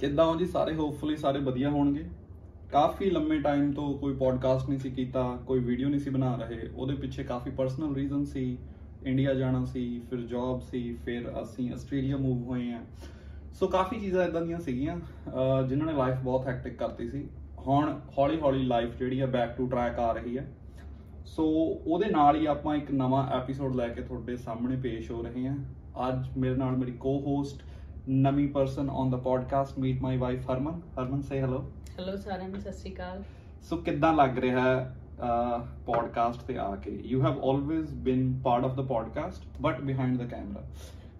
[0.00, 0.46] ਕਿੱਦਾਂ ਹੋ ਜੀ?
[0.46, 2.04] ਸਾਰੇ ਹੋਪਫੁਲੀ ਸਾਰੇ ਵਧੀਆ ਹੋਣਗੇ।
[2.72, 6.70] ਕਾਫੀ ਲੰਮੇ ਟਾਈਮ ਤੋਂ ਕੋਈ ਪੋਡਕਾਸਟ ਨਹੀਂ ਸੀ ਕੀਤਾ, ਕੋਈ ਵੀਡੀਓ ਨਹੀਂ ਸੀ ਬਣਾ ਰਹੇ।
[6.76, 8.58] ਉਹਦੇ ਪਿੱਛੇ ਕਾਫੀ ਪਰਸਨਲ ਰੀਜ਼ਨ ਸੀ।
[9.04, 12.80] ਇੰਡੀਆ ਜਾਣਾ ਸੀ, ਫਿਰ ਜੌਬ ਸੀ, ਫਿਰ ਅਸੀਂ ਆਸਟ੍ਰੇਲੀਆ ਮੂਵ ਹੋਏ ਆ
[13.52, 17.28] ਸੋ ਕਾਫੀ ਚੀਜ਼ਾਂ ਇਦਾਂ ਦੀਆਂ ਸੀਗੀਆਂ, ਅਹ, ਜਿਨ੍ਹਾਂ ਨੇ ਲਾਈਫ ਬਹੁਤ ਹੈਕਟਿਕ ਕਰਤੀ ਸੀ।
[17.66, 20.56] ਹੁਣ ਹੌਲੀ ਹੌਲੀ ਲਾਈਫ ਜਿਹੜੀ ਆ ਬੈਕ ਟੂ ਟਰੈਕ ਆ ਰਹੀ ਹੈ
[21.26, 21.44] ਸੋ
[21.86, 25.56] ਉਹਦੇ ਨਾਲ ਹੀ ਆਪਾਂ ਇੱਕ ਨਵਾਂ ਐਪੀਸੋਡ ਲੈ ਕੇ ਤੁਹਾਡੇ ਸਾਹਮਣੇ ਪੇਸ਼ ਹੋ ਰਹੇ ਹਾਂ।
[26.08, 27.62] ਅੱਜ ਮੇਰੇ ਨਾਲ ਮੇਰੀ ਕੋ-ਹੋਸਟ
[28.08, 30.80] ਨਵੀਂ person on the podcast meet my wife Harman.
[30.98, 31.62] Harman say hello
[31.98, 33.22] hello ਸਾਰਿਆਂ ਨੂੰ ਸਤਿ ਸ਼੍ਰੀ ਅਕਾਲ।
[33.68, 34.96] ਸੋ ਕਿੱਦਾਂ ਲੱਗ ਰਿਹਾ ਹੈ
[35.86, 36.90] ਪੋਡਕਾਸਟ ਤੇ ਆ ਕੇ?
[37.04, 40.62] You have always been part of the podcast but behind the camera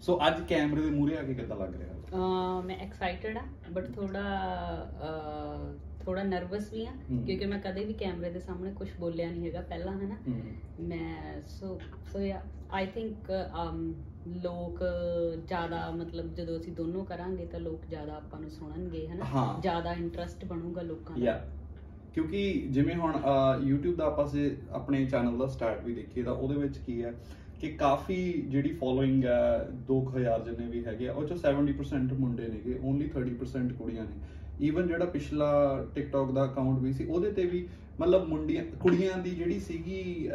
[0.02, 2.60] so ਅੱਜ ਕੈਮਰੇ ਦੇ ਮੂਹਰੇ ਆ ਕੇ ਕਿੱਦਾਂ ਲੱਗ ਰਿਹਾ?
[2.66, 4.22] ਮੈਂ ਐਕਸਾਈਟਡ ਆ ਬਟ ਥੋੜਾ
[6.00, 9.60] ਥੋੜਾ ਨਰਵਸ ਵੀ ਆ। ਕਿਉਂਕਿ ਮੈਂ ਕਦੇ ਵੀ ਕੈਮਰੇ ਦੇ ਸਾਹਮਣੇ ਕੁਝ ਬੋਲਿਆ ਨਹੀਂ ਹੈਗਾ
[9.60, 10.16] ਪਹਿਲਾਂ ਹੈ। ਨਾ
[10.80, 11.78] ਮੈਂ ਸੋ
[12.12, 12.40] ਸੋ ਯਾ
[12.72, 13.30] ਆਈ ਥਿੰਕ
[14.28, 14.78] ਲੋਕ
[15.46, 19.60] ਜ਼ਿਆਦਾ ਮਤਲਬ ਜਦੋਂ ਅਸੀਂ ਦੋਨੋਂ ਕਰਾਂਗੇ ਤਾਂ ਲੋਕ ਜ਼ਿਆਦਾ ਆਪਾਂ ਨੂੰ ਸੁਣਨਗੇ ਹੈ ਨਾ ਹਾਂ।
[19.60, 21.46] ਜ਼ਿਆਦਾ ਇੰਟਰਸਟ ਬਣੂਗਾ ਲੋਕਾਂ ਦਾ। ਯਾ
[22.14, 26.32] ਕਿਉਂਕਿ ਜਿਵੇਂ ਹੁਣ ਅਹ, YouTube ਦਾ ਆਪਾਂ ਸੇ ਆਪਣੇ ਚੈਨਲ ਦਾ ਸਟਾਰਟ ਵੀ ਦੇਖੀਏ ਤਾਂ
[26.32, 27.14] ਉਹਦੇ ਵਿੱਚ ਕੀ ਹੈ
[27.60, 32.80] ਕਿ ਕਾਫੀ ਜਿਹੜੀ ਫੋਲੋਇੰਗ ਹੈ 2000 ਜਿੰਨੇ ਵੀ ਹੈਗੇ ਆ ਉਹ ਚੋਂ 70% ਮੁੰਡੇ ਨੇਗੇ
[32.84, 34.12] ਓਨਲੀ 30% ਕੁੜੀਆਂ ਨੇ।
[34.66, 37.68] ਈਵਨ ਜਿਹੜਾ ਪਿਛਲਾ TikTok ਦਾ ਅਕਾਊਂਟ ਵੀ ਸੀ ਉਹਦੇ ਤੇ ਵੀ
[38.00, 40.28] ਮਤਲਬ ਮੁੰਡੀਆਂ ਕੁੜੀਆਂ ਦੀ ਜਿਹੜੀ ਸੀਗੀ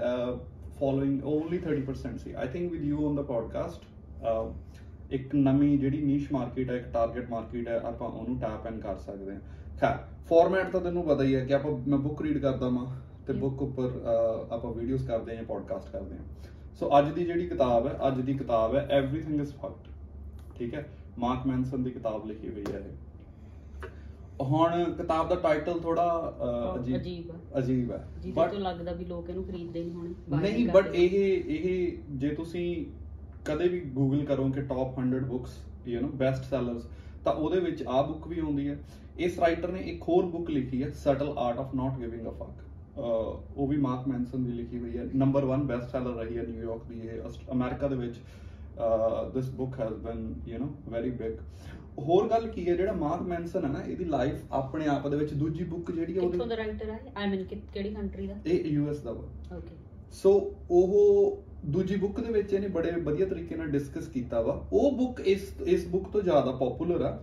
[0.79, 3.83] following only 30% C. I think with you on the podcast
[5.11, 8.95] ਇੱਕ ਨਵੀਂ ਜਿਹੜੀ ਨੀਸ਼ ਮਾਰਕੀਟ ਹੈ ਇੱਕ ਟਾਰਗੇਟ ਮਾਰਕੀਟ ਹੈ ਆਪਾਂ ਉਹਨੂੰ ਟੈਪ ਐਨ ਕਰ
[8.97, 9.39] ਸਕਦੇ ਹਾਂ।
[9.81, 9.97] ਖੈਰ
[10.29, 12.85] ਫਾਰਮੈਟ ਤਾਂ ਤੈਨੂੰ ਪਤਾ ਹੀ ਹੈ ਕਿ ਆਪਾਂ ਮੈਂ ਬੁੱਕ ਰੀਡ ਕਰਦਾ ਮਾਂ
[13.27, 13.33] ਤੇ.
[13.33, 14.01] ਬੁੱਕ ਉੱਪਰ
[14.51, 16.23] ਆਪਾਂ ਵੀਡੀਓਜ਼ ਕਰਦੇ ਹਾਂ ਪੋਡਕਾਸਟ ਕਰਦੇ ਹਾਂ।
[16.79, 19.87] ਸੋ ਅੱਜ ਦੀ ਜਿਹੜੀ ਕਿਤਾਬ ਹੈ ਅੱਜ ਦੀ ਕਿਤਾਬ ਹੈ ਐਵਰੀਥਿੰਗ ਇਜ਼ ਫਕਡ
[20.57, 20.85] ਠੀਕ ਹੈ?
[21.17, 22.93] ਮਾਰਕ ਮੈਨਸਨ ਦੀ ਕਿਤਾਬ ਲਿਖੀ ਹੋਈ ਹੈ ਇਹ।
[24.42, 26.04] ਹੁਣ ਕਿਤਾਬ ਦਾ ਟਾਈਟਲ ਥੋੜਾ
[26.76, 30.14] ਅਜੀਬ ਅਜੀਬ ਆ ਅਜੀਬ ਹੈ ਜਿਹਦੇ But- ਤੋਂ ਲੱਗਦਾ ਵੀ ਲੋਕ ਇਹਨੂੰ ਖਰੀਦਦੇ ਨਹੀਂ ਹੋਣੇ
[30.30, 32.64] buy ਨਹੀਂ ਕਰਦੇ ਬਟ ਇਹ ਇਹ ਜੇ ਤੁਸੀਂ
[33.44, 36.86] ਕਦੇ ਵੀ ਗੂਗਲ ਕਰੋ ਕਿ top 100 books you know best sellers
[37.24, 38.78] ਤਾਂ ਉਹਦੇ ਵਿੱਚ ਆ ਬੁੱਕ ਵੀ ਆਉਂਦੀ ਹੈ
[39.18, 42.98] ਇਸ ਰਾਈਟਰ ਨੇ ਇੱਕ ਹੋਰ ਬੁੱਕ ਲਿਖੀ ਹੈ subtle art of not giving a fuck
[42.98, 46.84] ਉਹ ਵੀ ਮਾਰਕ ਮੈਨਸਨ ਦੀ ਲਿਖੀ ਹੋਈ ਹੈ ਨੰਬਰ 1 ਬੈਸਟ ਸੈਲਰ ਰਹੀ ਹੈ ਨਿਊਯਾਰਕ
[46.84, 48.16] ਦੀ ਇਹ ਅਸਟ- ਅਮਰੀਕਾ ਦੇ ਵਿੱਚ
[49.34, 51.36] this book has been you know very big
[51.97, 52.75] ਹੋਰ ਗੱਲ ਕੀ ਹੈ?
[52.75, 56.19] ਜਿਹੜਾ ਮਾਰਕ ਮੈਨਸਨ ਹੈ ਨਾ ਇਹਦੀ ਲਾਈਫ ਆਪਣੇ ਆਪ ਦੇ ਵਿੱਚ ਦੂਜੀ ਬੁੱਕ ਜਿਹੜੀ ਹੈ
[56.21, 58.35] ਕਿੱਥੋਂ ਦਾ ਉਹਦੀ ਰਾਈਟਰ ਹੈ ਆਈ ਮੀਨ ਕਿਹੜੀ ਕੰਟਰੀ ਦਾ?
[58.45, 59.75] ਇਹ ਯੂਐਸ ਦਾ ਵਾ। ਓਕੇ
[60.13, 60.31] ਸੋ
[60.71, 65.19] ਉਹ ਦੂਜੀ ਬੁੱਕ ਦੇ ਵਿੱਚ ਇਹਨੇ ਬੜੇ ਵਧੀਆ ਤਰੀਕੇ ਨਾਲ ਡਿਸਕਸ ਕੀਤਾ ਵਾ। ਉਹ ਬੁੱਕ
[65.27, 67.17] ਇਸ ਇਸ ਬੁੱਕ ਤੋਂ ਜ਼ਿਆਦਾ ਪਪੂਲਰ ਆ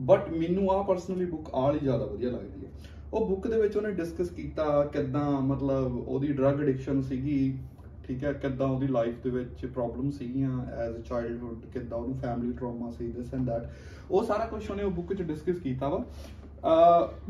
[0.00, 2.70] ਬਟ ਮੈਨੂੰ ਆ ਪਰਸਨਲੀ ਬੁੱਕ ਆਲ ਹੀ ਜ਼ਿਆਦਾ ਵਧੀਆ ਲੱਗਦੀ ਹੈ
[3.12, 7.36] ਉਹ ਬੁੱਕ ਦੇ ਵਿੱਚ ਉਹਨੇ ਡਿਸਕਸ ਕੀਤਾ ਕਿੱਦਾਂ ਮਤਲਬ ਉਹਦੀ ਡਰੱਗ ਐਡਿਕਸ਼ਨ ਸੀਗੀ
[8.04, 12.52] ਠੀਕ ਹੈ ਕਿੱਦਾਂ ਉਹਦੀ ਲਾਈਫ ਦੇ ਵਿੱਚ ਪ੍ਰੋਬਲਮ ਸੀਗੀਆਂ ਐਜ਼ ਅ ਚਾਈਲਡਹੂਡ ਕਿੱਦਾਂ ਉਹਨੂੰ ਫੈਮਿਲੀ
[12.52, 13.68] ਟਰਾਮਾ ਸੀ ਦਿਸ ਐਂਡ ਦੈਟ
[14.10, 16.04] ਉਹ ਸਾਰਾ ਕੁਝ ਉਹਨੇ ਉਹ ਬੁੱਕ 'ਚ ਡਿਸਕਸ ਕੀਤਾ ਵਾ।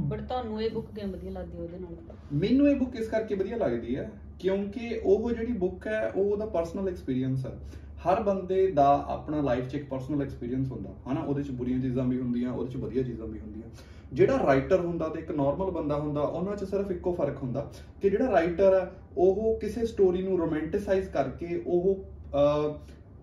[0.01, 1.97] ਬਟ ਤੁਹਾਨੂੰ ਇਹ ਬੁੱਕ ਕਿਉਂ ਵਧੀਆ ਲੱਗਦੀ ਉਹਦੇ ਨਾਲ?
[2.33, 6.47] ਮੈਨੂੰ ਇਹ ਬੁੱਕ ਇਸ ਕਰਕੇ ਵਧੀਆ ਲੱਗਦੀ ਹੈ ਕਿਉਂਕਿ ਉਹ ਜਿਹੜੀ ਬੁੱਕ ਹੈ ਉਹ ਉਹਦਾ
[6.47, 7.59] ਪਰਸਨਲ ਐਕਸਪੀਰੀਅੰਸ ਹੈ।
[8.07, 12.05] ਹਰ ਬੰਦੇ ਦਾ ਆਪਣਾ ਲਾਈਫ 'ਚ ਇੱਕ ਪਰਸਨਲ ਐਕਸਪੀਰੀਅੰਸ ਹੁੰਦਾ। ਹਨਾ ਉਹਦੇ 'ਚ ਬੁਰੀਆਂ ਚੀਜ਼ਾਂ
[12.05, 13.69] ਵੀ ਹੁੰਦੀਆਂ ਉਹਦੇ 'ਚ ਵਧੀਆ ਚੀਜ਼ਾਂ ਵੀ ਹੁੰਦੀਆਂ।
[14.13, 17.71] ਜਿਹੜਾ ਰਾਈਟਰ ਹੁੰਦਾ ਤੇ ਇੱਕ ਨਾਰਮਲ ਬੰਦਾ ਹੁੰਦਾ ਉਹਨਾਂ 'ਚ ਸਿਰਫ ਇੱਕੋ ਫ਼ਰਕ ਹੁੰਦਾ
[18.03, 22.75] ਕਿ ਜਿਹੜਾ ਰਾਈਟਰ ਹੈ ਉਹ ਕਿਸੇ ਸਟੋਰੀ ਨੂੰ ਰੋਮਾਂਟਿਸਾਈਜ਼ ਕਰਕੇ ਉਹ ਅਹ,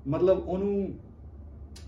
[0.08, 0.74] ਮਤਲਬ ਉਹਨੂੰ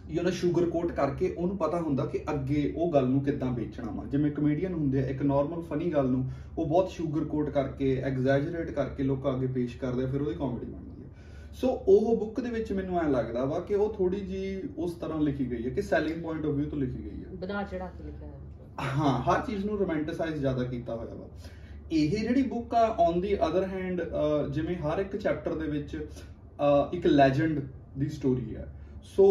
[0.09, 3.91] ਯੂ نو ਸ਼ੂਗਰ ਕੋਟ ਕਰਕੇ ਉਹਨੂੰ ਪਤਾ ਹੁੰਦਾ ਕਿ ਅੱਗੇ ਉਹ ਗੱਲ ਨੂੰ ਕਿੱਦਾਂ ਵੇਚਣਾ
[3.91, 6.23] ਵਾ। ਜਿਵੇਂ ਕਮੇਡੀਅਨ ਹੁੰਦੇ ਆ ਇੱਕ ਨਾਰਮਲ ਫਨੀ ਗੱਲ ਨੂੰ
[6.57, 10.65] ਉਹ ਬਹੁਤ ਸ਼ੂਗਰ ਕੋਟ ਕਰਕੇ ਐਗਜ਼ੈਜਰੇਟ ਕਰਕੇ ਲੋਕਾਂ ਅੱਗੇ ਪੇਸ਼ ਕਰਦੇ ਆ ਫਿਰ ਉਹਦੀ ਕਾਮੇਡੀ
[10.65, 11.09] ਬਣਦੀ ਹੈ
[11.53, 15.19] ਸੋ ਉਹ ਬੁੱਕ ਦੇ ਵਿੱਚ ਮੈਨੂੰ ਐ ਲੱਗਦਾ ਵਾ ਕਿ ਉਹ ਥੋੜੀ ਜੀ ਉਸ ਤਰ੍ਹਾਂ
[15.21, 18.03] ਲਿਖੀ ਗਈ ਹੈ ਕਿ ਸੈਲਿੰਗ ਪੁਆਇੰਟ ਆਫ View ਤੋਂ ਲਿਖੀ ਗਈ ਹੈ ਵਧਾ ਚੜਾ ਕੇ
[18.03, 18.39] ਲਿਖਿਆ ਹੈ
[18.79, 21.25] ਹਾਂ ਹਰ ਚੀਜ਼ ਨੂੰ ਰੋਮਾਂਟਿਸਾਈਜ਼ ਜ਼ਿਆਦਾ ਕੀਤਾ ਹੋਇਆ ਵਾ।
[21.91, 24.01] ਇਹ ਜਿਹੜੀ ਬੁੱਕ ਆ ਔਨ ਦੀ ਅਦਰ ਹੈਂਡ
[24.51, 27.59] ਜਿਵੇਂ ਹਰ ਇੱਕ ਚੈਪਟਰ ਦੇ ਵਿੱਚ ਅਹ, ਇੱਕ ਲੈਜੈਂਡ
[27.97, 28.67] ਦੀ ਸਟੋਰੀ ਹੈ
[29.03, 29.25] ਸੋ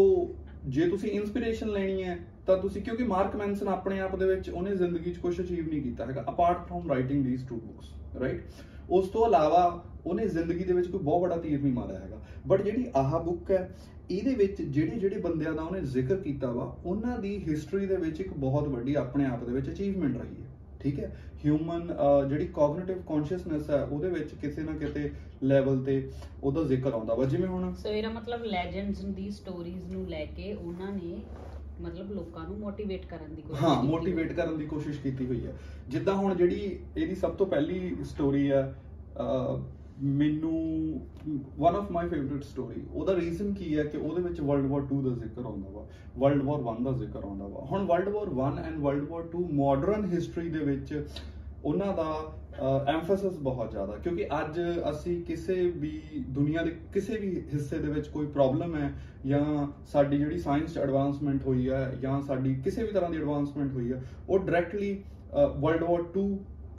[0.67, 4.77] ਜੇ ਤੁਸੀਂ ਇਨਸਪੀਰੇਸ਼ਨ ਲੈਣੀ ਹੈ ਤਾਂ ਤੁਸੀਂ ਕਿਉਂਕਿ ਮਾਰਕ ਮੈਨਸਨ ਆਪਣੇ ਆਪ ਦੇ ਵਿੱਚ ਉਹਨੇ
[4.77, 8.43] ਜ਼ਿੰਦਗੀ 'ਚ ਕੁਝ ਅਚੀਵ ਨਹੀਂ ਕੀਤਾ ਹੈਗਾ apart from writing these two books right
[8.91, 12.62] ਉਸ ਤੋਂ ਇਲਾਵਾ ਉਹਨੇ ਜ਼ਿੰਦਗੀ ਦੇ ਵਿੱਚ ਕੋਈ ਬਹੁਤ ਵੱਡਾ ਤੀਰ ਨਹੀਂ ਮਾਰਿਆ ਹੈਗਾ। ਬਟ
[12.62, 13.77] ਜਿਹੜੀ ਆਹ ਬੁੱਕ ਹੈ
[14.10, 18.21] ਇਹਦੇ ਵਿੱਚ ਜਿਹੜੇ ਜਿਹੜੇ ਬੰਦਿਆਂ ਦਾ ਉਹਨੇ ਜ਼ਿਕਰ ਕੀਤਾ ਵਾ ਉਹਨਾਂ ਦੀ ਹਿਸਟਰੀ ਦੇ ਵਿੱਚ
[18.21, 20.48] ਇੱਕ ਬਹੁਤ ਵੱਡੀ ਆਪਣੇ ਆਪ ਦੇ ਵਿੱਚ ਅਚੀਵਮੈਂਟ ਰਹੀ ਹੈ
[20.81, 21.16] ਠੀਕ ਹੈ?
[21.44, 21.87] ਹਿਊਮਨ
[22.28, 25.10] ਜਿਹੜੀ ਕੋਗਨੀਟਿਵ ਕੌਨਸ਼ੀਅਸਨੈਸ ਹੈ ਉਹਦੇ ਵਿੱਚ ਕਿਸੇ ਨਾ ਕਿਤੇ
[25.43, 26.10] ਲੈਵਲ ਤੇ
[26.43, 30.53] ਉਹਦਾ ਜ਼ਿਕਰ ਆਉਂਦਾ ਵਾ। ਜਿਵੇਂ ਹੁਣ ਸੋ ਇਹਦਾ ਮਤਲਬ ਲੈਜੈਂਡਸ ਦੀ ਸਟੋਰੀਜ਼ ਨੂੰ ਲੈ ਕੇ
[30.54, 31.22] ਉਹਨਾਂ ਨੇ
[31.81, 35.53] ਮਤਲਬ ਲੋਕਾਂ ਨੂੰ ਮੋਟੀਵੇਟ ਕਰਨ ਦੀ ਕੋਸ਼ਿਸ਼ ਹਾਂ ਮੋਟੀਵੇਟ ਕਰਨ ਦੀ ਕੋਸ਼ਿਸ਼ ਕੀਤੀ ਹੋਈ ਹੈ।
[35.89, 38.63] ਜਿੱਦਾਂ ਹੁਣ ਜਿਹੜੀ ਇਹਦੀ ਸਭ ਤੋਂ ਪਹਿਲੀ ਸਟੋਰੀ ਹੈ
[39.21, 39.60] ਅਹ,
[40.03, 41.01] ਮੈਨੂੰ
[41.59, 45.03] one of my favourite story ਉਹਦਾ ਰੀਜ਼ਨ ਕੀ ਹੈ ਕਿ ਉਹਦੇ ਵਿੱਚ ਵਰਲਡ ਵਾਰ 2
[45.05, 45.87] ਦਾ ਜ਼ਿਕਰ ਆਉਂਦਾ ਵਾ
[46.19, 49.45] ਵਰਲਡ ਵਾਰ 1 ਦਾ ਜ਼ਿਕਰ ਆਉਂਦਾ ਵਾ। ਹੁਣ world war 1 and world war 2
[49.55, 51.03] modern history ਦੇ ਵਿੱਚ
[51.65, 52.37] ਉਹਨਾਂ ਦਾ
[52.89, 54.61] ਐਮਫੈਸਿਸ ਬਹੁਤ ਜ਼ਿਆਦਾ, ਕਿਉਂਕਿ ਅੱਜ
[54.91, 58.93] ਅਸੀਂ ਕਿਸੇ ਵੀ ਦੁਨੀਆ ਦੇ, ਕਿਸੇ ਵੀ ਹਿੱਸੇ ਦੇ ਵਿੱਚ ਕੋਈ ਪ੍ਰੋਬਲਮ ਹੈ,
[59.27, 63.73] ਜਾਂ ਸਾਡੀ ਜਿਹੜੀ ਸਾਇੰਸ ਚ ਐਡਵਾਂਸਮੈਂਟ ਹੋਈ ਹੈ, ਜਾਂ ਸਾਡੀ ਕਿਸੇ ਵੀ ਤਰ੍ਹਾਂ ਦੀ ਐਡਵਾਂਸਮੈਂਟ
[63.73, 65.03] ਹੋਈ ਹੈ, ਉਹ ਡਾਇਰੈਕਟਲੀ
[65.35, 66.27] ਵਰਲਡ ਵਾਰ 2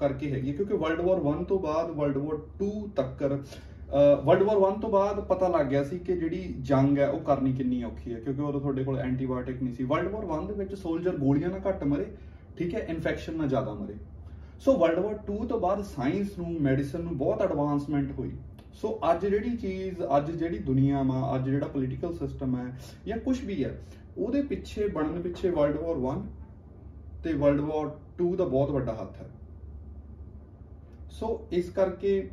[0.02, 3.38] ਕਰਕੇ ਹੈਗੀ ਹੈ, ਕਿਉਂਕਿ ਵਰਲਡ ਵਾਰ 1 ਤੋਂ ਬਾਅਦ ਵਰਲਡ ਵਾਰ 2 ਤੱਕਰ
[4.26, 7.52] ਵਰਲਡ ਵਾਰ 1 ਤੋਂ ਬਾਅਦ ਪਤਾ ਲੱਗ ਗਿਆ ਸੀ ਕਿ ਜਿਹੜੀ ਜੰਗ ਹੈ, ਉਹ ਕਰਨੀ
[7.54, 10.74] ਕਿੰਨੀ ਔਖੀ ਹੈ, ਕਿਉਂਕਿ ਉਦੋਂ ਤੁਹਾਡੇ ਕੋਲ ਐਂਟੀਬਾਇਓਟਿਕ ਨਹੀਂ ਸੀ। ਵਰਲਡ ਵਾਰ 1 ਦੇ ਵਿੱਚ
[10.76, 12.06] ਸੋਲਜਰ ਗੋਲੀਆਂ ਨਾਲ ਘੱਟ ਮਰੇ,
[12.58, 13.96] ਠੀਕ ਹੈ ਇਨਫੈਕਸ਼ਨ ਨਾਲ ਜ਼ਿਆਦਾ ਮਰੇ।
[14.66, 18.32] ਸੋ ਵਰਲਡ ਵਾਰ 2 ਤੋਂ ਬਾਅਦ ਸਾਇੰਸ ਨੂੰ ਮੈਡੀਸਨ ਨੂੰ ਬਹੁਤ ਐਡਵਾਂਸਮੈਂਟ ਹੋਈ।
[18.82, 22.66] ਸੋ ਅੱਜ ਜਿਹੜੀ ਚੀਜ਼, ਅੱਜ ਜਿਹੜੀ ਦੁਨੀਆ ਮਾ ਅੱਜ ਜਿਹੜਾ ਪੋਲੀਟੀਕਲ ਸਿਸਟਮ ਹੈ,
[23.08, 23.76] ਜਾਂ ਕੁਝ ਵੀ ਹੈ,
[24.18, 26.24] ਉਹਦੇ ਪਿੱਛੇ, ਬਣਨ ਪਿੱਛੇ ਵਰਲਡ ਵਾਰ 1
[27.24, 27.90] ਤੇ ਵਰਲਡ ਵਾਰ
[28.20, 29.30] 2 ਦਾ ਬਹੁਤ ਵੱਡਾ ਹੱਥ ਹੈ।
[31.12, 32.30] ਸੋ ਇਸ ਕਰਕੇ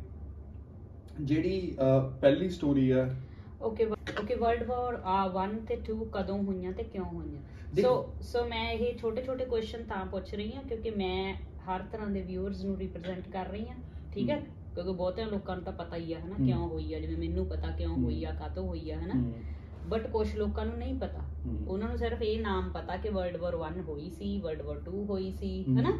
[1.21, 1.75] ਜਿਹੜੀ
[2.21, 3.09] ਪਹਿਲੀ ਸਟੋਰੀ ਹੈ
[3.61, 3.85] ਓਕੇ
[4.19, 4.97] ਓਕੇ ਵਰਲਡ ਵਾਰ
[5.47, 7.41] 1 ਤੇ 2 ਕਦੋਂ ਹੋਈਆਂ ਤੇ ਕਿਉਂ ਹੋਈਆਂ
[7.81, 7.91] ਸੋ
[8.21, 11.33] ਸੋ ਮੈਂ ਇਹ ਛੋਟੇ ਛੋਟੇ ਕੁਐਸਚਨ ਤਾਂ ਪੁੱਛ ਰਹੀ ਹਾਂ ਕਿਉਂਕਿ ਮੈਂ
[11.67, 13.75] ਹਰ ਤਰ੍ਹਾਂ ਦੇ ਵਿਊਅਰਸ ਨੂੰ ਰਿਪਰੈਜ਼ੈਂਟ ਕਰ ਰਹੀ ਹਾਂ
[14.13, 14.39] ਠੀਕ ਹੈ।
[14.75, 17.71] ਕਿਉਂਕਿ ਬਹੁਤਿਆਂ ਲੋਕਾਂ ਨੂੰ ਤਾਂ ਪਤਾ ਹੀ ਆ ਹਨਾ। ਕਿਉਂ ਹੋਈ ਆ ਜਿਵੇਂ ਮੈਨੂੰ ਪਤਾ
[17.71, 19.13] ਕਿਉਂ। ਹੋਈ ਆ ਕਾਤੋਂ ਹੋਈ ਆ ਹਨਾ
[19.89, 21.21] ਬਟ ਕੁਝ ਲੋਕਾਂ ਨੂੰ ਨਹੀਂ ਪਤਾ।
[21.67, 25.03] ਉਹਨਾਂ ਨੂੰ ਸਿਰਫ ਇਹ ਨਾਮ ਪਤਾ ਕਿ ਵਰਲਡ ਵਾਰ 1 ਹੋਈ ਸੀ ਵਰਲਡ ਵਾਰ 2
[25.05, 25.93] ਹੋਈ ਸੀ ਹਨਾ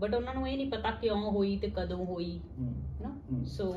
[0.00, 3.74] ਬਟ ਉਹਨਾਂ ਨੂੰ ਇਹ ਨਹੀਂ ਪਤਾ ਕਿਉਂ ਹੋਈ ਤੇ ਕਦੋਂ ਹੋਈ। ਹਨਾ। ਸੋ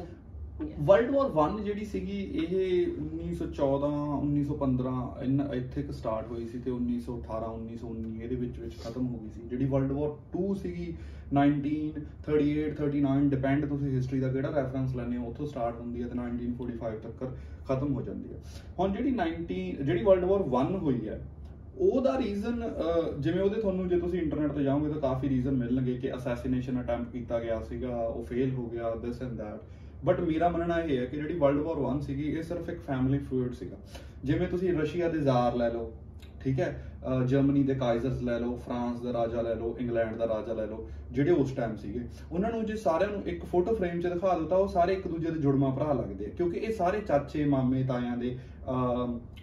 [0.60, 3.88] ਵਰਲਡ ਵਾਰ 1 ਜਿਹੜੀ ਸੀਗੀ, ਇਹ 1914
[4.18, 9.18] 1915 ਇਨ- ਇੱਥੇ ਕ ਸਟਾਰਟ ਹੋਈ ਸੀ ਤੇ 1918 1919 ਇਹਦੇ ਵਿੱਚ ਵਿੱਚ ਖਤਮ ਹੋ
[9.18, 10.94] ਗਈ ਸੀ। ਜਿਹੜੀ ਵਰਲਡ ਵਾਰ 2 ਸੀਗੀ
[11.34, 16.16] 1938 39 ਡਿਪੈਂਡ ਤੁਸੀਂ ਹਿਸਟਰੀ ਦਾ ਕਿਹੜਾ ਰੈਫਰੈਂਸ ਲੈਣੇ ਹੋ, ਉੱਥੋਂ ਸਟਾਰਟ ਹੁੰਦੀ ਹੈ ਤੇ
[16.16, 17.36] 1945 ਤੱਕ
[17.68, 18.40] ਖਤਮ ਹੋ ਜਾਂਦੀ ਹੈ।
[18.80, 21.22] ਹੁਣ ਜਿਹੜੀ 19 ਜਿਹੜੀ ਵਰਲਡ ਵਾਰ 1 ਹੋਈ ਹੈ,
[21.78, 22.64] ਉਹਦਾ ਰੀਜ਼ਨ
[23.20, 27.12] ਜਿਵੇਂ ਉਹਦੇ ਤੁਹਾਨੂੰ, ਜੇ ਤੁਸੀਂ ਇੰਟਰਨੈਟ ਤੇ ਜਾਓਗੇ ਤਾਂ ਕਾਫੀ ਰੀਜ਼ਨ ਮਿਲਣਗੇ ਕਿ ਅਸੈਸੀਨੇਸ਼ਨ ਅਟੈਂਪਟ
[27.12, 29.62] ਕੀਤਾ ਗਿਆ ਸੀਗਾ, ਉਹ ਫੇਲ ਹੋ ਗਿਆ ਦਿਸ ਐਂਡ ਦੈਟ
[30.06, 33.18] ਬਟ ਮੇਰਾ ਮੰਨਣਾ ਇਹ ਹੈ ਕਿ ਜਿਹੜੀ ਵਰਲਡ ਵਾਰ 1 ਸੀਗੀ, ਇਹ ਸਿਰਫ ਇੱਕ ਫੈਮਿਲੀ
[33.18, 33.78] ਫਲੂਇਡ ਸੀਗਾ।
[34.24, 35.92] ਜਿਵੇਂ ਤੁਸੀਂ ਰਸ਼ੀਆ ਦੇ ਜ਼ਾਰ ਲੈ ਲਓ
[36.44, 36.88] ਠੀਕ ਹੈ?
[37.28, 40.88] ਜਰਮਨੀ ਦੇ ਕਾਈਜ਼ਰਸ ਲੈ ਲਓ ਫਰਾਂਸ ਦਾ ਰਾਜਾ ਲੈ ਲਓ ਇੰਗਲੈਂਡ ਦਾ ਰਾਜਾ ਲੈ ਲਓ
[41.12, 42.02] ਜਿਹੜੇ ਉਸ ਟਾਈਮ ਸੀਗੇ
[42.32, 45.08] ਉਹਨਾਂ ਨੂੰ ਜੇ ਸਾਰਿਆਂ ਨੂੰ ਇੱਕ ਫੋਟੋ ਫਰੇਮ 'ਚ ਦਿਖਾ ਦਿਓ ਤਾਂ ਉਹ ਸਾਰੇ ਇੱਕ
[45.08, 48.38] ਦੂਜੇ ਦੇ ਜੁੜਮਾ ਭਰਾ ਲੱਗਦੇ ਆ ਕਿਉਂਕਿ ਇਹ ਸਾਰੇ ਚਾਚੇ ਮਾਮੇ ਤਾਇਆਂ ਦੇ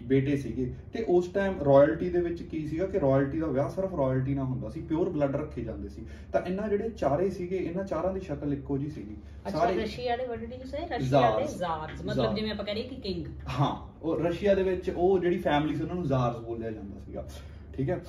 [0.03, 3.93] ਬੇਟੇ ਸੀਗੇ। ਤੇ ਉਸ ਟਾਈਮ ਰਾਇਲਟੀ ਦੇ ਵਿੱਚ ਕੀ ਸੀਗਾ ਕਿ ਰਾਇਲਟੀ ਦਾ ਵਿਆਹ ਸਿਰਫ
[3.95, 7.83] ਰਾਇਲਟੀ ਨਾਲ ਹੁੰਦਾ ਸੀ ਪਿਓਰ ਬਲੱਡ ਰੱਖੇ ਜਾਂਦੇ ਸੀ। ਤਾਂ ਇਹਨਾਂ ਜਿਹੜੇ ਚਾਰੇ ਸੀਗੇ ਇਹਨਾਂ
[7.83, 9.15] ਚਾਰਾਂ ਦੀ ਸ਼ਕਲ ਇੱਕੋ ਜੀ ਸੀਗੀ।
[9.47, 11.45] ਅੱਛਾ ਰਸ਼ੀਆ ਦੇ ਵਰਡ ਯੂ ਸੇ ਰਸ਼ੀਆ ਦੇ.
[11.57, 12.35] ਜ਼ਾਰਸ ਮਤਲਬ.
[12.35, 13.25] ਜਿਵੇਂ ਆਪਾਂ ਕਹ ਰਹੇ ਕਿ ਕਿੰਗ
[13.59, 17.27] ਹਾਂ। ਉਹ ਰਸ਼ੀਆ ਦੇ ਵਿੱਚ ਉਹ ਜਿਹੜੀ ਫੈਮਿਲੀ ਸੀ ਉਹਨਾਂ ਨੂੰ ਜ਼ਾਰਸ ਬੋਲਿਆ ਜਾਂਦਾ ਸੀਗਾ।
[17.73, 18.01] ਠੀਕ ਹੈ?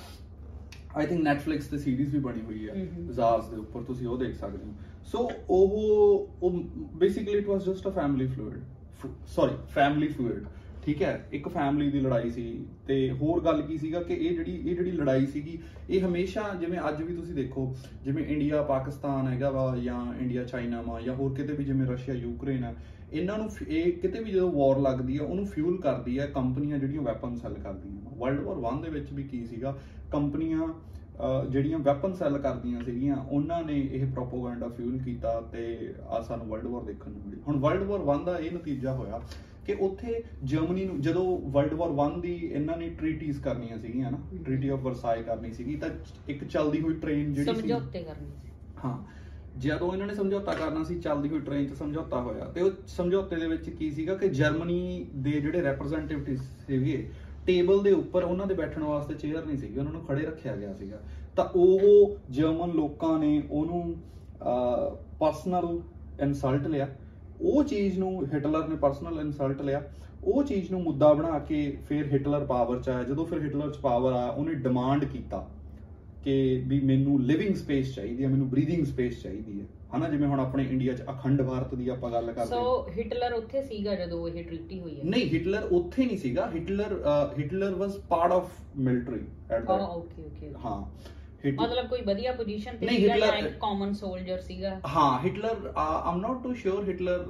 [0.95, 2.73] ਆਈ ਥਿੰਕ Netflix ਤੇ ਸੀਰੀਜ਼ ਵੀ ਬਣੀ ਹੋਈ ਹੈ।
[3.11, 4.73] ਜ਼ਾਰਸ ਦੇ ਉੱਪਰ ਤੁਸੀਂ ਉਹ ਦੇਖ ਸਕਦੇ ਹੋ।
[5.03, 6.59] ਸੋ ਉਹ ਉਹ
[6.95, 8.59] basically it was just a family fluid
[9.27, 10.43] sorry family fluid
[10.85, 11.29] ਠੀਕ ਹੈ?
[11.33, 14.91] ਇੱਕ ਫੈਮਿਲੀ ਦੀ ਲੜਾਈ ਸੀ ਤੇ ਹੋਰ ਗੱਲ ਕੀ ਸੀਗਾ ਕਿ ਇਹ ਜਿਹੜੀ ਇਹ ਜਿਹੜੀ
[14.91, 15.59] ਲੜਾਈ ਸੀਗੀ
[15.89, 20.81] ਇਹ ਹਮੇਸ਼ਾ ਜਿਵੇਂ ਅੱਜ ਵੀ ਤੁਸੀਂ ਦੇਖੋ ਜਿਵੇਂ ਇੰਡੀਆ ਪਾਕਿਸਤਾਨ ਹੈਗਾ ਵਾ ਜਾਂ ਇੰਡੀਆ ਚਾਈਨਾ
[20.81, 22.73] ਵਾ ਜਾਂ ਹੋਰ ਕਿਤੇ ਵੀ ਜਿਵੇਂ ਰਸ਼ੀਆ ਯੂਕਰੇਨ ਆ
[23.11, 27.01] ਇਹਨਾਂ ਨੂੰ ਇਹ ਕਿਤੇ ਵੀ ਜਦੋਂ ਵਾਰ ਲੱਗਦੀ ਆ ਉਹਨੂੰ ਫਿਊਲ ਕਰਦੀ ਆ ਕੰਪਨੀਆਂ ਜਿਹੜੀਆਂ
[27.01, 29.77] ਵੈਪਨ ਸੈੱਲ ਕਰਦੀਆਂ ਵਰਲਡ ਵਾਰ 1 ਦੇ ਵਿੱਚ ਵੀ ਕੀ ਸੀਗਾ?
[30.11, 30.67] ਕੰਪਨੀਆਂ
[31.49, 36.67] ਜਿਹੜੀਆਂ ਵੈਪਨ ਸੈੱਲ ਕਰਦੀਆਂ ਸੀਗੀਆਂ ਉਹਨਾਂ ਨੇ ਇਹ ਪ੍ਰੋਪਾਗੈਂਡਾ ਫਿਊਲ ਕੀਤਾ ਤੇ ਆ ਸਾਨੂੰ ਵਰਲਡ
[36.67, 39.21] ਵਾਰ ਦੇਖਣ ਨੂੰ ਮਿਲੀ। ਹੁਣ ਵਰਲਡ ਵਾਰ 1 ਦਾ ਇਹ ਨਤੀਜਾ ਹੋਇਆ
[39.65, 44.17] ਕਿ ਉੱਥੇ ਜਰਮਨੀ ਨੂੰ ਜਦੋਂ ਵਰਲਡ ਵਾਰ 1 ਦੀ ਇਹਨਾਂ ਨੇ ਟ੍ਰੀਟੀਜ਼ ਕਰਨੀਆਂ ਸੀਗੀਆਂ ਨਾ
[44.43, 45.89] ਟ੍ਰੀਟੀ ਆਫ ਵਰਸਾਈ ਕਰਨੀ ਸੀਗੀ ਤਾਂ
[46.29, 48.49] ਇੱਕ ਚੱਲਦੀ ਹੋਈ ਟ੍ਰੇਨ ਜਿਹੜੀ ਸੀ ਸਮਝੌਤੇ ਕਰਨੇ ਸੀ।
[48.85, 48.97] ਹਾਂ
[49.57, 53.35] ਜਦੋਂ ਇਹਨਾਂ ਨੇ ਸਮਝੌਤਾ ਕਰਨਾ ਸੀ, ਚੱਲਦੀ ਹੋਈ ਟ੍ਰੇਨ 'ਚ ਸਮਝੌਤਾ ਹੋਇਆ। ਤੇ ਉਹ ਸਮਝੌਤੇ
[53.35, 56.35] ਦੇ ਵਿੱਚ ਕੀ ਸੀਗਾ ਕਿ ਜਰਮਨੀ ਦੇ ਜਿਹੜੇ ਰਿਪਰੈਜ਼ੈਂਟੇਟਿਵ
[56.67, 57.09] ਸੀਗੇ
[57.47, 60.73] ਟੇਬਲ ਦੇ ਉੱਪਰ ਉਹਨਾਂ ਦੇ ਬੈਠਣ ਵਾਸਤੇ ਚੇਅਰ ਨਹੀਂ ਸੀਗੀ, ਉਹਨਾਂ ਨੂੰ ਖੜੇ ਰੱਖਿਆ ਗਿਆ
[60.73, 60.97] ਸੀਗਾ।
[61.35, 63.95] ਤਾਂ ਉਹ ਜਰਮਨ ਲੋਕਾਂ ਨੇ ਉਹਨੂੰ
[65.19, 65.79] ਪਰਸਨਲ
[66.21, 66.87] ਇਨਸਲਟ ਲਿਆ।
[67.41, 69.81] ਉਹ ਚੀਜ਼ ਨੂੰ ਹਿਟਲਰ ਨੇ ਪਰਸਨਲ ਇਨਸਲਟ ਲਿਆ।
[70.23, 73.77] ਉਹ ਚੀਜ਼ ਨੂੰ ਮੁੱਦਾ ਬਣਾ ਕੇ ਫਿਰ ਹਿਟਲਰ ਪਾਵਰ 'ਚ ਆਇਆ। ਜਦੋਂ ਫਿਰ ਹਿਟਲਰ 'ਚ
[73.77, 75.47] ਪਾਵਰ ਆਇਆ, ਉਹਨੇ ਡਿਮਾਂਡ ਕੀਤਾ।
[76.23, 79.65] ਕਿ ਵੀ ਮੈਨੂੰ ਲਿਵਿੰਗ ਸਪੇਸ ਚਾਹੀਦੀ ਹੈ ਮੈਨੂੰ ਬਰੀਥਿੰਗ ਸਪੇਸ ਚਾਹੀਦੀ ਹੈ।
[79.95, 83.63] ਹਨਾ ਜਿਵੇਂ ਹੁਣ ਆਪਣੇ ਇੰਡੀਆ 'ਚ ਅਖੰਡ ਭਾਰਤ ਦੀ ਆਪਾਂ ਗੱਲ ਕਰਦੇ ਸੋ ਹਿਟਲਰ ਉੱਥੇ
[83.63, 85.03] ਸੀਗਾ ਜਦੋਂ ਇਹ ਟ੍ਰੀਟੀ ਹੋਈ ਹੈ?
[85.03, 86.99] ਨਹੀਂ ਹਿਟਲਰ ਉੱਥੇ ਨਹੀਂ ਸੀਗਾ। Hitler
[87.39, 89.19] Hitler was part of military
[89.51, 90.83] at that okay okay ਹਾਂ।
[91.45, 94.79] ਮਤਲਬ ਕੋਈ ਵਧੀਆ ਪੋਜੀਸ਼ਨ ਤੇ ਨਹੀਂ, ਸੀਗਾ ਜਾਂ ਹਿਟਲਰ- ਇੱਕ ਕਾਮਨ ਸੋਲਜਰ ਸੀਗਾ?
[94.87, 97.25] ਹਾਂ Hitler I'm not too sure Hitler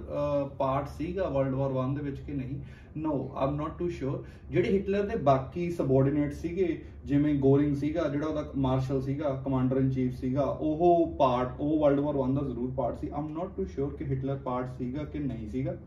[0.58, 2.60] part ਸੀਗਾ ਵਰਲਡ ਵਾਰ 1 ਦੇ ਵਿੱਚ ਕਿ ਨਹੀਂ।
[2.98, 6.68] ਨੋ ਆਮ ਨਾਟ ਟੂ ਸ਼ੋਰ ਜਿਹੜੇ ਹਿਟਲਰ ਦੇ ਬਾਕੀ ਸਬਆਰਡੀਨੇਟ ਸੀਗੇ
[7.06, 12.00] ਜਿਵੇਂ ਗੋਰਿੰਗ ਸੀਗਾ ਜਿਹੜਾ ਉਹਦਾ ਮਾਰਸ਼ਲ ਸੀਗਾ ਕਮਾਂਡਰ ਇਨ ਚੀਫ ਸੀਗਾ ਉਹ ਪਾਰਟ ਉਹ ਵਰਲਡ
[12.00, 15.20] ਵਾਰ 1 ਦਾ ਜ਼ਰੂਰ part C. Aam not too sure ਕਿ ਹਿਟਲਰ ਪਾਰਟ ਸੀਗਾ ਕਿ
[15.20, 15.77] ਨਹੀਂ ਸੀਗਾ।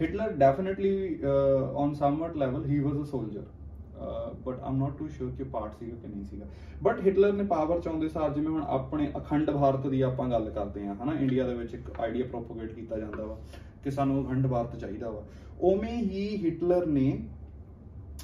[0.00, 1.18] Hitler definitely
[1.74, 3.44] on somewhat level he was a soldier
[4.44, 6.46] but I'm not too sure ਕਿ ਪਾਰਟ ਸੀਗਾ ਕਿ ਨਹੀਂ ਸੀਗਾ।
[6.82, 10.50] ਬਟ ਹਿਟਲਰ ਨੇ ਪਾਵਰ ਚ ਆਉਂਦੇ ਸਾਰ ਜਿਵੇਂ ਹੁਣ ਆਪਣੇ ਅਖੰਡ ਭਾਰਤ ਦੀ ਆਪਾਂ ਗੱਲ
[10.50, 13.36] ਕਰਦੇ ਹਾਂ ਹਨਾ ਇੰਡੀਆ ਦੇ ਵਿੱਚ ਇੱਕ ਆਈਡੀਆ ਪ੍ਰੋਪਗੇਟ ਕੀਤਾ ਜਾਂਦਾ ਵਾ
[13.84, 15.22] ਕਿ ਸਾਨੂੰ ਅਖੰਡ ਭਾਰਤ ਚਾਹੀਦਾ ਵਾ।
[15.60, 17.26] ਉਵੇਂ ਹੀ ਹਿਟਲਰ ਨੇ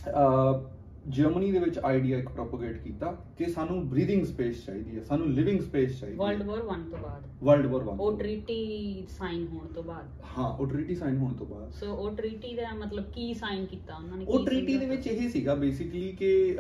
[0.08, 0.73] ਅਹ,
[1.08, 5.61] ਜਰਮਨੀ ਦੇ ਵਿੱਚ ਆਈਡੀਆ ਇੱਕ ਪ੍ਰੋਪਗੇਟ ਕੀਤਾ ਕਿ ਸਾਨੂੰ ਬਰੀਥਿੰਗ ਸਪੇਸ ਚਾਹੀਦੀ ਹੈ ਸਾਨੂੰ ਲਿਵਿੰਗ
[5.61, 9.66] ਸਪੇਸ ਚਾਹੀਦੀ ਵਰਲਡ ਹੈ ਵਾਰ 1 ਤੋਂ ਬਾਅਦ। ਵਰਲਡ ਵਾਰ 1 ਉਹ ਟ੍ਰੀਟੀ ਸਾਈਨ ਹੋਣ
[9.66, 13.32] ਤੋਂ ਬਾਅਦ। ਹਾਂ ਉਹ ਟ੍ਰੀਟੀ ਸਾਈਨ ਹੋਣ ਤੋਂ ਬਾਅਦ। ਸੋ ਉਹ ਟ੍ਰੀਟੀ ਦਾ ਮਤਲਬ ਕੀ
[13.34, 13.96] ਸਾਈਨ ਕੀਤਾ?
[13.96, 14.87] ਉਹਨਾਂ ਨੇ ਉਹ ਟ੍ਰੀਟੀ ਦੇ?
[14.87, 16.56] ਵਿੱਚ ਇਹ ਸੀਗਾ ਬੇਸਿਕਲੀ ਕਿ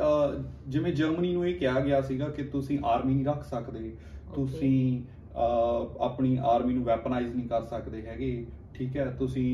[0.68, 3.92] ਜਿਵੇਂ ਜਰਮਨੀ ਨੂੰ ਇਹ ਕਿਹਾ ਗਿਆ ਸੀਗਾ ਕਿ ਤੁਸੀਂ ਆਰਮੀ ਨਹੀਂ ਰੱਖ ਸਕਦੇ
[4.34, 5.02] ਤੁਸੀਂ
[6.00, 9.46] ਆਪਣੀ ਆਰਮੀ ਨੂੰ ਵੈਪਨਾਈਜ਼ ਨਹੀਂ ਕਰ ਸਕਦੇ ਹੈਗੇ। ਠੀਕ ਹੈ ਤੁਸੀਂ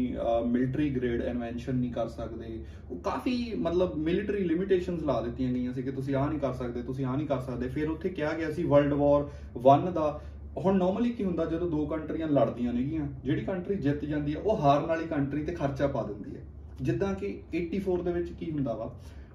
[0.46, 2.58] ਮਿਲਟਰੀ ਗ੍ਰੇਡ ਇਨਵੈਂਸ਼ਨ ਨਹੀਂ ਕਰ ਸਕਦੇ।
[2.90, 6.82] ਉਹ ਕਾਫੀ ਮਤਲਬ ਮਿਲਟਰੀ ਲਿਮਿਟੇਸ਼ਨਸ ਲਾ ਦਿੱਤੀਆਂ ਗਈਆਂ ਸੀ ਕਿ ਤੁਸੀਂ ਆਹ ਨਹੀਂ ਕਰ ਸਕਦੇ
[6.82, 9.28] ਤੁਸੀਂ ਆਹ ਨਹੀਂ ਕਰ ਸਕਦੇ। ਫਿਰ ਉੱਥੇ ਕਿਹਾ ਗਿਆ ਸੀ ਵਰਲਡ ਵਾਰ
[9.68, 10.20] 1 ਦਾ।
[10.56, 14.56] ਹੁਣ ਨਾਰਮਲੀ ਕੀ ਹੁੰਦਾ ਜਦੋਂ ਦੋ ਕੰਟਰੀਆਂ ਲੜਦੀਆਂ ਨੇਗੀਆਂ ਜਿਹੜੀ ਕੰਟਰੀ ਜਿੱਤ ਜਾਂਦੀ ਹੈ ਉਹ
[14.58, 16.42] ਹਾਰਨ ਵਾਲੀ ਕੰਟਰੀ ਤੇ ਖਰਚਾ ਪਾ ਦਿੰਦੀ ਹੈ।
[16.80, 18.90] ਜਿੱਦਾਂ ਕਿ 84 ਦੇ ਵਿੱਚ ਕੀ ਹੁੰਦਾ ਵਾ?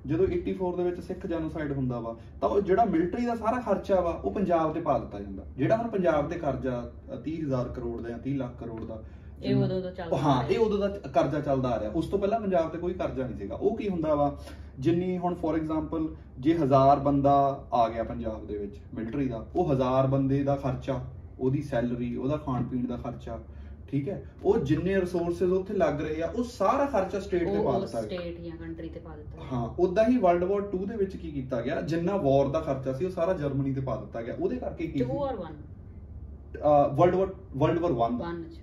[0.08, 4.00] ਜਦੋਂ 84 ਦੇ ਵਿੱਚ ਸਿੱਖ ਜੈਨੋਸਾਈਡ ਹੁੰਦਾ ਵਾ ਤਾਂ ਉਹ ਜਿਹੜਾ ਮਿਲਟਰੀ ਦਾ ਸਾਰਾ ਖਰਚਾ
[4.02, 8.02] ਵਾ ਉਹ ਪੰਜਾਬ ਤੇ ਪਾ ਦਿੱਤਾ ਜਾਂਦਾ। ਜਿਹੜਾ ਹੁਣ ਪੰਜਾਬ ਤੇ ਕਰਜ਼ਾ ਅ, 30000 ਕਰੋੜ
[8.02, 9.02] ਦਾ ਜਾਂ 30 ਲੱਖ ਕਰੋੜ ਦਾ
[9.44, 12.40] ਇਹ ਉਦੋਂ ਤੋਂ ਚੱਲਦਾ ਹਾਂ। ਇਹ ਉਦੋਂ ਦਾ ਕਰਜ਼ਾ ਚੱਲਦਾ ਆ ਰਿਹਾ। ਉਸ ਤੋਂ ਪਹਿਲਾਂ
[12.40, 14.36] ਪੰਜਾਬ ਤੇ ਕੋਈ ਕਰਜ਼ਾ ਨਹੀਂ ਸੀਗਾ। ਉਹ ਕੀ ਹੁੰਦਾ ਵਾ?
[14.80, 16.08] ਜਿੰਨੀ ਹੁਣ ਫੋਰ ਐਗਜ਼ਾਮਪਲ
[16.40, 17.34] ਜੇ 1000 ਬੰਦਾ
[17.74, 21.00] ਆ ਗਿਆ ਪੰਜਾਬ ਦੇ ਵਿੱਚ ਮਿਲਟਰੀ ਦਾ ਉਹ 1000 ਬੰਦੇ ਦਾ ਖਰਚਾ
[21.40, 23.40] ਉਹਦੀ ਸੈਲਰੀ ਉਹਦਾ ਖਾਣ ਪੀਣ ਦਾ ਖਰਚਾ
[23.88, 24.22] ਠੀਕ ਹੈ?
[24.44, 28.40] ਉਹ ਜਿੰਨੇ ਰਿਸੋਰਸਸ ਉੱਥੇ ਲੱਗ ਰਹੇ ਆ ਉਹ ਸਾਰਾ ਖਰਚਾ ਸਟੇਟ ਤੇ ਪਾ ਦਿੱਤਾ। ਸਟੇਟ
[28.42, 31.62] ਜਾਂ ਕੰਟਰੀ ਤੇ ਪਾ ਦਿੱਤਾ। ਹਾਂ ਉਦਾਂ ਹੀ ਵਰਲਡ ਵਾਰ 2 ਦੇ ਵਿੱਚ ਕੀ ਕੀਤਾ
[31.62, 31.82] ਗਿਆ?
[31.82, 35.04] ਜਿੰਨਾ ਵਾਰ ਦਾ ਖਰਚਾ ਸੀ ਉਹ ਸਾਰਾ ਜਰਮਨੀ ਤੇ ਪਾ ਦਿੱਤਾ ਗਿਆ। ਉਹਦੇ ਕਰਕੇ ਕੀ
[35.04, 38.60] 2 or 1 world war world war 1 1 ਚ।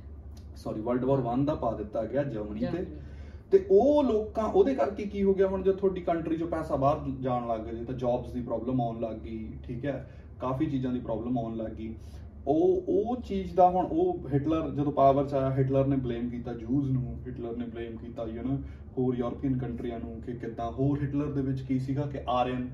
[0.63, 2.85] ਸੌਰੀ ਵਰਲਡ ਵਾਰ 1 ਦਾ ਪਾ ਦਿੱਤਾ ਗਿਆ ਜਰਮਨੀ ਤੇ।
[3.53, 7.11] ਤੇ ਉਹ ਲੋਕਾਂ ਉਹਦੇ ਕਰਕੇ ਕੀ ਹੋ ਗਿਆ ਹੁਣ ਜੇ ਤੁਹਾਡੀ ਕੰਟਰੀ ਚੋਂ ਪੈਸਾ ਬਾਹਰ
[7.21, 10.09] ਜਾਣ ਲੱਗ ਗਿਆ ਤਾਂ ਜੌਬਸ ਦੀ ਪ੍ਰੋਬਲਮ ਆਉਣ ਲੱਗ ਗਈ ਠੀਕ ਹੈ?
[10.41, 11.95] ਕਾਫੀ ਚੀਜ਼ਾਂ ਦੀ ਪ੍ਰੋਬਲਮ ਆਉਣ ਲੱਗ ਗਈ।
[12.47, 16.53] ਉਹ ਉਹ ਚੀਜ਼ ਦਾ ਹੁਣ ਉਹ ਹਿਟਲਰ ਜਦੋਂ ਪਾਵਰ ਚ ਆਇਆ ਹਿਟਲਰ ਨੇ ਬਲੇਮ ਕੀਤਾ
[16.53, 18.57] ਜੂਜ਼ ਨੂੰ ਹਿਟਲਰ ਨੇ ਬਲੇਮ ਕੀਤਾ ਯੂ نو
[18.99, 22.69] ਹੋਰ ਯੂਰਪੀਅਨ ਕੰਟਰੀਆਂ ਨੂੰ ਕਿ ਕਿੱਦਾਂ ਹੋਰ ਹਿਟਲਰ ਦੇ ਵਿੱਚ ਕੀ ਸੀਗਾ ਕਿ ਆਰੀਅਨ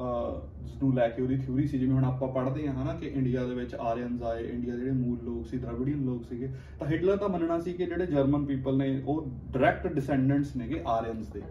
[0.00, 3.54] ਨੂੰ ਲੈ ਕੇ ਉਹਦੀ ਥਿਊਰੀ ਸੀ, ਜਿਵੇਂ ਹੁਣ ਆਪਾਂ ਪੜ੍ਹਦੇ ਹਾਂ ਹਨਾ ਕਿ ਇੰਡੀਆ ਦੇ
[3.54, 7.28] ਵਿੱਚ ਆਰੀਅਨਸ ਆਏ ਇੰਡੀਆ ਦੇ ਜਿਹੜੇ ਮੂਲ ਲੋਕ ਸੀ ਦ੍ਰਵਿਡੀਅਨ ਲੋਕ ਸੀਗੇ, ਤਾਂ ਹਿਟਲਰ ਦਾ
[7.28, 11.42] ਮੰਨਣਾ ਸੀ ਕਿ ਜਿਹੜੇ ਜਰਮਨ ਪੀਪਲ ਨੇ, ਉਹ ਡਾਇਰੈਕਟ ਡਿਸੈਂਡੈਂਟਸ ਨੇਗੇ ਆਰੀਅਨਸ ਦੇ।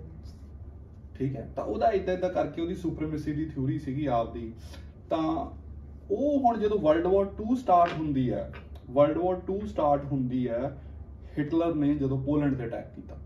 [1.16, 1.50] ਠੀਕ ਹੈ?
[1.56, 4.54] ਤਾਂ ਉਹਦਾ ਇਦਾਂ ਇਦਾਂ ਕਰਕੇ ਉਹਦੀ ਸੁਪਰੀਮੇਸੀ ਦੀ ਥਿਊਰੀ ਸੀਗੀ ਆਪਦੀ।
[5.10, 5.46] ਤਾਂ
[6.12, 8.52] ਉਹ ਹੁਣ ਜਦੋਂ ਵਰਲਡ ਵਾਰ 2 ਸਟਾਰਟ ਹੁੰਦੀ ਹੈ
[8.90, 10.78] ਵਰਲਡ ਵਾਰ 2 ਸਟਾਰਟ ਹੁੰਦੀ ਹੈ
[11.40, 13.18] ਹਿਟਲਰ ਨੇ ਜਦੋਂ ਪੋਲੈਂਡ ਤੇ ਅਟੈਕ ਕੀਤਾ।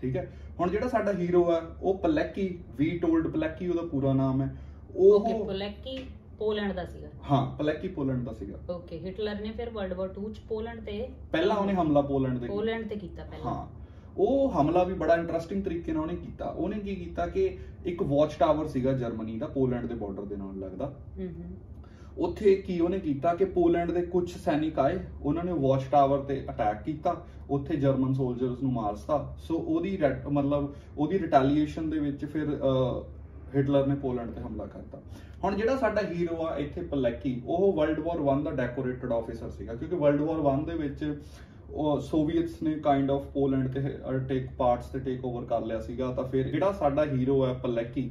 [0.00, 0.32] ਠੀਕ ਹੈ?
[0.60, 4.56] ਹੁਣ ਜਿਹੜਾ ਸਾਡਾ ਹੀਰੋ ਹੈ ਉਹ ਪਲੈਕੀ ਵੀ ਟੋਲਡ ਪਲੈਕੀ ਉਹਦਾ ਪੂਰਾ ਨਾਮ ਹੈ।
[4.96, 6.04] ਉਹ ਪੋਲੈਕੀ
[6.38, 10.30] ਪੋਲੈਂਡ ਦਾ ਸੀਗਾ। ਹਾਂ ਪਲੈਕੀ ਪੋਲੈਂਡ ਦਾ ਸੀਗਾ। ਓਕੇ ਹਿਟਲਰ ਨੇ ਫਿਰ ਵਰਲਡ ਵਾਰ 2
[10.30, 13.66] ਚ ਪੋਲੈਂਡ ਤੇ ਪਹਿਲਾਂ ਉਹਨੇ ਹਮਲਾ ਪੋਲੈਂਡ ਤੇ ਪੋਲੈਂਡ ਤੇ ਕੀਤਾ ਪਹਿਲਾਂ। ਹਾਂ।
[14.16, 18.34] ਉਹ ਹਮਲਾ ਵੀ ਬੜਾ ਇੰਟਰਸਟਿੰਗ ਤਰੀਕੇ ਨਾਲ ਉਹਨੇ ਕੀਤਾ। ਉਹਨੇ ਕੀ ਕੀਤਾ ਕਿ ਇੱਕ ਵਾਚ
[18.38, 20.86] ਟਾਵਰ ਸੀਗਾ ਜਰਮਨੀ ਦਾ ਪੋਲੈਂਡ ਦੇ ਬਾਰਡਰ ਦੇ ਨਾਲ ਲੱਗਦਾ।
[21.18, 21.56] ਹੂੰ ਹੂੰ
[22.18, 26.44] ਉੱਥੇ ਕੀ ਉਹਨੇ ਕੀਤਾ ਕਿ ਪੋਲੈਂਡ ਦੇ ਕੁਝ ਸੈਨਿਕ ਆਏ ਉਹਨਾਂ ਨੇ ਵਾਚ ਟਾਵਰ ਤੇ
[26.50, 32.24] ਅਟੈਕ ਕੀਤਾ ਉੱਥੇ ਜਰਮਨ ਸੋਲਜਰਸ ਨੂੰ ਮਾਰਤਾ। ਸੋ ਉਹਦੀ ਰੈਟ- ਮਤਲਬ ਉਹਦੀ ਰਿਟੈਲੀਏਸ਼ਨ ਦੇ ਵਿੱਚ
[32.24, 33.04] ਫਿਰ ਅਹ,
[33.56, 35.00] ਹਿਟਲਰ ਨੇ ਪੋਲੈਂਡ ਤੇ ਹਮਲਾ ਕਰਤਾ।
[35.44, 39.74] ਹੁਣ ਜਿਹੜਾ ਸਾਡਾ ਹੀਰੋ ਆ ਇੱਥੇ ਪਲੈਕੀ ਉਹ ਵਰਲਡ ਵਾਰ 1 ਦਾ ਡੈਕੋਰੇਟਡ ਆਫੀਸਰ ਸੀਗਾ
[39.74, 41.22] ਕਿਉਂਕਿ ਵਰਲਡ ਵਾਰ 1 ਦੇ ਵਿੱਚ
[41.70, 43.80] ਉਹ ਸੋਵੀਅਟਸ ਨੇ ਕਾਈਂਡ ਆਫ ਪੋਲੈਂਡ ਤੇ
[44.28, 48.10] ਟੇਕ ਪਾਰਟਸ ਤੇ ਟੇਕ ਓਵਰ ਕਰ ਲਿਆ ਸੀਗਾ। ਤਾਂ ਫਿਰ ਜਿਹੜਾ ਸਾਡਾ ਹੀਰੋ ਹੈ ਪਲੈਕੀ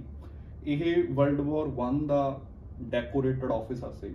[0.64, 2.42] ਇਹ ਵਰਲਡ ਵਾਰ 1 ਦਾ
[2.90, 4.14] ਡੈਕੋਰੇਟਡ ਆਫੀਸਰ ਸੀ।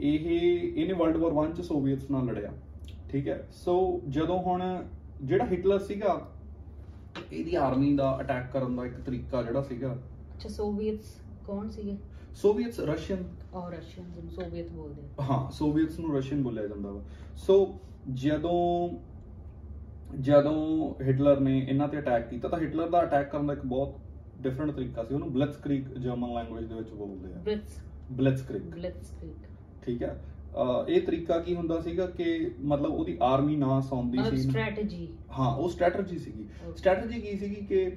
[0.00, 0.28] ਇਹ
[0.76, 2.52] ਇਹਨੇ ਵਰਲਡ ਵਾਰ 1 ਚ ਸੋਵੀਅਟਸ ਨਾਲ ਲੜਿਆ
[3.10, 3.46] ਠੀਕ ਹੈ?
[3.52, 4.62] ਸੋ ਜਦੋਂ ਹੁਣ
[5.22, 6.20] ਜਿਹੜਾ ਹਿਟਲਰ ਸੀਗਾ
[7.32, 9.92] ਇਹਦੀ ਆਰਮੀ ਦਾ ਅਟੈਕ ਕਰਨ ਦਾ ਇੱਕ ਤਰੀਕਾ ਜਿਹੜਾ ਸੀਗਾ।
[10.34, 11.14] ਅੱਛਾ ਸੋਵੀਅਟਸ
[11.46, 11.96] ਕੌਣ ਸੀਗੇ?
[12.34, 17.02] ਸੋਵੀਅਟਸ ਰਸ਼ੀਅਨ ਔਰ ਰਸ਼ੀਅਨਸ ਨੂੰ ਸੋਵੀਅਤ ਬੋਲਦੇ ਆ। ਹਾਂ ਸੋਵੀਅਟਸ ਨੂੰ ਰਸ਼ੀਅਨ ਬੋਲਿਆ ਜਾਂਦਾ ਵਾ।
[17.36, 17.74] ਸੋ
[18.14, 18.88] ਜਦੋਂ
[20.20, 23.98] ਜਦੋਂ ਹਿਟਲਰ ਨੇ ਇਹਨਾਂ ਤੇ ਅਟੈਕ ਕੀਤਾ ਤਾਂ ਹਿਟਲਰ ਦਾ ਅਟੈਕ ਕਰਨ ਦਾ ਇੱਕ ਬਹੁਤ
[24.42, 27.80] ਡਿਫਰੈਂਟ ਤਰੀਕਾ ਸੀ ਉਹਨੂੰ ਬਲਿtzkrieg ਜਰਮਨ ਲੈਂਗੁਏਜ ਦੇ ਵਿੱਚ ਬੋਲਦੇ ਆ। ਬ੍ਰਿਟਸ
[28.12, 29.48] ਬਲਿtzkrieg ਬਲਿtzਕ੍ਰੀਗ
[29.84, 30.18] ਠੀਕ ਹੈ?
[30.88, 35.68] ਇਹ ਤਰੀਕਾ ਕੀ ਹੁੰਦਾ ਸੀਗਾ ਕਿ ਮਤਲਬ ਉਹਦੀ ਆਰਮੀ ਨਾ ਸੌਂਦੀ ਸੀ। ਸਟ੍ਰੈਟਜੀ ਹਾਂ ਉਹ
[35.68, 36.48] ਸਟ੍ਰੈਟਜੀ ਸੀਗੀ.
[36.76, 37.90] ਸਟ੍ਰੈਟਜੀ ਕੀ ਸੀਗੀ ਕਿ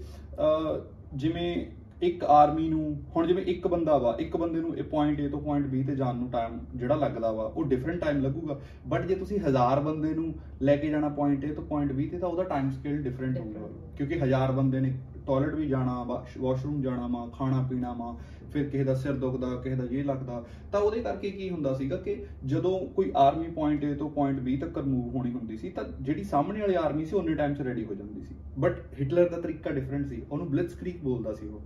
[1.16, 1.66] ਜਿਵੇਂ
[2.02, 2.86] ਇੱਕ ਆਰਮੀ ਨੂੰ
[3.16, 5.96] ਹੁਣ ਜਿਵੇਂ ਇੱਕ ਬੰਦਾ ਵਾ ਇੱਕ ਬੰਦੇ ਨੂੰ ਇਹ ਪੁਆਇੰਟ A ਤੋਂ ਪੁਆਇੰਟ B ਤੇ
[5.96, 10.14] ਜਾਣ ਨੂੰ ਟਾਈਮ ਜਿਹੜਾ ਲੱਗਦਾ ਵਾ ਉਹ ਡਿਫਰੈਂਟ ਟਾਈਮ ਲੱਗੂਗਾ। ਬਟ ਜੇ ਤੁਸੀਂ ਹਜ਼ਾਰ ਬੰਦੇ
[10.14, 13.38] ਨੂੰ ਲੈ ਕੇ ਜਾਣਾ ਪੁਆਇੰਟ A ਤੋਂ ਪੁਆਇੰਟ B ਤੇ ਤਾਂ ਉਹਦਾ ਟਾਈਮ ਸਕੇਲ ਡਿਫਰੈਂਟ
[13.40, 14.94] ਹੋਊਗਾ। ਕਿਉਂਕਿ ਹਜ਼ਾਰ ਬੰਦੇ ਨੇ
[15.28, 16.04] ਟਾਇਲਟ ਵੀ ਜਾਣਾ
[16.38, 18.16] ਵਾਸ਼ਰੂਮ ਜਾਣਾ ਵਾ, ਖਾਣਾ ਪੀਣਾ ਵਾ,
[18.52, 21.98] ਫਿਰ ਕਿਸੇ ਦਾ ਸਿਰ ਦੁਖਦਾ, ਕਿਸੇ ਦਾ ਇਹ ਲੱਗਦਾ, ਤਾਂ ਉਹਦੇ ਕਰਕੇ ਕੀ ਹੁੰਦਾ ਸੀਗਾ
[21.98, 22.16] ਕਿ
[22.46, 26.24] ਜਦੋਂ ਕੋਈ ਆਰਮੀ ਪੁਆਇੰਟ A ਤੋਂ ਪੁਆਇੰਟ B ਤੱਕ ਮੂਵ ਹੋਣੀ ਹੁੰਦੀ ਸੀ, ਤਾਂ ਜਿਹੜੀ
[26.24, 29.70] ਸਾਹਮਣੇ ਵਾਲੀ ਆਰਮੀ ਸੀ ਉਹਨੇ ਟਾਈਮ 'ਚ ਰੈਡੀ ਹੋ ਜਾਂਦੀ ਸੀ। ਬਟ ਹਿਟਲਰ ਦਾ ਤਰੀਕਾ
[29.70, 31.62] ਡਿਫਰੈਂਟ ਸੀ, ਉਹਨੂੰ ਬਲਿtzkrieg ਬੋਲਦਾ ਸੀ ਉਹ।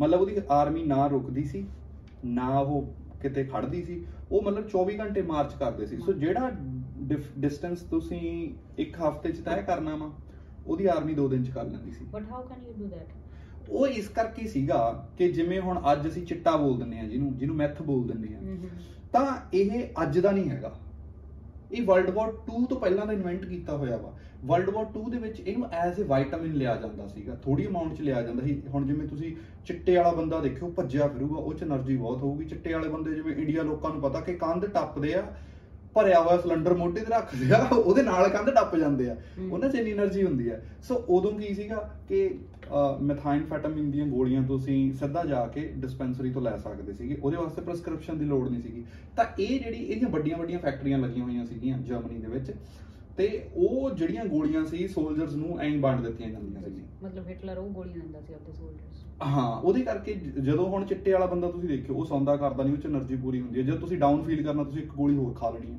[0.00, 1.66] ਮਤਲਬ ਉਹਦੀ ਆਰਮੀ ਨਾ ਰੁਕਦੀ ਸੀ,
[2.24, 6.50] ਨਾ ਉਹ ਕਿਤੇ ਖੜਦੀ ਸੀ, ਉਹ ਮਤਲਬ 24 ਘੰਟੇ ਮਾਰਚ ਕਰਦੇ ਸੀ। ਸੋ ਜਿਹੜਾ
[7.38, 10.10] ਡਿਸਟੈਂਸ ਤੁਸੀਂ ਇੱਕ ਹਫ਼ਤੇ 'ਚ ਤੈਅ ਕਰਨਾ ਵਾ
[10.66, 13.86] ਉਹਦੀ ਆਰਮੀ 2 ਦਿਨ ਚ ਕਰ ਲੈਂਦੀ ਸੀ। But how can you do that ਉਹ
[13.88, 14.78] ਇਸ ਕਰਕੇ ਸੀਗਾ
[15.18, 18.56] ਕਿ ਜਿਵੇਂ ਹੁਣ ਅੱਜ ਅਸੀਂ ਚਿੱਟਾ ਬੋਲ ਦਿੰਨੇ ਆ ਜਿਹਨੂੰ ਜਿਹਨੂੰ ਮੈਥ ਬੋਲ ਦਿੰਨੇ ਆ
[19.12, 19.70] ਤਾਂ ਇਹ
[20.02, 20.72] ਅੱਜ ਦਾ ਨਹੀਂ ਹੈਗਾ।
[21.72, 24.12] ਇਹ ਵਰਲਡ ਵਾਰ 2 ਤੋਂ ਪਹਿਲਾਂ ਦਾ ਇਨਵੈਂਟ ਕੀਤਾ ਹੋਇਆ ਵਾ।
[24.44, 28.00] ਵਰਲਡ ਵਾਰ 2 ਦੇ ਵਿੱਚ ਇਹਨੂੰ ਐਜ਼ ਅ ਵਿਟਾਮਿਨ ਲਿਆ ਜਾਂਦਾ ਸੀਗਾ। ਥੋੜੀ ਅਮਾਉਂਟ ਚ
[28.00, 29.34] ਲਿਆ ਜਾਂਦਾ ਸੀ। ਹੁਣ ਜਿਵੇਂ ਤੁਸੀਂ
[29.66, 33.34] ਚਿੱਟੇ ਵਾਲਾ ਬੰਦਾ ਦੇਖਿਓ ਭੱਜਿਆ ਫਿਰੂਗਾ ਉਹ ਚ એનર્ਜੀ ਬਹੁਤ ਹੋਊਗੀ। ਚਿੱਟੇ ਵਾਲੇ ਬੰਦੇ ਜਿਵੇਂ
[33.34, 35.22] ਇੰਡੀਆ ਲੋਕਾਂ ਨੂੰ ਪਤਾ ਕਿ ਕੰਧ ਟੱਪਦੇ ਆ
[35.96, 39.16] ਭਰਿਆ ਹੋਇਆ ਸਿਲੰਡਰ ਮੋਢੇ ਤੇ ਰੱਖ ਲਿਆ ਉਹਦੇ ਨਾਲ ਕੰਧ ਟੱਪ ਜਾਂਦੇ ਆ।
[39.50, 42.28] ਉਹਨਾਂ 'ਚ ਇੰਨੀ એનર્ਜੀ ਹੁੰਦੀ ਆ। ਸੋ ਉਦੋਂ ਕੀ ਸੀਗਾ ਕਿ
[43.02, 48.18] ਮੈਥਾਈਨਫੈਟਾਮਿਨ ਦੀਆਂ ਗੋਲੀਆਂ ਤੁਸੀਂ ਸਿੱਧਾ ਜਾ ਕੇ ਡਿਸਪੈਂਸਰੀ ਤੋਂ ਲੈ ਸਕਦੇ ਸੀਗੇ। ਉਹਦੇ ਵਾਸਤੇ ਪ੍ਰਸਕ੍ਰਿਪਸ਼ਨ
[48.18, 48.84] ਦੀ ਲੋੜ ਨਹੀਂ ਸੀਗੀ।
[49.16, 52.52] ਤਾਂ ਇਹ ਜਿਹੜੀ ਇਹਦੀਆਂ ਵੱਡੀਆਂ ਵੱਡੀਆਂ ਫੈਕਟਰੀਆਂ ਲੱਗੀਆਂ ਹੋਈਆਂ ਸੀਗੀਆਂ ਜਰਮਨੀ ਦੇ ਵਿੱਚ।
[53.16, 53.26] ਤੇ
[53.56, 57.96] ਉਹ ਜਿਹੜੀਆਂ ਗੋਲੀਆਂ ਸੀ ਸੋਲਜਰਸ ਨੂੰ ਐਂ ਵੰਡ ਦਿੱਤੀਆਂ ਜਾਂਦੀਆਂ ਸੀ ਮਤਲਬ ਹਿਟਲਰ ਉਹ ਗੋਲੀਆਂ
[57.96, 62.04] ਦਿੰਦਾ ਸੀ ਆਪਣੇ ਸੋਲਜਰਸ ਹਾਂ ਉਹਦੇ ਕਰਕੇ ਜਦੋਂ ਹੁਣ ਚਿੱਟੇ ਵਾਲਾ ਬੰਦਾ ਤੁਸੀਂ ਦੇਖਿਓ ਉਹ
[62.04, 64.82] ਸੌਂਦਾ ਕਰਦਾ ਨਹੀਂ ਉਹ ਚ એનર્ਜੀ ਪੂਰੀ ਹੁੰਦੀ ਹੈ। ਜਦ ਤੁਸੀਂ ਡਾਊਨ ਫੀਲ ਕਰਨਾ ਤੁਸੀਂ
[64.82, 65.78] ਇੱਕ ਗੋਲੀ ਹੋਰ ਖਾ ਲੈਣੀ ਹੈ।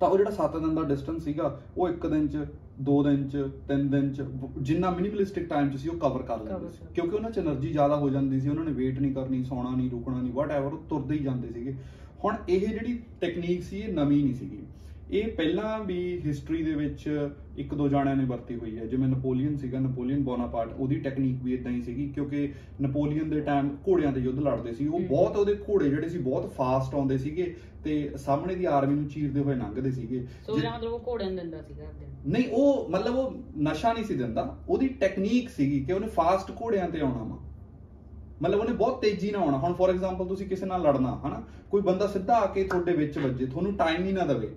[0.00, 2.36] ਤਾਂ ਉਹ ਜਿਹੜਾ 7 ਦਿਨ ਦਾ ਡਿਸਟੈਂਸ ਸੀਗਾ ਉਹ 1 ਦਿਨ ਚ
[2.82, 3.36] 2 ਦਿਨ ਚ
[3.68, 4.24] 3 ਦਿਨ ਚ
[4.58, 7.96] ਜਿੰਨਾ ਮਿਨੀਮਲਿਸਟਿਕ ਟਾਈਮ ਚ ਸੀ ਉਹ ਕਵਰ ਕਰ ਲੈਂਦੇ ਸੀ। ਕਿਉਂਕਿ ਉਹਨਾਂ ਚ એનર્ਜੀ ਜ਼ਿਆਦਾ
[7.96, 10.82] ਹੋ ਜਾਂਦੀ ਸੀ ਉਹਨਾਂ ਨੇ ਵੇਟ ਨਹੀਂ ਕਰਨੀ ਸੌਣਾ ਨਹੀਂ ਰੁਕਣਾ ਨਹੀਂ ਵਾਟ ਐਵਰ ਉਹ
[10.88, 11.74] ਤੁਰਦੇ ਹੀ ਜਾਂਦੇ ਸੀਗੇ।
[12.24, 14.62] ਹੁਣ ਇਹ ਜਿਹੜੀ ਟੈਕਨੀਕ ਸੀ ਇਹ ਨਵੀਂ ਨਹੀਂ ਸੀਗੀ।
[15.12, 19.56] ਇਹ ਪਹਿਲਾਂ ਵੀ ਹਿਸਟਰੀ ਦੇ ਵਿੱਚ ਇੱਕ ਦੋ ਜਾਣਿਆਂ ਨੇ ਵਰਤੀ ਹੋਈ ਹੈ। ਜਿਵੇਂ ਨਪੋਲੀਅਨ
[19.56, 22.52] ਸੀਗਾ ਨਪੋਲੀਅਨ ਬੋਨਾਪਾਰਟ ਉਹਦੀ ਟੈਕਨੀਕ ਵੀ ਇਦਾਂ ਹੀ ਸੀਗੀ ਕਿਉਂਕਿ
[22.82, 26.52] ਨਪੋਲੀਅਨ ਦੇ ਟਾਈਮ ਘੋੜਿਆਂ ਦੇ ਯੁੱਧ ਲੜਦੇ ਸੀ। ਉਹ। ਬਹੁਤ ਉਹਦੇ ਘੋੜੇ ਜਿਹੜੇ ਸੀ ਬਹੁਤ
[26.52, 30.78] ਫਾਸਟ ਆਉਂਦੇ ਸੀਗੇ ਤੇ ਸਾਹਮਣੇ ਦੀ ਆਰਮੀ ਨੂੰ ਚੀਰਦੇ ਹੋਏ ਲੰਘਦੇ ਸੀਗੇ। ਸੋ ਜਿ- ਇਹਦਾ
[30.78, 31.84] ਮਤਲਬ ਉਹ ਘੋੜਿਆਂ ਨੂੰ ਦਿੰਦਾ ਸੀਗਾ।
[32.26, 36.88] ਨਹੀਂ ਉਹ ਮਤਲਬ ਉਹ ਨਸ਼ਾ ਨਹੀਂ ਸੀ ਦਿੰਦਾ। ਉਹਦੀ ਟੈਕਨੀਕ ਸੀਗੀ ਕਿ ਉਹਨੇ ਫਾਸਟ ਘੋੜਿਆਂ
[36.88, 37.38] ਤੇ ਆਉਣਾ ਵਾ।
[38.42, 41.42] ਮਤਲਬ ਉਹਨੇ ਬਹੁਤ ਤੇਜ਼ੀ ਨਾਲ ਆਉਣਾ। ਹੁਣ ਫੋਰ ਐਗਜ਼ਾਮਪਲ ਤੁਸੀਂ ਕਿਸੇ ਨਾਲ ਲੜਨਾ ਹਨਾ?
[41.70, 44.54] ਕੋਈ ਬੰਦਾ ਸਿੱਧਾ ਆ ਕੇ ਤੁਹਾਡੇ ਵਿੱਚ ਵੱਜੇ ਤੁਹਾਨੂੰ ਟਾਈਮ ਹੀ ਨਾ ਦੇਵੇ।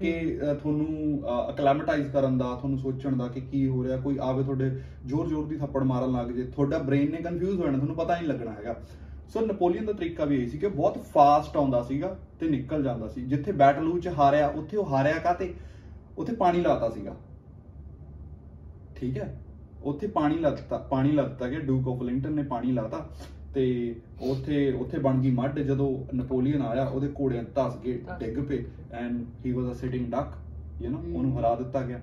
[0.00, 4.42] ਕਿ ਅਹ, ਤੁਹਾਨੂੰ ਅਕਲੈਮਟਾਈਜ਼ ਕਰਨ ਦਾ ਤੁਹਾਨੂੰ ਸੋਚਣ ਦਾ ਕਿ ਕੀ ਹੋ ਰਿਹਾ ਕੋਈ ਆਵੇ
[4.44, 4.70] ਤੁਹਾਡੇ
[5.06, 8.28] ਜ਼ੋਰ-ਜ਼ੋਰ ਦੀ ਥੱਪੜ ਮਾਰਨ ਲੱਗ ਜੇ ਤੁਹਾਡਾ ਬ੍ਰੇਨ ਨੇ ਕਨਫਿਊਜ਼ ਹੋ ਜਾਣਾ ਤੁਹਾਨੂੰ ਪਤਾ ਨਹੀਂ
[8.28, 8.80] ਲੱਗਣਾ ਹੈਗਾ।
[9.28, 12.82] ਸੋ ਨਪੋਲੀਅਨ ਦਾ ਤਰੀਕਾ ਵੀ ਇਹ ਸੀ ਕਿ ਉਹ ਬਹੁਤ ਫਾਸਟ ਆਉਂਦਾ ਸੀਗਾ ਤੇ ਨਿਕਲ
[12.82, 15.54] ਜਾਂਦਾ ਸੀ। ਜਿੱਥੇ ਬੈਟਲੂ ਚ ਹਾਰਿਆ ਉੱਥੇ ਉਹ ਹਾਰਿਆ ਕਾਤੇ
[16.18, 17.16] ਉੱਥੇ ਪਾਣੀ ਲਾਤਾ ਸੀਗਾ।
[18.96, 19.40] ਠੀਕ ਹੈ?
[19.82, 23.08] ਉੱਥੇ ਪਾਣੀ ਲੱਤਾ ਪਾਣੀ ਲੱਤਾ ਗਿਆ ਡੂਕ ਆਫ ਲਿੰਟਨ ਨੇ ਪਾਣੀ ਲਾਤਾ।
[23.54, 28.64] ਤੇ ਉੱਥੇ ਉੱਥੇ ਬਣ ਗਈ ਮੱਡ ਜਦੋਂ ਨਪੋਲੀਅਨ ਆਇਆ ਉਹਦੇ ਘੋੜਿਆਂ ਧਸ ਗਏ ਡਿੱਗ ਪਏ
[28.92, 30.32] and he was a sitting duck
[30.82, 31.16] you know.
[31.16, 32.00] ਉਹਨੂੰ ਹਰਾ ਦਿੱਤਾ ਗਿਆ।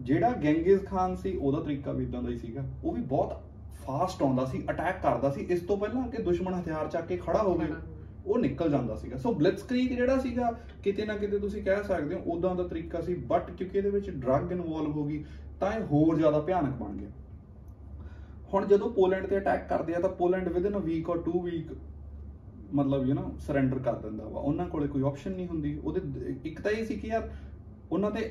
[0.00, 3.42] ਜਿਹੜਾ ਗੈਂਗਿਸ ਖਾਨ ਸੀ ਉਹਦਾ ਤਰੀਕਾ ਵੀ ਇਦਾਂ ਦਾ ਹੀ ਸੀਗਾ। ਉਹ ਵੀ ਬਹੁਤ
[3.86, 7.42] ਫਾਸਟ ਆਉਂਦਾ ਸੀ ਅਟੈਕ ਕਰਦਾ ਸੀ। ਇਸ ਤੋਂ ਪਹਿਲਾਂ ਕਿ ਦੁਸ਼ਮਣ ਹਥਿਆਰ ਚੱਕ ਕੇ ਖੜਾ
[7.42, 7.66] ਹੋਵੇ
[8.26, 10.50] ਉਹ ਨਿਕਲ ਜਾਂਦਾ ਸੀਗਾ। ਸੋ ਬਲਿਟਸਕ੍ਰੀਗ ਜਿਹੜਾ ਸੀਗਾ
[10.82, 14.10] ਕਿਤੇ ਨਾ ਕਿਤੇ ਤੁਸੀਂ ਕਹਿ ਸਕਦੇ ਹੋ ਉਦਾਂ ਦਾ ਤਰੀਕਾ ਸੀ ਬਟ ਕਿਉਂਕਿ ਇਹਦੇ ਵਿੱਚ
[14.10, 15.24] ਡਰੱਗ ਇਨਵੋਲਵ ਹੋ ਗਈ
[15.60, 17.08] ਤਾਂ ਇਹ ਹੋਰ ਜ਼ਿਆਦਾ ਭਿਆਨਕ ਬਣ ਗਿਆ।
[18.53, 21.71] ਹੁਣ ਜਦੋਂ ਪੋਲੈਂਡ ਤੇ ਅਟੈਕ ਕਰਦੇ ਆ ਤਾਂ Poland within a week or 2 week
[22.73, 26.35] ਮਤਲਬ ਯੂ نو ਸਰੈਂਡਰ ਕਰ ਦਿੰਦਾ ਵਾ ਉਹਨਾਂ ਕੋਲੇ ਕੋਈ ਆਪਸ਼ਨ ਨਹੀਂ ਹੁੰਦੀ ਉਹਦੇ ਦ-
[26.45, 27.29] ਇੱਕ ਤਾਂ ਇਹ ਸੀ ਕਿ ਯਾਰ
[27.91, 28.29] ਉਹਨਾਂ ਤੇ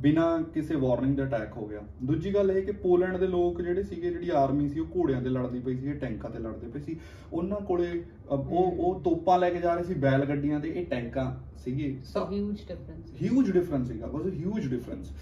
[0.00, 3.82] ਬਿਨਾ ਕਿਸੇ ਵਾਰਨਿੰਗ ਦਾ ਅਟੈਕ ਹੋ ਗਿਆ ਦੂਜੀ ਗੱਲ ਇਹ ਕਿ ਪੋਲੈਂਡ ਦੇ ਲੋਕ ਜਿਹੜੇ
[3.82, 6.80] ਸੀਗੇ ਜਿਹੜੀ ਆਰਮੀ ਸੀ ਉਹ ਘੋੜਿਆਂ ਤੇ ਲੜਦੀ ਪਈ ਸੀ ਇਹ ਟੈਂਕਾਂ ਤੇ ਲੜਦੇ ਪਏ
[6.80, 6.96] ਸੀ
[7.32, 10.86] ਉਹਨਾਂ ਕੋਲੇ ਅ, ਉਹ ਉਹ ਤੋਪਾਂ ਲੈ ਕੇ ਜਾ ਰਹੇ ਸੀ ਬੈਲ ਗੱਡੀਆਂ ਤੇ ਇਹ
[10.86, 15.12] ਟੈਂਕਾਂ ਸੀਗੇ so huge difference huge difference ਸੀਗਾ ਵਾਸ ਅ ਹਿਊਜ ਡਿਫਰੈਂਸ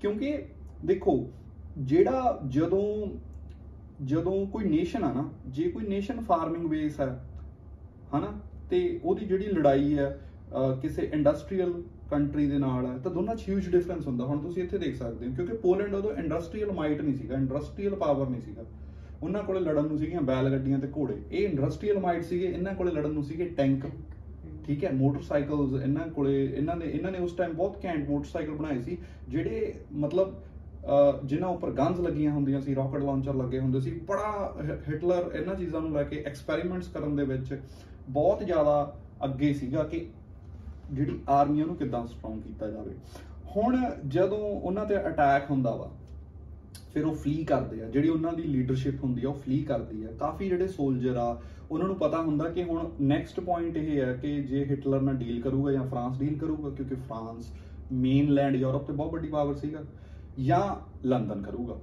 [0.00, 0.36] ਕਿਉਂਕਿ
[0.84, 1.16] ਦੇਖੋ
[1.78, 2.82] ਜਿਹੜਾ ਜਦੋਂ
[4.03, 7.07] ਜਦੋਂ ਕੋਈ ਨੇਸ਼ਨ ਆ ਨਾ ਜੇ ਕੋਈ ਨੇਸ਼ਨ ਫਾਰਮਿੰਗ ਬੇਸ ਹੈ
[8.15, 8.31] ਹਨਾ
[8.69, 10.07] ਤੇ ਉਹਦੀ ਜਿਹੜੀ ਲੜਾਈ ਹੈ
[10.55, 11.73] ਅਹ, ਕਿਸੇ ਇੰਡਸਟਰੀਅਲ
[12.09, 15.27] ਕੰਟਰੀ ਦੇ ਨਾਲ ਹੈ ਤਾਂ ਦੋਨਾਂ 'ਚ ਹਿਊਜ ਡਿਫਰੈਂਸ ਹੁੰਦਾ। ਹੁਣ ਤੁਸੀਂ ਇੱਥੇ ਦੇਖ ਸਕਦੇ
[15.27, 18.63] ਹੋ ਕਿਉਂਕਿ ਪੋਲੈਂਡ ਉਦੋਂ ਇੰਡਸਟਰੀਅਲ ਮਾਈਟ ਨਹੀਂ ਸੀਗਾ ਇੰਡਸਟਰੀਅਲ ਪਾਵਰ ਨਹੀਂ ਸੀਗਾ।
[19.23, 22.91] ਉਹਨਾਂ ਕੋਲੇ ਲੜਨ ਨੂੰ ਸੀਗੀਆਂ ਬੈਲ ਗੱਡੀਆਂ ਤੇ ਘੋੜੇ। ਇਹ ਇੰਡਸਟਰੀਅਲ ਮਾਈਟ ਸੀਗੇ ਇਹਨਾਂ ਕੋਲੇ
[22.91, 23.85] ਲੜਨ ਨੂੰ ਸੀਗੇ ਟੈਂਕ
[24.65, 28.81] ਠੀਕ ਹੈ ਮੋਟਰਸਾਈਕਲਸ ਇਹਨਾਂ ਕੋਲੇ ਇਹਨਾਂ ਨੇ ਇਹਨਾਂ ਨੇ ਉਸ ਟਾਈਮ ਬਹੁਤ ਘੈਂਟ ਮੋਟਰਸਾਈਕਲ ਬਣਾਏ
[28.81, 28.97] ਸੀ
[29.29, 30.54] ਜਿਹੜੇ ਮਤਲਬ ਅਹ,
[31.25, 35.55] ਜਿਨ੍ਹਾਂ ਉੱਪਰ ਗਨਸ ਲੱਗੀਆਂ ਹੁੰਦੀਆਂ ਸੀ ਰਾਕਟ ਲਾਂਚਰ ਲੱਗੇ ਹੁੰਦੇ ਸੀ, ਬੜਾ ਹਿ- ਹਿਟਲਰ ਇਹਨਾਂ
[35.55, 37.61] ਚੀਜ਼ਾਂ ਨੂੰ ਲੈ ਕੇ ਐਕਸਪੈਰੀਮੈਂਟਸ ਕਰਨ ਦੇ ਵਿੱਚ
[38.09, 40.09] ਬਹੁਤ ਜ਼ਿਆਦਾ ਅੱਗੇ ਸੀਗਾ ਕਿ
[40.91, 42.91] ਜਿਹੜੀ ਆਰਮੀਆਂ ਨੂੰ ਕਿੱਦਾਂ ਸਟਰੋਂਗ ਕੀਤਾ ਜਾਵੇ।
[43.57, 45.91] ਹੁਣ ਜਦੋਂ ਉਹਨਾਂ ਤੇ ਅਟੈਕ ਹੁੰਦਾ ਵਾ,
[46.93, 50.07] ਫਿਰ ਉਹ ਫਲੀ ਕਰਦੇ ਆ। ਜਿਹੜੀ ਉਹਨਾਂ ਦੀ ਲੀਡਰਸ਼ਿਪ ਹੁੰਦੀ ਆ, ਉਹ ਫਲੀ ਕਰਦੀ ਆ।
[50.19, 54.43] ਕਾਫੀ ਜਿਹੜੇ ਸੋਲਜਰ ਆ, ਉਹਨਾਂ ਨੂੰ ਪਤਾ ਹੁੰਦਾ ਕਿ ਹੁਣ ਨੈਕਸਟ ਪੁਆਇੰਟ ਇਹ ਹੈ ਕਿ
[54.43, 57.53] ਜੇ ਹਿਟਲਰ ਨਾਲ ਡੀਲ ਕਰੂਗਾ ਜਾਂ ਫਰਾਂਸ ਡੀਲ ਕਰੂਗਾ, ਕਿਉਂਕਿ ਫਰਾਂਸ
[57.91, 59.79] ਮੇਨਲੈਂਡ ਯੂਰਪ ਤੇ ਬਹੁਤ ਵੱਡੀ ਪਾਵਰ ਸੀਗਾ।
[60.39, 60.63] ਜਾਂ
[61.07, 61.77] ਲੰਡਨ ਕਰੂਗਾ।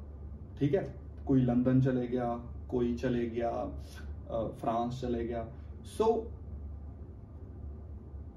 [0.58, 0.86] ਠੀਕ ਹੈ?
[1.26, 2.38] ਕੋਈ ਲੰਡਨ ਚਲੇ ਗਿਆ
[2.68, 5.46] ਕੋਈ ਚਲੇ ਗਿਆ ਅ, ਫਰਾਂਸ ਚਲੇ ਗਿਆ।
[5.84, 6.06] ਸੋ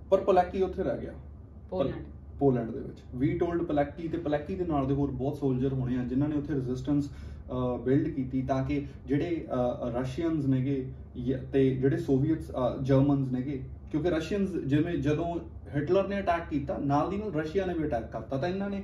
[0.10, 1.14] ਪਰ ਪੋਲੈਕੀ ਉੱਥੇ ਰਹਿ ਗਿਆ।
[1.70, 2.04] ਪੋਲੈਂਡ।
[2.40, 5.98] ਪੋਲੈਂਡ ਦੇ ਵਿੱਚ। ਵੀ ਟੋਲਡ ਪਲੈਕੀ ਤੇ ਪਲੈਕੀ ਦੇ ਨਾਲ ਦੇ ਹੋਰ ਬਹੁਤ ਸੋਲਜਰ ਹੋਣੇ
[5.98, 7.10] ਆ ਜਿਨ੍ਹਾਂ ਨੇ ਉੱਥੇ ਰੈਜ਼ਿਸਟੈਂਸ
[7.84, 9.46] ਬਿਲਡ ਕੀਤੀ ਤਾਂ ਕਿ ਜਿਹੜੇ
[10.00, 10.92] ਰਸ਼ੀਅਨਸ ਨੇਗੇ
[11.54, 12.52] ਤੇ ਜਿਹੜੇ ਸੋਵੀਅਟਸ
[12.82, 15.36] ਜਰਮਨਸ ਨੇਗੇ ਕਿਉਂਕਿ ਰਸ਼ੀਅਨਸ ਜਿਵੇਂ ਜਦੋਂ
[15.76, 18.84] ਹਿਟਲਰ ਨੇ ਅਟੈਕ ਕੀਤਾ ਨਾਲ ਦੀ ਨਾਲ ਰਸ਼ੀਆ ਨੇ ਵੀ ਅਟੈਕ ਕਰਤਾ ਤਾਂ ਇਹਨਾਂ ਨੇ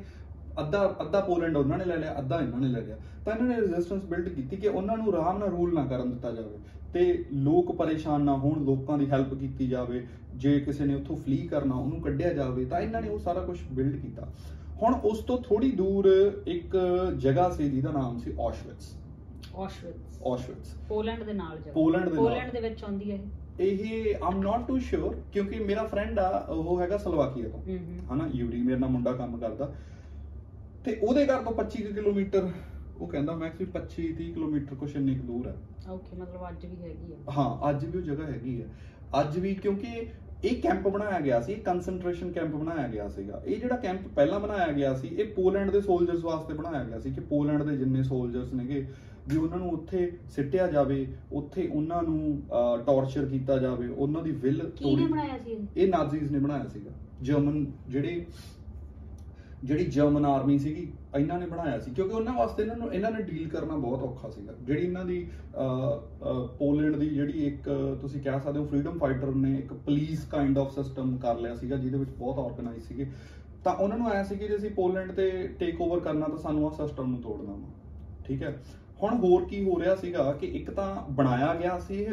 [0.60, 3.62] ਅੱਧਾ ਅੱਧਾ ਪੋਲੈਂਡ ਉਹਨਾਂ ਨੇ ਲੈ ਲਿਆ ਅੱਧਾ ਇਹਨਾਂ ਨੇ ਲੈ ਲਿਆ। ਤਾਂ ਇਹਨਾਂ ਨੇ
[3.62, 6.58] ਰੈਜ਼ਿਸਟੈਂਸ ਬਿਲਡ ਕੀਤੀ ਕਿ ਉਹਨਾਂ ਨੂੰ ਆਰਾਮ ਨਾਲ ਰੂਲ ਨਾ ਕਰਨ ਦਿੱਤਾ ਜਾਵੇ
[6.94, 11.38] ਤੇ ਲੋਕ ਪਰੇਸ਼ਾਨ ਨਾ ਹੋਣ ਲੋਕਾਂ ਦੀ ਹੈਲਪ ਕੀਤੀ ਜਾਵੇ ਜੇ ਕਿਸੇ ਨੇ ਉੱਥੋਂ ਫਲੀ
[11.48, 14.28] ਕਰਨਾ ਉਹਨੂੰ ਕੱਢਿਆ ਜਾਵੇ ਤਾਂ ਇਹਨਾਂ ਨੇ ਉਹ ਸਾਰਾ ਕੁਝ ਬਿਲਡ ਕੀਤਾ।
[14.82, 16.08] ਹੁਣ ਉਸ ਤੋਂ ਥੋੜੀ ਦੂਰ
[16.48, 16.78] ਇੱਕ
[17.18, 18.96] ਜਗ੍ਹਾ ਸੀ ਜਿਹਦਾ ਨਾਮ ਸੀ ਔਸ਼ਵਿਟਸ
[19.58, 23.20] ਆਸ਼ਵਿਟਸ ਔਸ਼ਵਿਟਸ ਪੋਲੈਂਡ ਦੇ ਨਾਲ ਜਾ ਪੋਲੈਂਡ ਦੇ। ਪੋਲੈਂਡ ਦੇ ਵਿੱਚ ਆਉਂਦੀ ਹੈ
[23.60, 27.60] ਇਹ। ਆਮ ਨਾਟ ਟੂ ਸ਼ੋਰ ਕਿਉਂਕਿ ਮੇਰਾ ਫਰੈਂਡ ਆ ਉਹ ਹੈਗਾ ਸਲੋਵਾਕੀਆ ਤੋਂ।
[28.14, 29.72] ਹਨਾ ਯੂਰੀ ਮੇਰੇ ਨਾਲ ਮੁੰਡਾ ਕੰਮ ਕਰਦਾ।
[30.86, 32.50] ਤੇ ਉਹਦੇ ਘਰ ਤੋਂ 25 ਕੁ ਕਿਲੋਮੀਟਰ
[32.98, 35.56] ਉਹ ਕਹਿੰਦਾ ਮੈਕਸ ਵੀ 25 30 ਕਿਲੋਮੀਟਰ ਕੁਛ ਇੰਨੀ ਕੁ ਦੂਰ ਹੈ।
[35.92, 38.68] ਓਕੇ ਮਤਲਬ ਅੱਜ ਵੀ ਹੈਗੀ ਆ। ਹਾਂ ਅੱਜ ਵੀ ਉਹ ਜਗ੍ਹਾ ਹੈਗੀ ਹੈ
[39.22, 40.06] ਅੱਜ ਵੀ ਕਿਉਂਕਿ
[40.44, 44.72] ਇਹ ਕੈਂਪ ਬਣਾਇਆ ਗਿਆ ਸੀ ਕਨਸੈਂਟਰੇਸ਼ਨ ਕੈਂਪ ਬਣਾਇਆ ਗਿਆ ਸੀਗਾ। ਇਹ ਜਿਹੜਾ ਕੈਂਪ ਪਹਿਲਾਂ ਬਣਾਇਆ
[44.72, 48.54] ਗਿਆ ਸੀ ਇਹ ਪੋਲੈਂਡ ਦੇ ਸੋਲਜਰਸ ਵਾਸਤੇ ਬਣਾਇਆ ਗਿਆ ਸੀ ਕਿ ਪੋਲੈਂਡ ਦੇ ਜਿੰਨੇ ਸੋਲਜਰਸ
[48.54, 48.86] ਨੇਗੇ
[49.28, 52.42] ਵੀ ਉਹਨਾਂ ਨੂੰ ਉੱਥੇ ਸਿੱਟਿਆ ਜਾਵੇ ਉੱਥੇ ਉਹਨਾਂ ਨੂੰ
[52.86, 55.60] ਟੌਰਚਰ ਕੀਤਾ ਜਾਵੇ ਉਹਨਾਂ ਦੀ ਵਿਲ ਕਿਹਨੇ ਬਣਾਇਆ ਸੀ ਇਹ?
[55.78, 56.92] ਇਹ ਨਾਜ਼ੀਜ਼ ਨੇ ਬਣਾਇਆ ਸੀਗਾ।
[57.22, 58.26] ਜਰਮਨ ਜਿਹੜੇ
[59.64, 63.24] ਜਿਹੜੀ ਜਰਮਨ ਆਰਮੀ ਸੀਗੀ ਇਹਨਾਂ ਨੇ ਬਣਾਇਆ ਸੀ। ਕਿਉਂਕਿ ਉਹਨਾਂ ਵਾਸਤੇ ਇਹਨਾਂ ਨੂੰ ਇਹਨਾਂ ਨੇ
[63.24, 65.62] ਡੀਲ ਕਰਨਾ ਬਹੁਤ ਔਖਾ ਸੀਗਾ। ਜਿਹੜੀ ਇਹਨਾਂ ਦੀ ਅਹ,
[66.26, 70.58] ਅਹ, ਪੋਲੈਂਡ ਦੀ ਜਿਹੜੀ ਇੱਕ ਤੁਸੀਂ ਕਹਿ ਸਕਦੇ ਹੋ ਫਰੀडम ਫਾਈਟਰ ਨੇ ਇੱਕ ਪੁਲਿਸ ਕਾਈਂਡ
[70.58, 73.12] ਆਫ ਸਿਸਟਮ ਕਰ ਲਿਆ ਸੀਗਾ ਜਿਹਦੇ ਵਿੱਚ ਬਹੁਤ ਆਰਗੇਨਾਈਜ਼ ਸੀਗੇ।
[73.64, 76.68] ਤਾਂ ਉਹਨਾਂ ਨੂੰ ਐ ਸੀ ਕਿ ਜੇ ਅਸੀਂ ਪੋਲੈਂਡ ਤੇ ਟੇਕ ਓਵਰ ਕਰਨਾ ਤਾਂ ਸਾਨੂੰ
[76.68, 77.68] ਆ ਸਿਸਟਮ ਨੂੰ ਤੋੜਨਾ ਵਾ
[78.26, 78.64] ਠੀਕ ਹੈ?
[79.04, 82.12] ਹੁਣ ਹੋਰ ਕੀ ਹੋ ਰਿਹਾ ਸੀਗਾ ਕਿ ਇੱਕ ਤਾਂ ਬਣਾਇਆ ਗਿਆ ਸੀ ਇਹ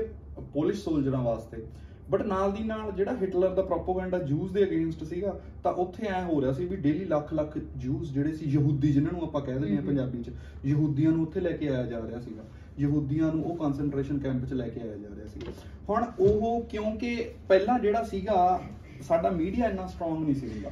[0.52, 1.66] ਪੋਲਿਸ਼ ਸੋਲਜਰਾਂ ਵਾਸਤੇ।
[2.10, 6.22] ਬਟ ਨਾਲ ਦੀ ਨਾਲ ਜਿਹੜਾ ਹਿਟਲਰ ਦਾ ਪ੍ਰੋਪਾਗੈਂਡਾ ਜੂਸ ਦੇ ਅਗੇਂਸਟ ਸੀਗਾ ਤਾਂ ਉੱਥੇ ਐ
[6.24, 9.58] ਹੋ ਰਿਹਾ ਸੀ ਵੀ ਡੇਲੀ ਲੱਖ ਲੱਖ ਜੂਸ ਜਿਹੜੇ ਸੀ ਯਹੂਦੀ ਜਿਨ੍ਹਾਂ ਨੂੰ ਆਪਾਂ ਕਹਿ
[9.58, 10.30] ਦਿੰਦੇ ਆ। ਪੰਜਾਬੀ ਚ
[10.64, 12.44] ਯਹੂਦੀਆਂ ਨੂੰ ਉੱਥੇ ਲੈ ਕੇ ਆਇਆ ਜਾ ਰਿਹਾ ਸੀਗਾ।
[12.78, 15.40] ਯਹੂਦੀਆਂ ਨੂੰ ਉਹ ਕਨਸੈਂਟਰੇਸ਼ਨ ਕੈਂਪ 'ਚ ਲੈ ਕੇ ਆਇਆ ਜਾ ਰਿਹਾ ਸੀ
[15.88, 17.14] ਹੁਣ ਉਹ ਕਿਉਂਕਿ
[17.48, 18.60] ਪਹਿਲਾਂ ਜਿਹੜਾ ਸੀਗਾ
[19.00, 20.70] ਸਾਡਾ ਮੀਡੀਆ ਇੰਨਾ ਸਟਰੋਂਗ ਨਹੀਂ ਸੀ ਹੁੰਦਾ।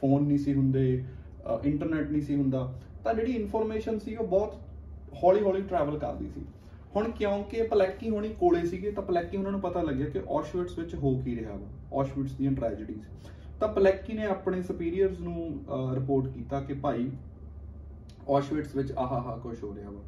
[0.00, 1.02] ਫੋਨ ਨਹੀਂ ਸੀ ਹੁੰਦੇ
[1.64, 2.72] ਇੰਟਰਨੈਟ ਨਹੀਂ ਸੀ ਹੁੰਦਾ।
[3.04, 4.54] ਤਾਂ ਜਿਹੜੀ ਇਨਫੋਰਮੇਸ਼ਨ ਸੀ ਉਹ ਬਹੁਤ
[5.22, 6.40] ਹੌਲੀ ਹੌਲੀ ਟਰੈਵਲ ਕਰਦੀ ਸੀ।
[6.96, 10.94] ਹੁਣ ਕਿਉਂਕਿ ਪਲੈਕੀ ਹੋਣੀ ਕੋਲੇ ਸੀਗੇ, ਤਾਂ ਪਲੈਕੀ ਉਹਨਾਂ ਨੂੰ ਪਤਾ ਲੱਗਿਆ ਕਿ ਔਸ਼ਵਿਟਸ ਵਿੱਚ
[10.94, 13.00] ਹੋ ਕੀ ਰਿਹਾ ਵਾ ਔਸ਼ਵਿਟਸ ਦੀਆਂ ਟ੍ਰੈਜੇਡੀਜ਼
[13.60, 17.10] ਤਾਂ ਪਲੈਕੀ ਨੇ ਆਪਣੇ ਸੁਪੀਰੀਅਰਸ ਨੂੰ ਰਿਪੋਰਟ ਕੀਤਾ ਕਿ ਭਾਈ
[18.28, 20.00] ਔਸ਼ਵਿਟਸ ਵਿੱਚ ਆਹ ਆਹ ਕੁਝ ਹੋ ਰਿਹਾ ਵਾ।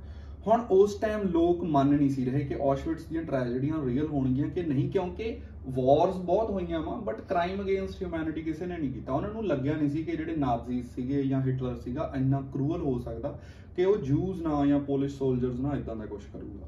[0.47, 4.62] ਹੁਣ ਉਸ ਟਾਈਮ ਲੋਕ ਮੰਨ ਨਹੀਂ ਸੀ ਰਹੇ ਕਿ ਔਸ਼ਵਿਟਸ ਦੀਆਂ ਟ੍ਰੈਜੇਡੀਆਂ ਰੀਅਲ ਹੋਣਗੀਆਂ ਕਿ
[4.62, 5.37] ਨਹੀਂ, ਕਿਉਂਕਿ
[5.68, 9.77] ਵਾਰਸ ਬਹੁਤ ਹੋਈਆਂ ਵਾ ਬਟ ਕ੍ਰਾਈਮ ਅਗੇਂਸਟ ਹਿਊਮੈਨਿਟੀ ਕਿਸੇ ਨੇ ਨਹੀਂ ਕੀਤਾ। ਉਹਨਾਂ ਨੂੰ ਲੱਗਿਆ
[9.77, 13.38] ਨਹੀਂ ਸੀ ਕਿ ਜਿਹੜੇ ਨਾਜ਼ੀਜ਼ ਸੀਗੇ ਜਾਂ ਹਿਟਲਰ ਸੀਗਾ, ਇੰਨਾ ਕਰੂਅਲ ਹੋ ਸਕਦਾ।
[13.76, 16.66] ਕਿ ਉਹ ਜੂਜ਼ ਨਾ ਜਾਂ ਪੋਲਿਸ਼ ਸੋਲਜਰਸ ਨਾ ਇਦਾਂ ਦਾ ਕੁਝ ਕਰੂਗਾ।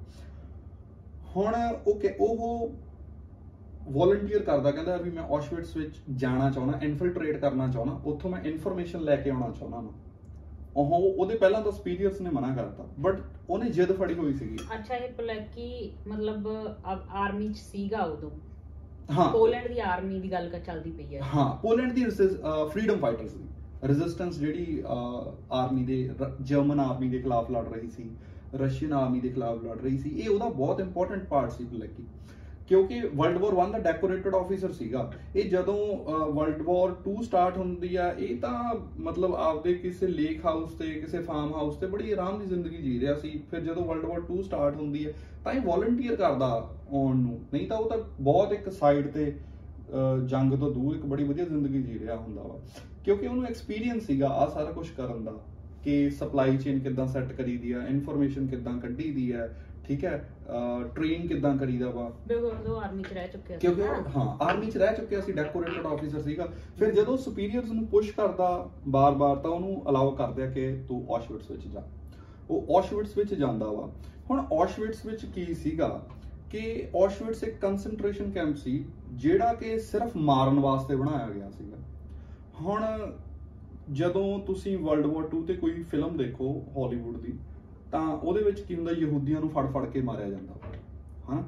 [1.37, 1.55] ਹੁਣ
[1.87, 2.73] ਉਹ ਕਿ ਉਹ
[3.89, 9.01] ਵੋਲੰਟੀਅਰ ਕਰਦਾ ਕਹਿੰਦਾ ਵੀ ਮੈਂ ਔਸ਼ਵਿਟਸ ਵਿੱਚ ਜਾਣਾ ਚਾਹੁੰਦਾ ਇਨਫਿਲਟਰੇਟ ਕਰਨਾ ਚਾਹੁੰਦਾ ਉੱਥੋਂ ਮੈਂ ਇਨਫੋਰਮੇਸ਼ਨ
[9.01, 9.93] ਲੈ ਕੇ ਆਉਣਾ ਚਾਹੁੰਦਾ ਮੈਂ
[10.77, 14.95] ਉਹ ਉਹਦੇ ਪਹਿਲਾਂ ਤਾਂ ਸੁਪੀਰੀਅਰਸ ਨੇ ਮਨਾ ਕਰਤਾ ਬਟ ਉਹਨੇ ਜਿੱਦ ਫੜੀ ਹੋਈ ਸੀਗੀ। ਅੱਛਾ
[14.97, 15.69] ਇਹ ਪਲੈਕੀ
[16.09, 16.49] ਮਤਲਬ
[16.87, 18.31] ਆਰਮੀ ਚ ਸੀਗਾ ਉਦੋਂ?
[19.09, 23.33] ਹਾਂ। ਪੋਲੈਂਡ ਦੀ ਆਰਮੀ ਦੀ ਗੱਲ ਕਰ ਚੱਲਦੀ ਪਈ ਹੈ। ਹਾਂ ਪੋਲੈਂਡ ਦੀ ਫਰੀडम ਫਾਈਟਰਸ
[23.33, 23.45] ਦੀ
[23.89, 24.83] ਰੈਜ਼ਿਸਟੈਂਸ ਜਿਹੜੀ
[25.53, 26.09] ਆਰਮੀ ਦੇ
[26.43, 28.11] ਜਰਮਨ ਆਰਮੀ ਦੇ ਖਿਲਾਫ ਲੜ ਰਹੀ ਸੀ
[28.57, 32.05] ਰਸ਼ੀਅਨ ਆਰਮੀ ਦੇ ਖਿਲਾਫ ਲੜ ਰਹੀ ਸੀ, ਇਹ ਉਹਦਾ ਬਹੁਤ ਇੰਪੋਰਟੈਂਟ ਪਾਰਟ ਸੀ ਪਲੈਕੀ
[32.69, 35.77] ਕਿਉਂਕਿ ਵਰਲਡ ਵਾਰ 1 ਦਾ ਡੈਕੋਰੇਟਡ ਆਫੀਸਰ ਸੀਗਾ। ਇਹ ਜਦੋਂ
[36.33, 41.19] ਵਰਲਡ ਵਾਰ 2 ਸਟਾਰਟ ਹੁੰਦੀ ਆ, ਇਹ ਤਾਂ ਮਤਲਬ ਆਪਦੇ ਕਿਸੇ ਲੇਕ ਹਾਊਸ ਤੇ, ਕਿਸੇ
[41.21, 44.41] ਫਾਰਮ ਹਾਊਸ ਤੇ ਬੜੀ ਆਰਾਮ ਦੀ ਜ਼ਿੰਦਗੀ ਜੀ ਰਿਹਾ ਸੀ। ਫਿਰ ਜਦੋਂ ਵਰਲਡ ਵਾਰ 2
[44.43, 45.13] ਸਟਾਰਟ ਹੁੰਦੀ ਹੈ
[45.45, 49.33] ਤਾਂ ਇਹ ਵੋਲੰਟੀਅਰ ਕਰਦਾ ਆਉਣ ਨੂੰ। ਨਹੀਂ ਤਾਂ ਉਹ ਤਾਂ ਬਹੁਤ ਇੱਕ ਸਾਈਡ ਤੇ
[50.27, 52.59] ਜੰਗ ਤੋਂ ਦੂਰ ਇੱਕ ਬੜੀ ਵਧੀਆ ਜ਼ਿੰਦਗੀ ਜੀ ਰਿਹਾ ਹੁੰਦਾ ਵਾ।
[53.05, 55.33] ਕਿਉਂਕਿ ਉਹਨੂੰ ਐਕਸਪੀਰੀਅੰਸ ਸੀਗਾ ਆ ਸਾਰਾ ਕੁਝ ਕਰਨ ਦਾ
[55.83, 59.49] ਕਿ ਸਪਲਾਈ ਚੇਨ ਕਿੱਦਾਂ ਸੈੱਟ ਕਰੀਦੀ ਆ ਇਨਫੋਰਮੇਸ਼ਨ ਕਿੱਦਾਂ ਕੱਢੀ ਦੀ ਆ
[59.87, 60.17] ਠੀਕ ਹੈ
[60.95, 63.83] ਟ੍ਰੇਨ ਕਿੱਦਾਂ ਕਰੀਦਾ ਵਾ। ਬਿਲਕੁਲ ਉਹ ਆਰਮੀ ਚ ਰਹਿ ਚੁੱਕਿਆ ਸੀ ਕਿਉਂਕਿ
[64.17, 66.47] ਹਾਂ ਆਰਮੀ ਚ ਰਹਿ ਚੁੱਕਿਆ ਸੀ ਡੈਕੋਰੇਟਡ ਆਫੀਸਰ ਸੀਗਾ।
[66.79, 68.49] ਫਿਰ ਜਦੋਂ ਸੁਪੀਰੀਅਰਸ ਨੂੰ ਪੁਸ਼ ਕਰਦਾ
[68.89, 71.83] ਬਾਰ-ਬਾਰ ਤਾਂ ਉਹਨੂੰ ਅਲਾਉ ਕਰਦੇ ਆ ਕਿ ਤੂੰ ਔਸ਼ਵਿਟਸ ਵਿੱਚ ਜਾ।
[72.51, 73.89] ਉਹ ਔਸ਼ਵਿਟਸ ਵਿੱਚ ਜਾਂਦਾ ਵਾ।
[74.31, 75.89] ਹੁਣ ਔਸ਼ਵਿਟਸ ਵਿੱਚ ਕੀ ਸੀਗਾ
[76.51, 81.77] ਕਿ ਔਸ਼ਵਿਟਸ ਇੱਕ ਕਨਸੈਂਟਰੇਸ਼ਨ ਕੈਂਪ ਸੀ ਜਿਹੜਾ ਕਿ ਸਿਰਫ ਮਾਰਨ ਵਾਸਤੇ ਬਣਾਇਆ ਗਿਆ ਸੀਗਾ।
[82.61, 82.85] ਹੁਣ
[83.93, 87.33] ਜਦੋਂ ਤੁਸੀਂ ਵਰਲਡ ਵਾਰ 2 ਤੇ ਕੋਈ ਫਿਲਮ ਦੇਖੋ ਹਾਲੀਵੁੱਡ ਦੀ,
[87.93, 90.55] ਤਾਂ ਉਹਦੇ ਵਿੱਚ ਕੀ ਹੁੰਦਾ, ਯਹੂਦੀਆਂ ਨੂੰ ਫੜ ਫੜ ਕੇ ਮਾਰਿਆ ਜਾਂਦਾ।
[91.31, 91.43] ਹਾਂ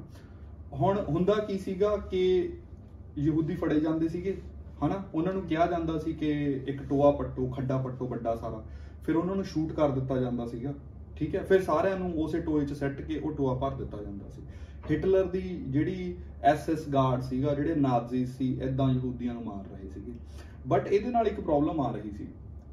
[0.73, 2.51] ਹੁਣ ਹੁੰਦਾ ਕੀ ਸੀਗਾ ਕਿ
[3.17, 4.37] ਯਹੂਦੀ ਫੜੇ ਜਾਂਦੇ ਸੀਗੇ,
[4.83, 5.03] ਹਨਾ?
[5.13, 6.31] ਉਹਨਾਂ ਨੂੰ ਕਿਹਾ ਜਾਂਦਾ ਸੀ ਕਿ
[6.67, 8.63] ਇੱਕ ਟੋਆ ਪੱਟੋ, ਖੱਡਾ ਪੱਟੋ, ਵੱਡਾ ਸਾਰਾ।
[9.05, 10.73] ਫਿਰ ਉਹਨਾਂ ਨੂੰ ਸ਼ੂਟ ਕਰ ਦਿੱਤਾ ਜਾਂਦਾ ਸੀਗਾ,
[11.15, 11.43] ਠੀਕ ਹੈ?
[11.43, 14.41] ਫਿਰ ਸਾਰਿਆਂ ਨੂੰ ਉਸੇ ਟੋਏ 'ਚ ਸੱਟ ਕੇ ਉਹ ਟੋਆ ਭਰ ਦਿੱਤਾ ਜਾਂਦਾ ਸੀ।
[14.91, 20.13] ਹਿਟਲਰ ਦੀ ਜਿਹੜੀ ਐਸਐਸ ਗਾਰਡ ਸੀਗਾ, ਜਿਹੜੇ ਨਾਜ਼ੀ ਸੀ ਇਦਾਂ ਯਹੂਦੀਆਂ ਨੂੰ ਮਾਰ ਰਹੇ ਸੀਗੇ।
[20.67, 22.27] ਬਟ ਇਹਦੇ ਨਾਲ ਇੱਕ ਪ੍ਰੋਬਲਮ ਆ ਰਹੀ ਸੀ।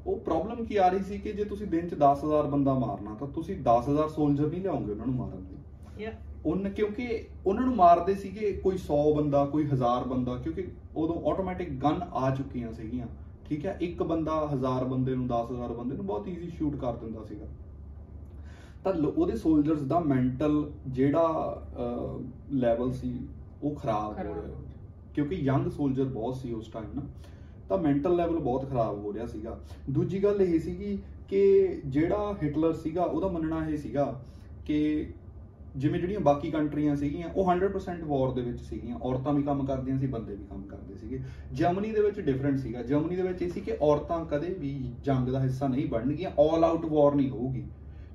[0.07, 3.27] ਉਹ ਪ੍ਰੋਬਲਮ ਕੀ ਆ ਰਹੀ ਸੀ ਕਿ ਜੇ ਤੁਸੀਂ ਦਿਨ 'ਚ 10000 ਬੰਦਾ ਮਾਰਨਾ ਤਾਂ
[3.27, 6.15] ਤੁਸੀਂ 10000 ਸੋਲਜਰ ਨਹੀਂ ਲਿਆਉਂਗੇ ਉਹਨਾਂ ਨੂੰ ਮਾਰਨ ਲਈ। Yeah.
[6.45, 11.69] ਉਹਨ ਕਿਉਂਕਿ ਉਹਨਾਂ ਨੂੰ ਮਾਰਦੇ ਸੀਗੇ ਕੋਈ 100 ਬੰਦਾ ਕੋਈ 1000 ਬੰਦਾ ਕਿਉਂਕਿ ਉਦੋਂ ਆਟੋਮੈਟਿਕ
[11.69, 13.07] ਗਨ ਆ ਚੁੱਕੀਆਂ ਸੀਗੀਆਂ।
[13.45, 17.23] ਠੀਕ ਹੈ ਇੱਕ ਬੰਦਾ 1000 ਬੰਦੇ ਨੂੰ 10000 ਬੰਦੇ ਨੂੰ ਬਹੁਤ ਈਜ਼ੀ ਸ਼ੂਟ ਕਰ ਦਿੰਦਾ
[17.23, 17.45] ਸੀਗਾ।
[18.83, 21.63] ਤਾਂ ਉਹਦੇ ਸੋਲਜਰਸ ਦਾ ਮੈਂਟਲ ਜਿਹੜਾ
[22.51, 23.27] ਲੈਵਲ ਸੀ
[23.63, 24.61] ਉਹ ਖਰਾਬ ਹੋ। ਰਿਹਾ।
[25.13, 27.01] ਕਿਉਂਕਿ ਯੰਗ ਸੋਲਜਰ ਬਹੁਤ ਸੀ ਉਸ ਟਾਈਮ ਨਾ।
[27.69, 30.99] ਤਾਂ ਮੈਂਟਲ ਲੈਵਲ ਬਹੁਤ ਖਰਾਬ ਹੋ ਰਿਹਾ ਸੀਗਾ। ਦੂਜੀ ਗੱਲ ਇਹ ਸੀਗੀ
[31.29, 34.21] ਕਿ ਜਿਹੜਾ ਹਿਟਲਰ ਸੀਗਾ ਉਹਦਾ ਮੰਨਣਾ ਇਹ ਸੀਗਾ
[34.65, 35.09] ਕਿ
[35.75, 39.99] ਜਿਵੇਂ ਜਿਹੜੀਆਂ ਬਾਕੀ ਕੰਟਰੀਆਂ ਸੀਗੀਆਂ ਉਹ 100% ਵਾਰ ਦੇ ਵਿੱਚ ਸੀਗੀਆਂ। ਔਰਤਾਂ ਵੀ ਕੰਮ ਕਰਦੀਆਂ
[39.99, 41.19] ਸੀ ਬੰਦੇ ਵੀ ਕੰਮ ਕਰਦੇ ਸੀਗੇ।
[41.53, 45.29] ਜਰਮਨੀ ਦੇ ਵਿੱਚ ਡਿਫਰੈਂਟ ਸੀਗਾ। ਜਰਮਨੀ ਦੇ ਵਿੱਚ ਇਹ ਸੀ ਕਿ ਔਰਤਾਂ ਕਦੇ ਵੀ ਜੰਗ
[45.29, 47.63] ਦਾ ਹਿੱਸਾ ਨਹੀਂ ਬਣਨਗੀਆਂ ਆਲ ਆਊਟ ਵਾਰ ਨਹੀਂ ਹੋਊਗੀ।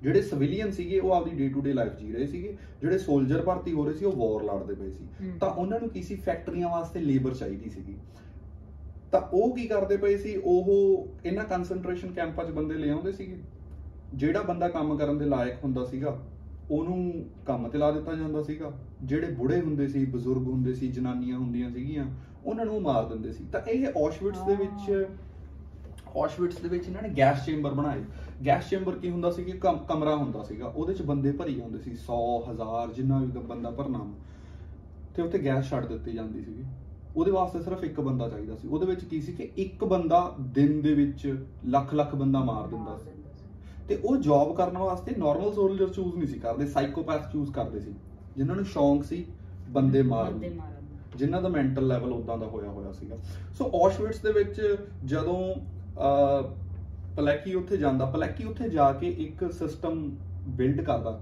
[0.03, 3.73] ਜਿਹੜੇ ਸਿਵਿਲੀਅਨ ਸੀਗੇ ਉਹ ਆਪਦੀ ਡੇ ਟੂ ਡੇ ਲਾਈਫ ਜੀ ਰਹੇ ਸੀਗੇ। ਜਿਹੜੇ ਸੋਲਜਰ ਭਰਤੀ
[3.73, 6.15] ਹੋ ਰਹੇ ਸੀ ਉਹ ਵਾਰ ਲੜਦੇ ਪਏ ਸੀ। ਤਾਂ ਉਹਨਾਂ ਨੂੰ ਕੀ ਸੀ?
[6.15, 7.97] ਫੈਕਟਰੀਆਂ ਵਾਸਤੇ ਲੇਬਰ ਚਾਹੀਦੀ ਸੀਗੀ।
[9.12, 10.37] ਤਾਂ ਉਹ ਕੀ ਕਰਦੇ ਪਏ ਸੀ?
[10.37, 13.38] ਉਹ ਇਹਨਾਂ ਕਨਸੈਂਟਰੇਸ਼ਨ ਕੈਂਪਾਂ 'ਚ ਬੰਦੇ ਲੈ ਆਉਂਦੇ ਸੀਗੇ।
[14.14, 16.23] ਜਿਹੜਾ ਬੰਦਾ ਕੰਮ ਕਰਨ ਦੇ ਲਾਇਕ ਹੁੰਦਾ ਸੀਗਾ,
[16.70, 21.38] ਉਹਨੂੰ ਕੰਮ ਤੇ ਲਾ ਦਿੱਤਾ ਜਾਂਦਾ ਸੀਗਾ। ਜਿਹੜੇ ਬੁੜੇ ਹੁੰਦੇ ਸੀ, ਬਜ਼ੁਰਗ ਹੁੰਦੇ ਸੀ, ਜਨਾਨੀਆਂ
[21.38, 22.07] ਹੁੰਦੀਆਂ ਸੀਗੀਆਂ,
[22.44, 25.09] ਉਹਨਾਂ ਨੂੰ ਮਾਰ ਦਿੰਦੇ ਸੀ। ਤਾਂ ਇਹ ਔਸ਼ਵਿਟਸ ਦੇ ਵਿੱਚ
[26.16, 28.03] ਔਸ਼ਵਿਟਸ ਦੇ ਵਿੱਚ ਇਹਨਾਂ ਨੇ ਗੈਸ ਚੇਂਬਰ ਬਣਾਏ।
[28.46, 31.79] ਗੈਸ ਚੇਂਬਰ ਕੀ ਹੁੰਦਾ ਸੀ ਕਿ ਕਮ- ਕਮਰਾ ਹੁੰਦਾ ਸੀਗਾ। ਉਹਦੇ 'ਚ ਬੰਦੇ ਭਰੀ ਜਾਂਦੇ
[31.79, 34.12] ਸੀ। 100 1000 ਜਿੰਨਾ ਵੀ ਬੰਦਾ ਭਰਨਾ ਵਾ।
[35.14, 36.64] ਤੇ ਉੱਥੇ ਗੈਸ ਛੱਡ ਦਿੱਤੀ ਜਾਂਦੀ ਸੀਗੀ।
[37.16, 40.81] ਉਹਦੇ ਵਾਸਤੇ ਸਿਰਫ ਇੱਕ ਬੰਦਾ ਚਾਹੀਦਾ ਸੀ। ਉਹਦੇ ਵਿੱਚ ਕੀ ਸੀ ਕਿ ਇੱਕ ਬੰਦਾ ਦਿਨ
[40.83, 43.11] ਦੇ ਵਿੱਚ ਲੱਖ ਲੱਖ ਬੰਦਾ ਮਾਰ ਦਿੰਦਾ ਸੀ।
[43.88, 47.94] ਤੇ ਉਹ ਜੌਬ ਕਰਨ ਵਾਸਤੇ ਨਾਰਮਲ ਸੋਲਜਰ ਚੂਜ਼ ਨਹੀਂ ਸੀ ਕਰਦੇ ਸਾਈਕੋਪੈਥ ਚੂਜ਼ ਕਰਦੇ ਸੀ।
[48.37, 49.25] ਜਿਨ੍ਹਾਂ ਨੂੰ ਸ਼ੌਂਕ ਸੀ
[49.68, 50.40] ਬੰਦੇ ਮਾਰਨ।
[51.16, 53.16] ਜਿਨ੍ਹਾਂ ਦਾ ਮੈਂਟਲ ਲੈਵਲ ਉਦਾਂ ਦਾ ਹੋਇਆ ਹੋਇਆ ਸੀਗਾ।
[53.59, 55.55] ਸੋ ਔਸ਼ਵਿਟਸ ਦੇ ਵਿੱਚ ਜਦੋਂ
[57.16, 60.11] ਪਲੈਕੀ ਉੱਥੇ ਜਾਂਦਾ ਪਲੈਕੀ ਉੱਥੇ ਜਾ ਕੇ ਇੱਕ ਸਿਸਟਮ
[60.49, 61.20] ਬਿਲਡ ਕਰਦਾ।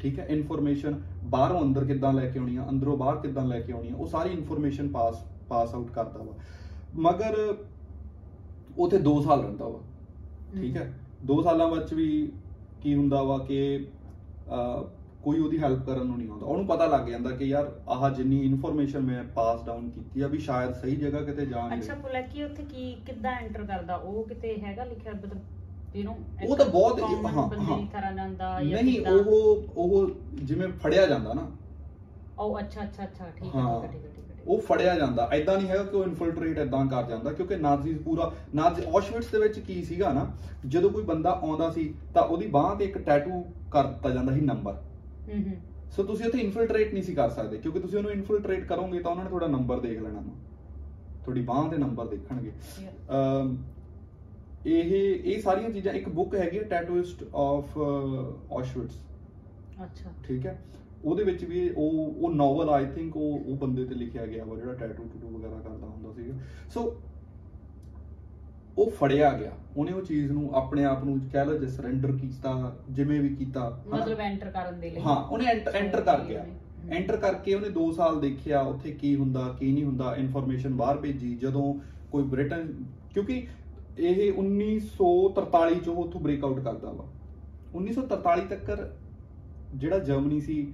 [0.00, 0.26] ਠੀਕ ਹੈ?
[0.26, 3.94] ਇਨਫੋਰਮੇਸ਼ਨ ਬਾਹਰੋਂ ਅੰਦਰ ਕਿੱਦਾਂ ਲੈ ਕੇ ਆਉਣੀ ਆ ਅੰਦਰੋਂ ਬਾਹਰ ਕਿੱਦਾਂ ਲੈ ਕੇ ਆਉਣੀ ਆ
[3.96, 6.32] ਉਹ ਸਾਰੀ ਇਨਫੋਰਮੇਸ਼ਨ ਪਾਸ ਪਾਸ ਆਊਟ ਕਰਦਾ ਵਾ।
[7.00, 7.36] ਮਗਰ
[8.78, 9.80] ਉੱਥੇ 2 ਸਾਲ ਰਹਿੰਦਾ ਵਾ
[10.54, 10.92] ਠੀਕ ਹੈ?
[11.26, 12.06] 2 ਸਾਲਾਂ ਵਿੱਚ ਵੀ
[12.82, 13.86] ਕੀ ਹੁੰਦਾ ਵਾ ਕਿ
[15.22, 18.40] ਕੋਈ ਉਹਦੀ ਹੈਲਪ ਕਰਨ ਨੂੰ ਨਹੀਂ ਆਉਂਦਾ। ਉਹਨੂੰ ਪਤਾ ਲੱਗ ਜਾਂਦਾ ਕਿ ਯਾਰ ਆਹ ਜਿੰਨੀ
[18.42, 22.42] ਇਨਫੋਰਮੇਸ਼ਨ ਮੈਂ ਪਾਸ ਡਾਊਨ ਕੀਤੀ ਆ ਵੀ ਸ਼ਾਇਦ ਸਹੀ ਜਗ੍ਹਾ ਕਿਤੇ ਜਾ ਨਹੀਂ ਅੱਛਾ। ਪੁਲੈਕੀ
[22.42, 23.96] ਉੱਥੇ ਕੀ ਕਿੱਦਾਂ ਐਂਟਰ ਕਰਦਾ?
[23.96, 25.38] ਉਹ ਕਿਤੇ ਹੈਗਾ ਲਿਖਿਆ ਮਤਲਬ
[25.94, 29.00] ਯੂ نو ਉਹ ਤਾਂ ਬਹੁਤ- ਹਾਂ, ਹਾਂ। ਤਰ੍ਹਾਂ ਜਾਂਦਾ ਜਾਂ ਨਹੀਂ?
[29.06, 31.46] ਉਹ ਉਹ ਜਿਵੇਂ ਫੜਿਆ ਜਾਂਦਾ ਨਾ।
[32.38, 35.96] ਉਹ ਅੱਛਾ ਅੱਛਾ ਅੱਛਾ ਠੀਕ ਹੈ। ਠੀਕ ਹੈ ਉਹ ਫੜਿਆ ਜਾਂਦਾ। ਐਦਾਂ ਨਹੀਂ ਹੈਗਾ ਕਿ
[35.96, 40.26] ਉਹ ਇਨਫਿਲਟਰੇਟ ਐਦਾਂ ਕਰ ਜਾਂਦਾ ਕਿਉਂਕਿ ਨਾਜ਼ੀਜ਼ ਪੂਰਾ ਨਾਜ਼ੀ ਔਸ਼ਵਿਟਸ ਦੇ ਵਿੱਚ ਕੀ ਸੀਗਾ ਨਾ
[40.66, 44.40] ਜਦੋਂ ਕੋਈ ਬੰਦਾ ਆਉਂਦਾ ਸੀ ਤਾਂ ਉਹਦੀ ਬਾਹ ਤੇ ਇੱਕ ਟੈਟੂ ਕਰ ਦਿੱਤਾ ਜਾਂਦਾ ਸੀ
[44.40, 44.72] ਨੰਬਰ
[45.28, 45.56] ਹੂੰ ਹੂੰ।
[45.96, 49.24] ਸੋ ਤੁਸੀਂ ਉੱਥੇ ਇਨਫਿਲਟਰੇਟ ਨਹੀਂ ਸੀ ਕਰ ਸਕਦੇ ਕਿਉਂਕਿ ਤੁਸੀਂ ਉਹਨੂੰ ਇਨਫਿਲਟਰੇਟ ਕਰੋਗੇ ਤਾਂ ਉਹਨਾਂ
[49.24, 50.32] ਨੇ ਤੁਹਾਡਾ ਨੰਬਰ ਦੇਖ ਲੈਣਾ। ਵਾ
[51.24, 52.52] ਤੁਹਾਡੀ ਬਾਹ ਦੇ ਨੰਬਰ ਦੇਖਣਗੇ।
[54.66, 54.92] ਇਹ
[55.24, 58.98] ਇਹ ਸਾਰੀਆਂ ਚੀਜ਼ਾਂ ਇੱਕ ਬੁੱਕ ਹੈਗੀ ਹੈ ਟੈਟੂਇਸਟ ਆਫ ਔਸ਼ਵਿਟਸ
[59.84, 60.58] ਅੱਛਾ। ਠੀਕ ਹੈ?
[61.04, 64.56] ਉਹਦੇ ਵਿੱਚ ਵੀ ਉਹ ਉਹ ਨੋਵਲ ਆਈ ਥਿੰਕ ਉਹ ਉਹ ਬੰਦੇ ਤੇ ਲਿਖਿਆ ਗਿਆ ਵਾ
[64.56, 66.34] ਜਿਹੜਾ ਟੈਟੂ ਟੂਟੂ ਵਗੈਰਾ ਕਰਦਾ ਹੁੰਦਾ ਸੀਗਾ।
[66.68, 66.82] ਸੋ
[68.78, 72.76] ਉਹ ਫੜਿਆ ਗਿਆ। ਉਹਨੇ ਉਹ ਚੀਜ਼ ਨੂੰ ਆਪਣੇ ਆਪ ਨੂੰ ਕਹਿ ਲਓ ਜੇ ਸਰੈਂਡਰ ਕੀਤਾ
[72.90, 76.44] ਜਿਵੇਂ ਵੀ ਕੀਤਾ। ਮਤਲਬ ਐਂਟਰ ਕਰਨ ਦੇ ਲਈ। ਹਾਂ ਉਹਨੇ ਐਂਟਰ ਕਰ ਗਿਆ।
[76.90, 81.34] ਐਂਟਰ ਕਰਕੇ ਉਹਨੇ 2 ਸਾਲ ਦੇਖਿਆ ਉੱਥੇ ਕੀ ਹੁੰਦਾ ਕੀ ਨਹੀਂ ਹੁੰਦਾ ਇਨਫੋਰਮੇਸ਼ਨ ਬਾਹਰ ਭੇਜੀ।
[81.36, 81.74] ਜਦੋਂ
[82.12, 82.72] ਕੋਈ ਬ੍ਰਿਟਨ
[83.14, 83.46] ਕਿਉਂਕਿ
[83.98, 87.06] ਇਹ 1943 ਚੋਂ ਉੱਥੋਂ ਬ੍ਰੇਕਆਊਟ ਕਰਦਾ ਵਾ।
[87.74, 88.90] 1943 ਤੱਕ
[89.74, 90.72] ਜਿਹੜਾ ਜਰਮਨੀ ਸੀ,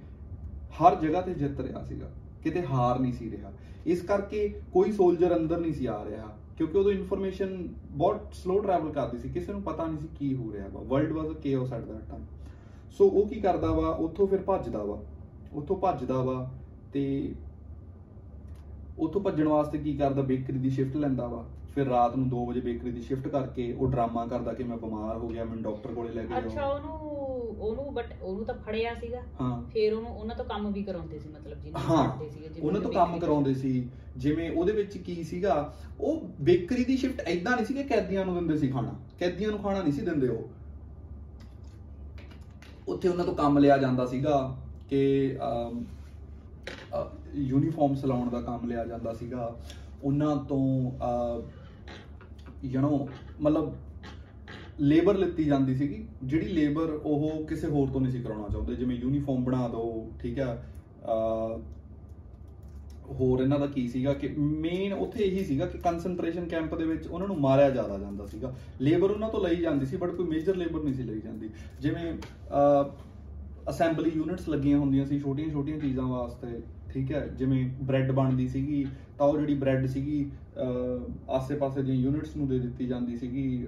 [0.73, 2.09] ਹਰ ਜਗ੍ਹਾ ਤੇ ਜਿੱਤ ਰਿਹਾ ਸੀਗਾ,
[2.43, 3.51] ਕਿਤੇ ਹਾਰ ਨਹੀਂ ਸੀ ਰਿਹਾ।
[3.85, 6.27] ਇਸ ਕਰਕੇ ਕੋਈ ਸੋਲਜਰ ਅੰਦਰ ਨਹੀਂ ਸੀ ਆ ਰਿਹਾ,
[6.57, 10.51] ਕਿਉਂਕਿ ਉਦੋਂ ਇਨਫੋਰਮੇਸ਼ਨ ਬਹੁਤ ਸਲੋ ਟਰੈਵਲ ਕਰਦੀ ਸੀ, ਕਿਸੇ ਨੂੰ ਪਤਾ ਨਹੀਂ ਸੀ ਕੀ ਹੋ
[10.53, 12.25] ਰਿਹਾ ਵਾ। World was a chaos at that time
[12.97, 15.01] so ਉਹ ਕੀ ਕਰਦਾ ਵਾ, ਉੱਥੋਂ ਫਿਰ ਭੱਜਦਾ ਵਾ।
[15.53, 16.49] ਉੱਥੋਂ ਭੱਜਦਾ ਵਾ
[16.93, 17.33] ਤੇ
[18.99, 21.45] ਉੱਥੋਂ ਭੱਜਣ ਵਾਸਤੇ ਕੀ ਕਰਦਾ ਬੇਕਰੀ ਦੀ ਸ਼ਿਫਟ ਲੈਂਦਾ ਵਾ।
[21.77, 25.17] ਫਿਰ ਰਾਤ ਨੂੰ 2 ਵਜੇ ਬੇਕਰੀ ਦੀ ਸ਼ਿਫਟ ਕਰਕੇ ਉਹ ਡਰਾਮਾ ਕਰਦਾ ਕਿ ਮੈਂ ਬਿਮਾਰ
[25.17, 26.95] ਹੋ ਗਿਆ ਮੈਨੂੰ ਡਾਕਟਰ ਕੋਲੇ ਲੈ ਕੇ ਅੱਛਾ ਜਾਓ ਉਹਨੂੰ
[27.59, 31.29] ਉਹਨੂੰ ਬਟ ਉਹਨੂੰ ਤਾਂ ਫੜਿਆ ਸੀਗਾ। ਹਾਂ। ਫਿਰ ਉਹਨੂੰ ਉਹਨਾਂ ਤੋਂ ਕੰਮ ਵੀ ਕਰਾਉਂਦੇ ਸੀ
[31.29, 35.23] ਮਤਲਬ ਜਿਹਨੂੰ ਹਾਂ ਫੜਦੇ ਸੀਗੇ ਜਿਵੇਂ ਉਹਨਾਂ ਤੋਂ ਕੰਮ ਕਰਾਉਂਦੇ ਸੀ। ਜਿਵੇਂ ਉਹਦੇ ਵਿੱਚ ਕੀ
[35.23, 35.55] ਸੀਗਾ
[35.99, 39.59] ਉਹ ਬੇਕਰੀ ਦੀ ਸ਼ਿਫਟ ਐਦਾਂ ਨਹੀਂ ਸੀ ਕਿ ਕੈਦੀਆਂ ਨੂੰ ਦਿੰਦੇ ਸੀ ਖਾਣਾ। ਕੈਦੀਆਂ ਨੂੰ
[39.59, 40.43] ਖਾਣਾ ਨਹੀਂ ਸੀ ਦਿੰਦੇ ਉਹ।
[42.87, 44.37] ਉੱਥੇ ਉਹਨਾਂ ਤੋਂ ਕੰਮ ਲਿਆ ਜਾਂਦਾ ਸੀਗਾ
[44.89, 45.01] ਕਿ
[47.37, 49.55] ਯੂਨੀਫਾਰਮ ਸਿਲਾਉਣ ਦਾ ਕੰਮ ਲਿਆ ਜਾਂਦਾ ਸੀਗਾ।
[50.01, 50.91] ਉਹਨਾਂ ਤੋਂ
[52.63, 53.05] ਯੂ نو
[53.41, 53.75] ਮਤਲਬ
[54.79, 58.95] ਲੇਬਰ ਲਿੱਤੀ ਜਾਂਦੀ ਸੀਗੀ ਜਿਹੜੀ ਲੇਬਰ ਉਹ ਕਿਸੇ ਹੋਰ ਤੋਂ ਨਹੀਂ ਸੀ ਕਰਾਉਣਾ ਚਾਹੁੰਦੇ। ਜਿਵੇਂ
[58.97, 60.53] ਯੂਨੀਫਾਰਮ ਬਣਾ ਦਿਓ ਠੀਕ ਹੈ
[61.05, 61.59] ਅਹ
[63.19, 67.07] ਹੋਰ ਇਹਨਾਂ ਦਾ ਕੀ ਸੀਗਾ ਕਿ ਮੇਨ ਉੱਥੇ ਇਹੀ ਸੀਗਾ ਕਿ ਕਨਸੈਂਟਰੇਸ਼ਨ ਕੈਂਪ ਦੇ ਵਿੱਚ
[67.07, 70.55] ਉਹਨਾਂ ਨੂੰ ਮਾਰਿਆ ਜ਼ਿਆਦਾ ਜਾਂਦਾ ਸੀਗਾ। ਲੇਬਰ ਉਹਨਾਂ ਤੋਂ ਲਈ ਜਾਂਦੀ ਸੀ ਬਟ ਕੋਈ ਮੇਜਰ
[70.55, 72.13] ਲੇਬਰ ਨਹੀਂ ਸੀ ਲਈ ਜਾਂਦੀ। ਜਿਵੇਂ
[73.69, 78.85] ਅਸੈਂਬਲੀ ਯੂਨਿਟਸ ਲੱਗੀਆਂ ਹੁੰਦੀਆਂ ਸੀ ਛੋਟੀਆਂ ਛੋਟੀਆਂ ਚੀਜ਼ਾਂ ਵਾਸਤੇ ਠੀਕ ਹੈ ਜਿਵੇਂ ਬ੍ਰੈਡ ਬਣਦੀ ਸੀਗੀ
[79.17, 80.46] ਤਾਂ ਉਹ ਜਿਹੜੀ ਬ੍ਰੈਡ ਸੀਗੀ ਅਹ,
[81.29, 83.67] ਆਸੇ-ਪਾਸੇ ਦੀਆਂ ਯੂਨਿਟਸ ਨੂੰ ਦੇ ਦਿੱਤੀ ਜਾਂਦੀ ਸੀਗੀ।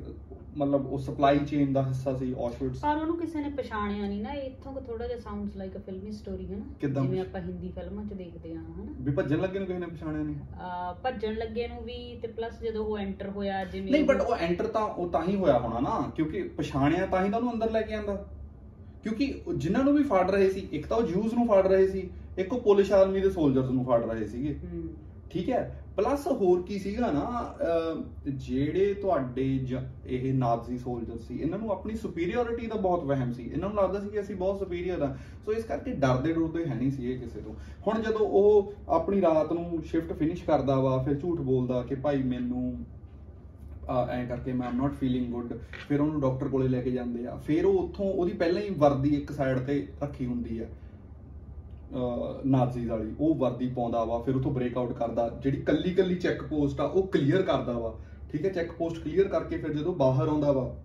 [0.57, 4.31] ਮਤਲਬ ਉਹ ਸਪਲਾਈ ਚੇਨ ਦਾ ਹਿੱਸਾ ਸੀ ਔਸ਼ਵਿਟਸ ਪਰ ਉਹਨੂੰ ਕਿਸੇ ਨੇ ਪਛਾਣਿਆ ਨਹੀਂ ਨਾ।
[4.33, 6.65] ਇੱਥੋਂ ਕੋ ਥੋੜਾ ਜਿਹਾ ਸਾਊਂਡਸ ਲਾਈਕ ਅ ਫਿਲਮੀ ਸਟੋਰੀ ਹੈ ਨਾ?
[6.81, 10.23] ਜਿਵੇਂ ਆਪਾਂ ਹਿੰਦੀ ਫਿਲਮਾਂ 'ਚ ਦੇਖਦੇ ਆ ਹਨਾ ਵੀ ਭੱਜਣ ਲੱਗੇ ਨੂੰ ਕਿਸੇ ਨੇ ਪਛਾਣਿਆ
[10.23, 10.35] ਨਹੀਂ
[11.03, 14.67] ਭੱਜਣ ਲੱਗੇ ਨੂੰ ਵੀ ਤੇ ਪਲੱਸ ਜਦੋਂ ਉਹ ਐਂਟਰ ਹੋਇਆ ਜਿਵੇਂ ਨਹੀਂ ਬਟ ਉਹ ਐਂਟਰ
[14.67, 17.81] ਤਾਂ ਉਹ ਤਾਂ ਹੀ ਹੋਇਆ ਹੋਣਾ ਨਾ। ਕਿਉਂਕਿ ਪਛਾਣਿਆ ਤਾਂ ਹੀ ਤਾਂ ਉਹਨੂੰ ਅੰਦਰ ਲੈ
[17.81, 18.15] ਕੇ ਆਂਦਾ।
[19.03, 22.09] ਕਿਉਂਕਿ ਜਿਨ੍ਹਾਂ ਨੂੰ ਵੀ ਫੜ ਰਹੇ ਸੀ ਇੱਕ ਤਾਂ ਉਹ ਜੂਸ ਨੂੰ ਫੜ ਰਹੇ ਸੀ
[22.37, 24.55] ਇੱਕ ਉਹ ਪੁਲਿਸ ਆਰਮੀ ਦੇ ਸੋਲਜਰਸ ਨੂੰ ਫੜ ਰਹੇ ਸੀਗੇ।
[25.31, 25.78] ਠੀਕ ਹੈ?
[25.99, 31.71] ਪਲੱਸ ਹੋਰ ਕੀ ਸੀਗਾ ਨਾ ਅਹ, ਜਿਹੜੇ ਤੁਹਾਡੇ ਜ- ਇਹ ਨਾਜ਼ੀ ਸੋਲਜਰ ਸੀ ਇਹਨਾਂ ਨੂੰ
[31.71, 35.17] ਆਪਣੀ ਸੁਪੀਰੀਅਰਿਟੀ ਦਾ ਬਹੁਤ ਵਹਿਮ ਸੀ। ਇਹਨਾਂ ਨੂੰ ਲੱਗਦਾ ਸੀ ਕਿ ਅਸੀਂ ਬਹੁਤ ਸੁਪੀਰੀਅਰ ਆ
[35.45, 37.53] ਸੋ ਇਸ ਕਰਕੇ ਡਰਦੇ ਡਰਦੇ ਹੈ ਨਹੀਂ ਸੀ ਇਹ ਕਿਸੇ ਤੋਂ।
[37.87, 42.23] ਹੁਣ ਜਦੋਂ ਉਹ ਆਪਣੀ ਰਾਤ ਨੂੰ ਸ਼ਿਫਟ ਫਿਨਿਸ਼ ਕਰਦਾ ਵਾ ਫਿਰ ਝੂਠ ਬੋਲਦਾ ਕਿ ਭਾਈ
[42.23, 42.85] ਮੈਨੂੰ
[43.89, 45.53] ਆ ਐਂ ਕਰਕੇ ਮੈਂ ਆਮ ਨਾਟ ਫੀਲਿੰਗ ਗੁੱਡ
[45.87, 49.09] ਫਿਰ ਉਹਨੂੰ ਡਾਕਟਰ ਕੋਲੇ ਲੈ ਕੇ ਜਾਂਦੇ ਆ। ਫਿਰ ਉਹ ਉੱਥੋਂ ਉਹਦੀ ਪਹਿਲਾਂ ਹੀ ਵਰਦੀ
[49.09, 50.69] ਇੱਕ ਸਾਈਡ ਤੇ ਰੱਖੀ ਹੁੰਦੀ ਹੈ
[52.45, 56.81] ਨਾਜ਼ੀ ਵਾਲੀ, ਉਹ ਵਰਦੀ ਪਾਉਂਦਾ ਵਾ, ਫਿਰ ਉਥੋਂ ਬ੍ਰੇਕਆਊਟ ਕਰਦਾ, ਜਿਹੜੀ ਕੱਲੀ ਕੱਲੀ ਚੈੱਕ ਪੋਸਟ
[56.81, 57.93] ਆ, ਉਹ ਕਲੀਅਰ ਕਰਦਾ ਵਾ।
[58.31, 60.75] ਠੀਕ ਹੈ ਚੈੱਕ ਪੋਸਟ ਕਲੀਅਰ ਕਰਕੇ ਫਿਰ ਜਦੋਂ ਬਾਹਰ ਆਉਂਦਾ ਵਾ,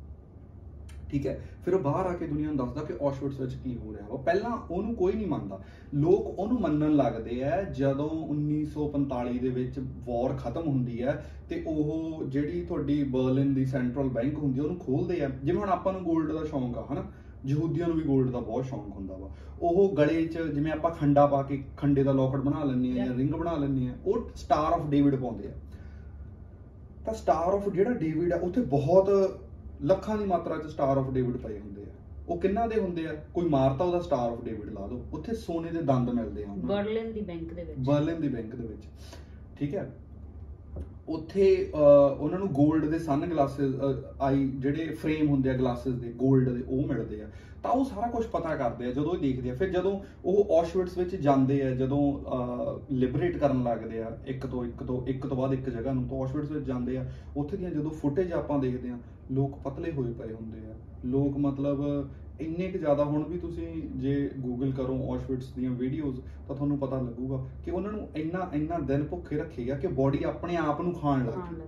[1.11, 3.93] ਠੀਕ ਹੈ, ਫਿਰ ਉਹ ਬਾਹਰ ਆ ਕੇ ਦੁਨੀਆ ਨੂੰ ਦੱਸਦਾ ਕਿ ਔਸ਼ਵਿਟਸ ਵਿੱਚ ਕੀ ਹੋ
[3.93, 5.59] ਰਿਹਾ ਵਾ। ਪਹਿਲਾਂ ਉਹਨੂੰ ਕੋਈ ਨਹੀਂ ਮੰਨਦਾ।
[5.95, 12.25] ਲੋਕ ਉਹਨੂੰ ਮੰਨਣ ਲੱਗਦੇ ਆ, ਜਦੋਂ 1945 ਦੇ ਵਿੱਚ ਵਾਰ ਖਤਮ ਹੁੰਦੀ ਹੈ, ਤੇ ਉਹ
[12.27, 16.03] ਜਿਹੜੀ ਤੁਹਾਡੀ ਬਰਲਿਨ ਦੀ ਸੈਂਟਰਲ ਬੈਂਕ ਹੁੰਦੀ ਆ, ਉਹਨੂੰ ਖੋਲਦੇ ਆ। ਜਿਵੇਂ ਹੁਣ ਆਪਾਂ ਨੂੰ
[16.03, 17.05] 골ਡ ਦਾ ਸ਼ੌਂਕ ਆ, ਹਨਾ?
[17.47, 19.31] ਯਹੂਦੀਆਂ ਨੂੰ ਵੀ 골ਡ ਦਾ ਬਹੁਤ ਸ਼ੌਂਕ ਹੁੰਦਾ ਵਾ।
[19.61, 23.15] ਉਹ ਗਲੇ 'ਚ ਜਿਵੇਂ ਆਪਾਂ ਖੰਡਾ ਪਾ ਕੇ ਖੰਡੇ ਦਾ ਲੋਕਟ ਬਣਾ ਲੈਂਦੇ ਆ ਜਾਂ.
[23.15, 25.53] ਰਿੰਗ ਬਣਾ ਲੈਂਦੇ ਆ ਉਹ ਸਟਾਰ ਆਫ ਡੇਵਿਡ ਪਾਉਂਦੇ ਆ।
[27.07, 29.11] ਤਾਂ ਸਟਾਰ ਆਫ ਜਿਹੜਾ ਡੇਵਿਡ ਆ ਉੱਥੇ ਬਹੁਤ
[29.83, 31.87] ਲੱਖਾਂ ਦੀ ਮਾਤਰਾ 'ਚ ਸਟਾਰ ਆਫ ਡੇਵਿਡ ਪਏ ਹੁੰਦੇ ਆ।
[32.29, 33.15] ਉਹ ਕਿੰਨਾ ਦੇ ਹੁੰਦੇ ਆ?
[33.35, 37.13] ਕੋਈ ਮਾਰਤਾ ਉਹਦਾ ਸਟਾਰ ਆਫ ਡੇਵਿਡ ਲਾ ਦੋ ਉੱਥੇ ਸੋਨੇ ਦੇ ਦੰਦ ਮਿਲਦੇ ਆ। ਬਰਲਿਨ
[37.13, 38.83] ਦੀ ਬੈਂਕ ਦੇ ਵਿੱਚ। ਬਰਲਿਨ ਦੀ ਬੈਂਕ ਦੇ ਵਿੱਚ।
[39.57, 39.93] ਠੀਕ ਹੈ?
[41.09, 43.75] ਉੱਥੇ ਅਹ, ਉਹਨਾਂ ਨੂੰ 골ਡ ਦੇ ਸਨ ਗਲਾਸਸ
[44.21, 47.31] ਆਈ ਜਿਹੜੇ ਫਰੇਮ ਹੁੰਦੇ ਆ ਗਲਾਸਸ ਦੇ 골ਡ ਦੇ ਉਹ ਮਿਲਦੇ ਆ।
[47.63, 50.99] ਤਾਂ ਉਹ ਸਾਰਾ ਕੁਝ ਪਤਾ ਕਰਦੇ ਆ ਜਦੋਂ ਇਹ ਦੇਖਦੇ ਆ। ਫਿਰ ਜਦੋਂ ਉਹ ਔਸ਼ਵਿਟਸ
[50.99, 52.01] ਵਿੱਚ ਜਾਂਦੇ ਆ ਜਦੋਂ
[52.93, 56.19] ਲਿਬਰੇਟ ਕਰਨ ਲੱਗਦੇ ਆ ਇੱਕ ਤੋਂ ਇੱਕ ਤੋਂ ਇੱਕ ਤੋਂ ਬਾਅਦ ਇੱਕ ਜਗ੍ਹਾ ਨੂੰ ਤਾਂ
[56.19, 57.05] ਔਸ਼ਵਿਟਸ ਵਿੱਚ ਜਾਂਦੇ ਆ।
[57.37, 58.99] ਉੱਥੇ ਦੀਆਂ ਜਦੋਂ ਫੁਟੇਜ ਆਪਾਂ ਦੇਖਦੇ ਆ
[59.33, 61.83] ਲੋਕ ਪਤਲੇ ਹੋਏ ਪਏ ਹੁੰਦੇ ਆ। ਲੋਕ ਮਤਲਬ
[62.41, 63.67] ਇੰਨੇ ਕੁ ਜ਼ਿਆਦਾ ਹੁਣ ਵੀ ਤੁਸੀਂ
[63.97, 68.79] ਜੇ ਗੂਗਲ ਕਰੋ ਔਸ਼ਵਿਟਸ ਦੀਆਂ ਵੀਡੀਓਜ਼ ਤਾਂ ਤੁਹਾਨੂੰ ਪਤਾ ਲੱਗੂਗਾ ਕਿ ਉਹਨਾਂ ਨੂੰ ਇੰਨਾ ਇੰਨਾ
[68.87, 71.67] ਦਿਨ ਭੁੱਖੇ ਰੱਖੇਗਾ ਕਿ ਬਾਡੀ ਆਪਣੇ ਆਪ ਨੂੰ ਖਾਣ ਲੱਗ ਗਈ।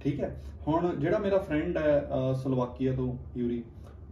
[0.00, 0.36] ਠੀਕ ਹੈ?
[0.68, 3.62] ਹੁਣ ਜਿਹੜਾ ਮੇਰਾ ਫਰੈਂਡ ਹੈ ਸਲੋਵਾਕੀਆ ਤੋਂ ਯੂਰੀ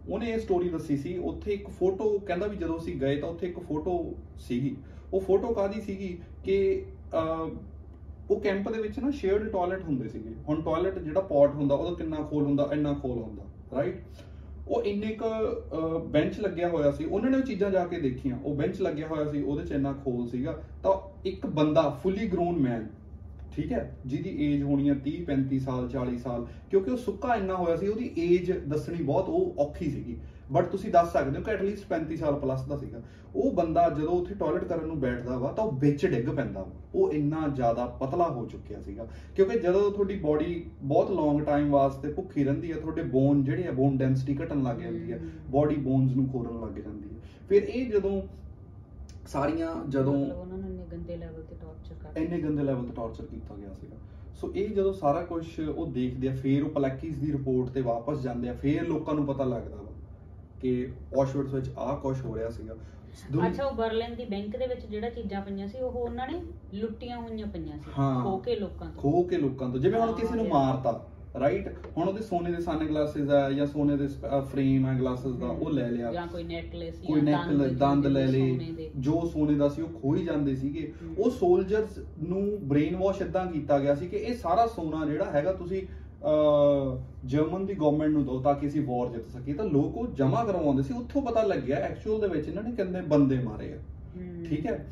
[0.09, 3.47] ਉਹਨੇ ਇਹ ਸਟੋਰੀ ਦੱਸੀ ਸੀ ਉੱਥੇ ਇੱਕ ਫੋਟੋ ਕਹਿੰਦਾ ਵੀ ਜਦੋਂ ਅਸੀਂ ਗਏ ਤਾਂ ਉੱਥੇ
[3.47, 3.93] ਇੱਕ ਫੋਟੋ
[4.39, 4.75] ਸੀਗੀ।
[5.13, 10.61] ਉਹ ਫੋਟੋ ਕਾਦੀ ਸੀਗੀ ਕਿ ਉਹ ਕੈਂਪ ਦੇ ਵਿੱਚ ਨਾ ਸ਼ੇਅਰਡ ਟਾਇਲਟ ਹੁੰਦੇ ਸੀਗੇ। ਹੁਣ
[10.61, 14.01] ਟਾਇਲਟ ਜਿਹੜਾ ਪੌਟ ਹੁੰਦਾ ਉਹਦਾ ਕਿੰਨਾ ਖੋਲ ਹੁੰਦਾ ਇੰਨਾ ਖੋਲ ਹੁੰਦਾ ਰਾਈਟ
[14.67, 15.23] ਉਹ ਇੰਨੇ ਕ
[16.07, 19.31] ਬੈਂਚ ਲੱਗਿਆ ਹੋਇਆ ਸੀ। ਉਹਨਾਂ ਨੇ ਉਹ ਚੀਜ਼ਾਂ ਜਾ ਕੇ ਦੇਖੀਆਂ। ਉਹ ਬੈਂਚ ਲੱਗਿਆ ਹੋਇਆ
[19.31, 20.93] ਸੀ, ਉਹਦੇ ਚ ਇੰਨਾ ਖੋਲ ਸੀਗਾ। ਤਾਂ
[21.25, 22.87] ਇੱਕ ਬੰਦਾ ਫੁੱਲੀ ਗਰੋਨ ਮੈਨ
[23.51, 27.55] ਠੀਕ ਹੈ, ਜਿਹਦੀ ਏਜ ਹੋਣੀ ਆ 30 35 ਸਾਲ 40 ਸਾਲ, ਕਿਉਂਕਿ ਉਹ ਸੁੱਕਾ ਇੰਨਾ
[27.55, 30.17] ਹੋਇਆ ਸੀ, ਉਹਦੀ ਏਜ ਦੱਸਣੀ ਬਹੁਤ, ਉਹ ਔਖੀ ਸੀਗੀ।
[30.51, 33.01] ਬਟ ਤੁਸੀਂ ਦੱਸ ਸਕਦੇ ਹੋ ਕਿ ਐਟਲੀਸਟ 35 ਸਾਲ ਪਲੱਸ ਦਾ ਸੀਗਾ।
[33.35, 37.11] ਉਹ ਬੰਦਾ ਜਦੋਂ ਉੱਥੇ ਟਾਇਲਟ ਕਰਨ ਨੂੰ ਬੈਠਦਾ ਵਾ ਤਾਂ ਉਹ ਵਿੱਚ ਡਿੱਗ ਪੈਂਦਾ ਉਹ
[37.11, 42.43] ਇੰਨਾ ਜ਼ਿਆਦਾ ਪਤਲਾ ਹੋ ਚੁੱਕਿਆ ਸੀਗਾ। ਕਿਉਂਕਿ ਜਦੋਂ ਤੁਹਾਡੀ ਬਾਡੀ ਬਹੁਤ ਲੌਂਗ ਟਾਈਮ ਵਾਸਤੇ ਭੁੱਖੀ
[42.43, 46.29] ਰਹਿੰਦੀ ਹੈ ਤੁਹਾਡੇ ਬੋਨ ਜਿਹੜੇ ਆ ਬੋਨ ਡੈਂਸਿਟੀ ਘਟਣ ਲੱਗ ਜਾਂਦੀ ਹੈ। ਬਾਡੀ ਬੋਨਸ ਨੂੰ
[46.29, 48.21] ਖੋਰਨ ਲੱਗ ਜਾਂਦੀ ਹੈ। ਫਿਰ ਇਹ ਜਦੋਂ
[49.27, 53.25] ਸਾਰੀਆਂ ਜਦੋਂ ਉਹਨਾਂ ਨੂੰ ਇੰਨੇ ਗੰਦੇ ਲੈਵਲ ਤੇ ਟੌਰਚਰ ਕਰ ਇੰਨੇ ਗੰਦੇ ਲੈਵਲ ਤੇ ਟੌਰਚਰ
[53.25, 53.95] ਕੀਤਾ ਗਿਆ ਸੀਗਾ।
[54.35, 58.21] ਸੋ ਇਹ ਜਦੋਂ ਸਾਰਾ ਕੁਝ ਉਹ ਦੇਖਦੇ ਆ ਫੇਰ ਉਹ ਪਲੈਕੀਜ਼ ਦੀ ਰਿਪੋਰਟ ਤੇ ਵਾਪਸ
[58.21, 59.82] ਜਾਂਦੇ ਆ ਫੇਰ ਲੋਕਾਂ ਨੂੰ ਪਤਾ ਲੱਗਦਾ
[60.63, 62.75] ਕਿ ਔਸ਼ਵਿਟਸ ਵਿੱਚ ਆਹ ਕੁਝ ਹੋ ਰਿਹਾ ਸੀਗਾ।
[63.47, 66.41] ਅੱਛਾ ਉਹ ਬਰਲਿਨ ਦੀ ਬੈਂਕ ਦੇ ਵਿੱਚ ਜਿਹੜਾ ਚੀਜ਼ਾਂ ਪਈਆਂ ਸੀ ਉਹ ਉਹਨਾਂ ਨੇ
[66.73, 67.91] ਲੁੱਟੀਆਂ ਹੋਈਆਂ ਪਈਆਂ ਸੀ।
[68.23, 71.01] ਖੋ ਕੇ ਲੋਕਾਂ ਤੋਂ। ਖੋ ਕੇ ਲੋਕਾਂ ਤੋਂ। ਜਿਵੇਂ ਹੁਣ ਕਿਸੇ ਨੂੰ ਮਾਰਤਾ
[71.39, 74.07] ਰਾਈਟ ਹੁਣ ਉਹਦੇ ਸੋਨੇ ਦੇ ਸਾਨੇ ਗਲਾਸਿਸ ਆ ਜਾਂ ਸੋਨੇ ਦੇ
[74.51, 78.89] ਫਰੇਮ ਆ ਗਲਾਸਿਸ ਦਾ ਉਹ ਲੈ ਲਿਆ। ਜਾਂ ਕੋਈ ਨੈਕਲੇਸ ਕੋਈ ਨੈਕ ਦੰਦ ਲੈ ਦੇ।
[78.97, 83.79] ਜੋ ਸੋਨੇ ਦਾ ਸੀ ਉਹ ਖੋਈ ਜਾਂਦੇ ਸੀਗੇ। ਉਹ ਸੋਲਜਰਸ ਨੂੰ ਬ੍ਰੇਨ ਵਾਸ਼ ਇਦਾਂ ਕੀਤਾ
[83.79, 85.81] ਗਿਆ ਸੀ ਕਿ ਇਹ ਸਾਰਾ ਸੋਨਾ ਜਿਹੜਾ ਹੈਗਾ ਤੁਸੀਂ
[87.25, 90.45] ਜਰਮਨ ਦੀ ਗਵਰਨਮੈਂਟ ਨੂੰ ਦਿਓ ਤਾਂ ਕਿ ਅਸੀਂ ਵਾਰ ਜਿੱਤ ਸਕੀਏ ਤਾਂ ਲੋਕ ਉਹ ਜਮ੍ਹਾਂ
[90.45, 93.77] ਕਰਵਾਉਂਦੇ ਸੀ ਉੱਥੋਂ ਪਤਾ ਲੱਗਿਆ ਐਕਚੁਅਲ ਦੇ ਵਿੱਚ ਇਹਨਾਂ ਨੇ ਕਿੰਨੇ ਬੰਦੇ ਮਾਰੇ ਆ।
[94.45, 94.85] ਠੀਕ ਹੈ?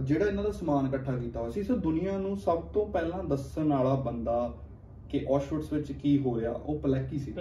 [0.00, 3.68] ਜਿਹੜਾ ਇਹਨਾਂ ਦਾ ਸਮਾਨ ਇਕੱਠਾ ਕੀਤਾ ਹੋਇਆ ਸੀ ਸੋ ਦੁਨੀਆ ਨੂੰ ਸਭ ਤੋਂ ਪਹਿਲਾਂ ਦੱਸਣ
[3.68, 4.52] ਵਾਲਾ ਬੰਦਾ
[5.10, 7.34] ਕਿ ਔਸ਼ਵਿਟਸ ਵਿੱਚ ਕੀ ਹੋ ਰਿਹਾ ਉਹ ਪਲੈਕੀ ਸੀ।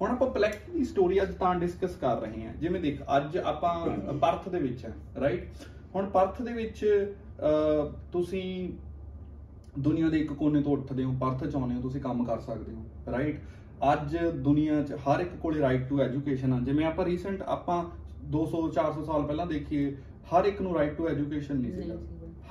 [0.00, 3.74] ਹੁਣ ਆਪਾਂ ਪਲੈਕੀ ਦੀ ਸਟੋਰੀ ਅੱਜ ਤਾਂ ਡਿਸਕਸ ਕਰ ਰਹੇ ਹਾਂ। ਜਿਵੇਂ ਦੇਖ ਅੱਜ ਆਪਾਂ
[4.14, 5.44] ਪਰਥ ਦੇ ਵਿੱਚ ਹੈ ਰਾਈਟ
[5.94, 7.14] ਹੁਣ ਪਰਥ ਦੇ ਵਿੱਚ
[8.12, 8.72] ਤੁਸੀਂ
[9.78, 12.72] ਦੁਨੀਆ ਦੇ ਇੱਕ ਕੋਨੇ ਤੋਂ ਉੱਠਦੇ ਹੋ ਪਰਥ ਚ ਆਉਂਦੇ ਹੋ ਤੁਸੀਂ ਕੰਮ ਕਰ ਸਕਦੇ
[12.72, 13.40] ਹੋ ਰਾਈਟ
[13.92, 17.82] ਅੱਜ ਦੁਨੀਆ 'ਚ ਹਰ ਇੱਕ ਕੋਲੇ ਰਾਈਟ ਟੂ ਐਜੂਕੇਸ਼ਨ ਆ। ਜਿਵੇਂ ਆਪਾਂ ਰੀਸੈਂਟ ਆਪਾਂ
[18.32, 19.94] 200 400 ਸਾਲ ਪਹਿਲਾਂ ਦੇਖੀਏ
[20.32, 21.96] ਹਰ ਇੱਕ ਨੂੰ ਰਾਈਟ ਟੂ ਐਜੂਕੇਸ਼ਨ ਨਹੀਂ ਸੀਗਾ।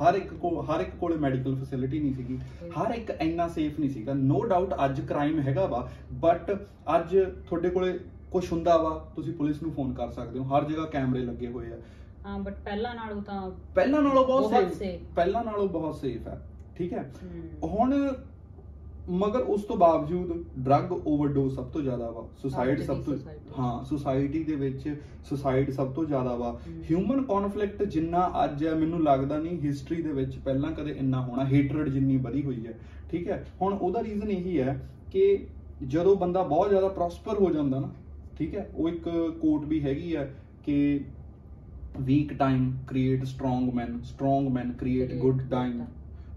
[0.02, 2.38] ਹਰ ਇੱਕ ਕੋ ਹਰ ਇੱਕ ਕੋਲੇ ਮੈਡੀਕਲ ਫੈਸਿਲਿਟੀ ਨਹੀਂ ਸੀਗੀ।
[2.78, 5.88] ਹਰ ਇੱਕ ਇੰਨਾ ਸੇਫ ਨਹੀਂ ਸੀਗਾ। ਨੋ ਡਾਊਟ ਅੱਜ ਕ੍ਰਾਈਮ ਹੈਗਾ ਵਾ
[6.20, 6.52] ਬਟ
[6.96, 7.98] ਅੱਜ ਤੁਹਾਡੇ ਕੋਲੇ
[8.32, 11.72] ਕੁਝ ਹੁੰਦਾ ਵਾ ਤੁਸੀਂ ਪੁਲਿਸ ਨੂੰ ਫੋਨ ਕਰ ਸਕਦੇ ਹੋ। ਹਰ ਜਗ੍ਹਾ ਕੈਮਰੇ ਲੱਗੇ ਹੋਏ
[11.72, 11.78] ਆ।
[12.26, 16.42] ਹਾਂ ਬਟ ਪਹਿਲਾਂ ਨਾਲੋਂ ਤਾਂ ਪਹਿਲਾਂ ਨਾਲੋਂ ਬਹੁਤ ਸੇਫ। ਪਹਿਲਾਂ ਨਾਲੋਂ ਬਹੁਤ ਸੇਫ ਹੈ
[16.78, 17.12] ਠੀਕ ਹੈ?
[17.64, 18.14] ਹੁਣ
[19.10, 23.18] ਮਗਰ ਉਸ ਤੋਂ ਬਾਵਜੂਦ ਡਰੱਗ ਓਵਰਡੋਜ਼ ਸਭ ਤੋਂ ਜ਼ਿਆਦਾ ਵਾ ਸੁਸਾਈਡ ਅੱਜ ਸਭ ਤੋਂ।
[23.60, 26.60] ਹਾਂ ਸੁਸਾਇਟੀ ਦੇ ਵਿੱਚ ਸੁਸਾਈਡ ਸਭ ਤੋਂ ਜ਼ਿਆਦਾ ਵਾ।
[26.92, 31.46] ਹਿਊਮਨ ਕਨਫਲਿਕਟ ਜਿੰਨਾ ਅੱਜ ਹੈ ਮੈਨੂੰ ਲੱਗਦਾ ਨਹੀਂ ਹਿਸਟਰੀ ਦੇ ਵਿੱਚ ਪਹਿਲਾਂ ਕਦੇ ਇੰਨਾ ਹੋਣਾ
[31.46, 32.74] ਹੇਟਰਡ ਜਿੰਨੀ ਵਧੀ ਹੋਈ ਹੈ।
[33.12, 33.46] ਠੀਕ ਹੈ?
[33.62, 34.80] ਹੁਣ ਉਹਦਾ ਰੀਜ਼ਨ ਇਹੀ ਹੈ
[35.12, 35.46] ਕਿ
[35.88, 37.90] ਜਦੋਂ ਬੰਦਾ ਬਹੁਤ ਜ਼ਿਆਦਾ ਪ੍ਰੋਸਪਰ ਹੋ ਜਾਂਦਾ ਨਾ
[38.38, 38.70] ਠੀਕ ਹੈ?
[38.76, 39.10] ਉਹ ਇੱਕ
[39.42, 40.34] ਕੋਟ ਵੀ ਹੈਗੀ ਹੈ
[40.64, 41.04] ਕਿ
[42.00, 45.86] weak time create strong men strong men create Create good good time time.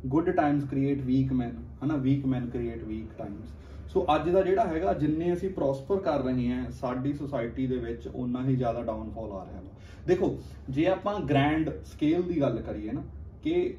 [0.06, 1.96] Good times create weak men ਹਨਾ?
[1.96, 3.54] Weak men create weak times
[3.92, 8.08] so ਅੱਜ ਦਾ ਜਿਹੜਾ ਹੈਗਾ, ਜਿੰਨੇ ਅਸੀਂ ਪ੍ਰੋਸਪਰ ਕਰ ਰਹੇ ਹਾਂ, ਸਾਡੀ ਸੋਸਾਇਟੀ ਦੇ ਵਿੱਚ
[8.08, 9.68] ਉਨਾ ਹੀ ਜ਼ਿਆਦਾ ਡਾਊਨਫਾਲ ਆ ਰਿਹਾ ਵਾ।
[10.06, 10.38] ਦੇਖੋ,
[10.70, 13.02] ਜੇ ਆਪਾਂ ਗ੍ਰੈਂਡ ਸਕੇਲ ਦੀ ਗੱਲ ਕਰੀਏ ਨਾ,
[13.42, 13.74] ਕਿ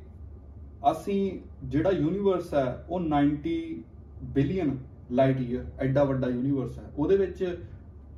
[0.92, 3.84] ਅਸੀਂ ਜਿਹੜਾ ਯੂਨੀਵਰਸ ਹੈ, ਉਹ 90
[4.24, 4.78] ਬਿਲੀਅਨ
[5.12, 7.58] ਲਾਈਟ ਈਅਰ ਐਡਾ ਵੱਡਾ ਯੂਨੀਵਰਸ ਹੈ। ਉਹਦੇ ਵਿੱਚ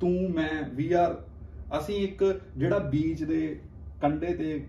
[0.00, 1.22] ਤੂੰ, ਮੈਂ ਵੀ ਆਰ
[1.78, 3.60] ਅਸੀਂ ਇੱਕ ਜਿਹੜਾ ਬੀਚ ਦੇ
[4.02, 4.66] ਕੰਢੇ ਤੇ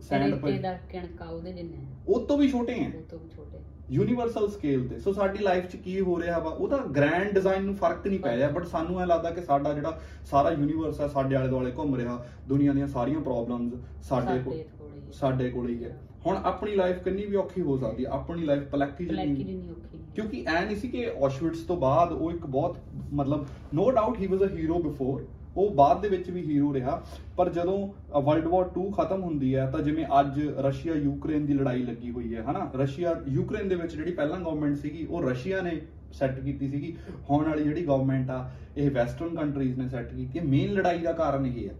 [0.00, 3.28] ਸੈਂਡ ਪਰ ਦਾ ਕਣਕਾ ਉਹਦੇ ਜਿੰਨੇ ਆ, ਉਹ ਤੋਂ ਵੀ ਛੋਟੇ ਹੈ ਉਹ ਤੋਂ ਵੀ
[3.28, 3.58] ਛੋਟੇ।
[3.90, 7.76] ਯੂਨੀਵਰਸਲ ਸਕੇਲ ਤੇ। ਸੋ ਸਾਡੀ ਲਾਈਫ 'ਚ ਕੀ ਹੋ ਰਿਹਾ ਵਾ ਉਹਦਾ ਗ੍ਰੈਂਡ ਡਿਜ਼ਾਈਨ ਨੂੰ
[7.76, 11.36] ਫ਼ਰਕ ਨਹੀਂ ਪੈ ਰਿਹਾ ਬਟ ਸਾਨੂੰ ਐ ਲੱਗਦਾ ਕਿ ਸਾਡਾ ਜਿਹੜਾ ਸਾਰਾ ਯੂਨੀਵਰਸ ਹੈ ਸਾਡੇ
[11.36, 15.92] ਆਲੇ ਦੁਆਲੇ ਘੁੰਮ ਰਿਹਾ ਦੁਨੀਆ ਦੀਆਂ ਸਾਰੀਆਂ ਪ੍ਰੋਬਲਮਸ ਸਾਡੇ ਕੋਲ ਸਾਡੇ ਕੋਲ ਹੀ ਆ। ਹੀ।
[16.26, 19.98] ਹੁਣ ਆਪਣੀ ਲਾਈਫ ਕਿੰਨੀ ਵੀ ਔਖੀ ਹੋ ਸਕਦੀ ਹੈ ਆਪਣੀ ਲਾਈਫ ਪਲੈਕੀ ਹੀ ਨਹੀਂ ਔਖੀ
[20.14, 22.76] ਕਿਉਂਕਿ ਐ ਨਹੀਂ ਸੀ ਕਿ ਔਸ਼ਵਿਟਸ ਤੋਂ ਬਾਅਦ ਉਹ ਇੱਕ ਬਹੁਤ
[23.12, 27.00] ਮਤਲਬ no doubt he was a hero before ਉਹ ਬਾਅਦ ਦੇ ਵਿੱਚ ਵੀ ਹੀਰੋ ਰਿਹਾ।
[27.36, 27.76] ਪਰ ਜਦੋਂ
[28.22, 32.34] ਵਰਲਡ ਵਾਰ 2 ਖਤਮ ਹੁੰਦੀ ਹੈ, ਤਾਂ ਜਿਵੇਂ ਅੱਜ ਰਸ਼ੀਆ ਯੂਕਰੇਨ ਦੀ ਲੜਾਈ ਲੱਗੀ ਹੋਈ
[32.34, 32.70] ਹੈ, ਹਨਾ?
[32.76, 35.80] ਰਸ਼ੀਆ ਯੂਕਰੇਨ ਦੇ ਵਿੱਚ ਜਿਹੜੀ ਪਹਿਲਾਂ ਗਵਰਨਮੈਂਟ ਸੀਗੀ, ਉਹ ਰਸ਼ੀਆ ਨੇ
[36.12, 36.96] ਸੈੱਟ ਕੀਤੀ ਸੀਗੀ।
[37.30, 41.12] ਹੁਣ ਵਾਲੀ ਜਿਹੜੀ ਗਵਰਨਮੈਂਟ ਆ, ਇਹ ਵੈਸਟਰਨ ਕੰਟਰੀਜ਼ ਨੇ ਸੈੱਟ ਕੀਤੀ ਹੈ। ਮੇਨ ਲੜਾਈ ਦਾ
[41.12, 41.74] ਕਾਰਨ ਇਹ ਹੈ।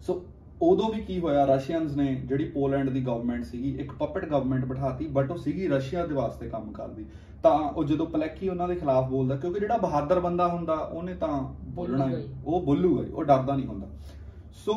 [0.00, 0.22] ਸੋ
[0.62, 1.44] ਉਦੋਂ ਵੀ ਕੀ ਹੋਇਆ?
[1.44, 6.06] ਰਸ਼ੀਅਨਸ ਨੇ ਜਿਹੜੀ ਪੋਲੈਂਡ ਦੀ ਗਵਰਨਮੈਂਟ ਸੀਗੀ, ਇੱਕ ਪਪਟ ਗਵਰਨਮੈਂਟ ਬਿਠਾਤੀ ਬਟ ਉਹ ਸੀਗੀ ਰਸ਼ੀਆ
[6.06, 7.04] ਦੇ ਵਾਸਤੇ ਕੰਮ ਕਰਦੀ।
[7.42, 11.28] ਤਾਂ ਉਹ ਜਦੋਂ ਪਲੈਕੀ ਉਹਨਾਂ ਦੇ ਖਿਲਾਫ ਬੋਲਦਾ ਕਿਉਂਕਿ ਜਿਹੜਾ ਬਹਾਦਰ ਬੰਦਾ ਹੁੰਦਾ ਉਹਨੇ ਤਾਂ
[11.74, 12.10] ਬੋਲਣਾ।
[12.44, 13.86] ਉਹ ਬੋਲੂਗਾ ਉਹ ਡਰਦਾ ਨਹੀਂ ਹੁੰਦਾ
[14.64, 14.74] ਸੋ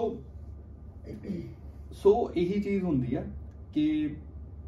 [1.92, 3.24] ਸੋ ਇਹੀ ਚੀਜ਼ ਹੁੰਦੀ ਆ
[3.74, 4.16] ਕਿ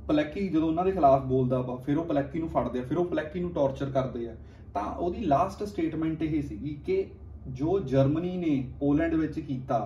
[0.08, 3.06] ਪਲੈਕੀ ਜਦੋਂ ਉਹਨਾਂ ਦੇ ਖਿਲਾਫ ਬੋਲਦਾ ਵਾ ਫਿਰ ਉਹ ਪਲੈਕੀ ਨੂੰ ਫੜਦੇ ਆ ਫਿਰ ਉਹ
[3.06, 4.36] ਪਲੈਕੀ ਨੂੰ ਟੌਰਚਰ ਕਰਦੇ ਆ
[4.74, 7.06] ਤਾਂ ਉਹਦੀ ਲਾਸਟ ਸਟੇਟਮੈਂਟ ਇਹ ਸੀਗੀ ਕਿ
[7.48, 9.80] ਜੋ ਜਰਮਨੀ ਨੇ ਪੋਲੈਂਡ ਵਿੱਚ ਕੀਤਾ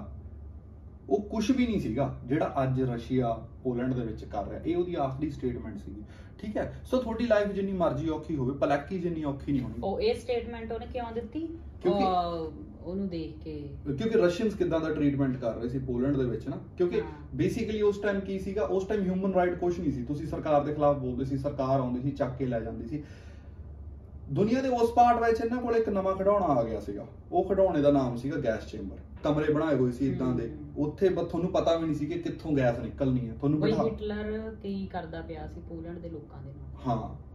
[1.10, 4.96] ਉਹ ਕੁਝ ਵੀ ਨਹੀਂ ਸੀਗਾ ਜਿਹੜਾ ਅੱਜ ਰਸ਼ੀਆ ਪੋਲੈਂਡ ਦੇ ਵਿੱਚ ਕਰ ਰਿਹਾ। ਇਹ ਉਹਦੀ
[4.96, 6.04] ਆਖਰੀ ਸਟੇਟਮੈਂਟ ਸੀਗੀ।
[6.40, 6.82] ਠੀਕ ਹੈ?
[6.86, 10.72] ਸੋ ਤੁਹਾਡੀ ਲਾਈਫ ਜਿੰਨੀ ਮਰਜ਼ੀ ਔਖੀ ਹੋਵੇ ਪਲੈਕੀ ਜਿੰਨੀ ਔਖੀ ਨਹੀਂ ਹੋਣੀ। ਉਹ ਇਹ ਸਟੇਟਮੈਂਟ
[10.72, 11.48] ਉਹਨੇ ਕਿਉਂ ਦਿੱਤੀ?
[11.82, 12.54] ਕਿਉਂਕਿ- ਉਹ-
[12.86, 16.58] ਉਹਨੂੰ ਦੇਖ ਕੇ। ਕਿਉਂਕਿ ਰਸ਼ੀਅਨਸ ਕਿਦਾਂ ਦਾ ਟ੍ਰੀਟਮੈਂਟ ਕਰ ਰਹੇ ਸੀ ਪੋਲੈਂਡ ਦੇ ਵਿੱਚ ਨਾ।
[16.78, 17.02] ਕਿਉਂਕਿ।
[17.36, 18.63] ਬੇਸਿਕਲੀ ਉਸ ਟਾਈਮ ਕੀ ਸੀਗਾ?
[18.63, 22.02] ਉਸ ਟਾਈਮ ਹਿਊਮਨ ਰਾਈਟ ਕੁਝ ਨਹੀਂ ਸੀ। ਤੁਸੀਂ ਸਰਕਾਰ ਦੇ ਖਿਲਾਫ ਬੋਲਦੇ ਸੀ ਸਰਕਾਰ ਆਉਂਦੀ
[22.02, 23.04] ਸੀ ਚੱਕ ਕੇ ਲੈ ਜਾਂਦੀ ਸੀ।
[24.32, 27.82] ਦੁਨੀਆ ਦੇ ਉਸ ਪਾਰਟ ਵਿੱਚ ਇਹਨਾਂ ਕੋਲ ਇੱਕ ਨਵਾਂ ਖਿਡੌਣਾ ਆ ਗਿਆ ਸੀਗਾ। ਉਹ ਖਿਡੌਣੇ
[27.82, 31.76] ਦਾ ਨਾਮ ਸੀਗਾ ਗੈਸ ਚੇਂਬਰ ਕਮਰੇ ਬਣਾਏ ਹੋਏ ਸੀ ਇਦਾਂ ਦੇ। ਉੱਥੇ ਬ- ਤੁਹਾਨੂੰ ਪਤਾ
[31.78, 35.48] ਵੀ ਨਹੀਂ ਸੀ ਕਿ ਕਿੱਥੋਂ ਗੈਸ ਨਿਕਲਣੀ ਹੈ। ਤੁਹਾਨੂੰ ਬਈ ਬਿਠਾ ਹਿਟਲਰ ਕੀ ਕਰਦਾ ਪਿਆ
[35.48, 37.32] ਸੀ ਪੋਲੈਂਡ ਦੇ ਲੋਕਾਂ ਦੇ ਨਾਲ। ਹਾਂ।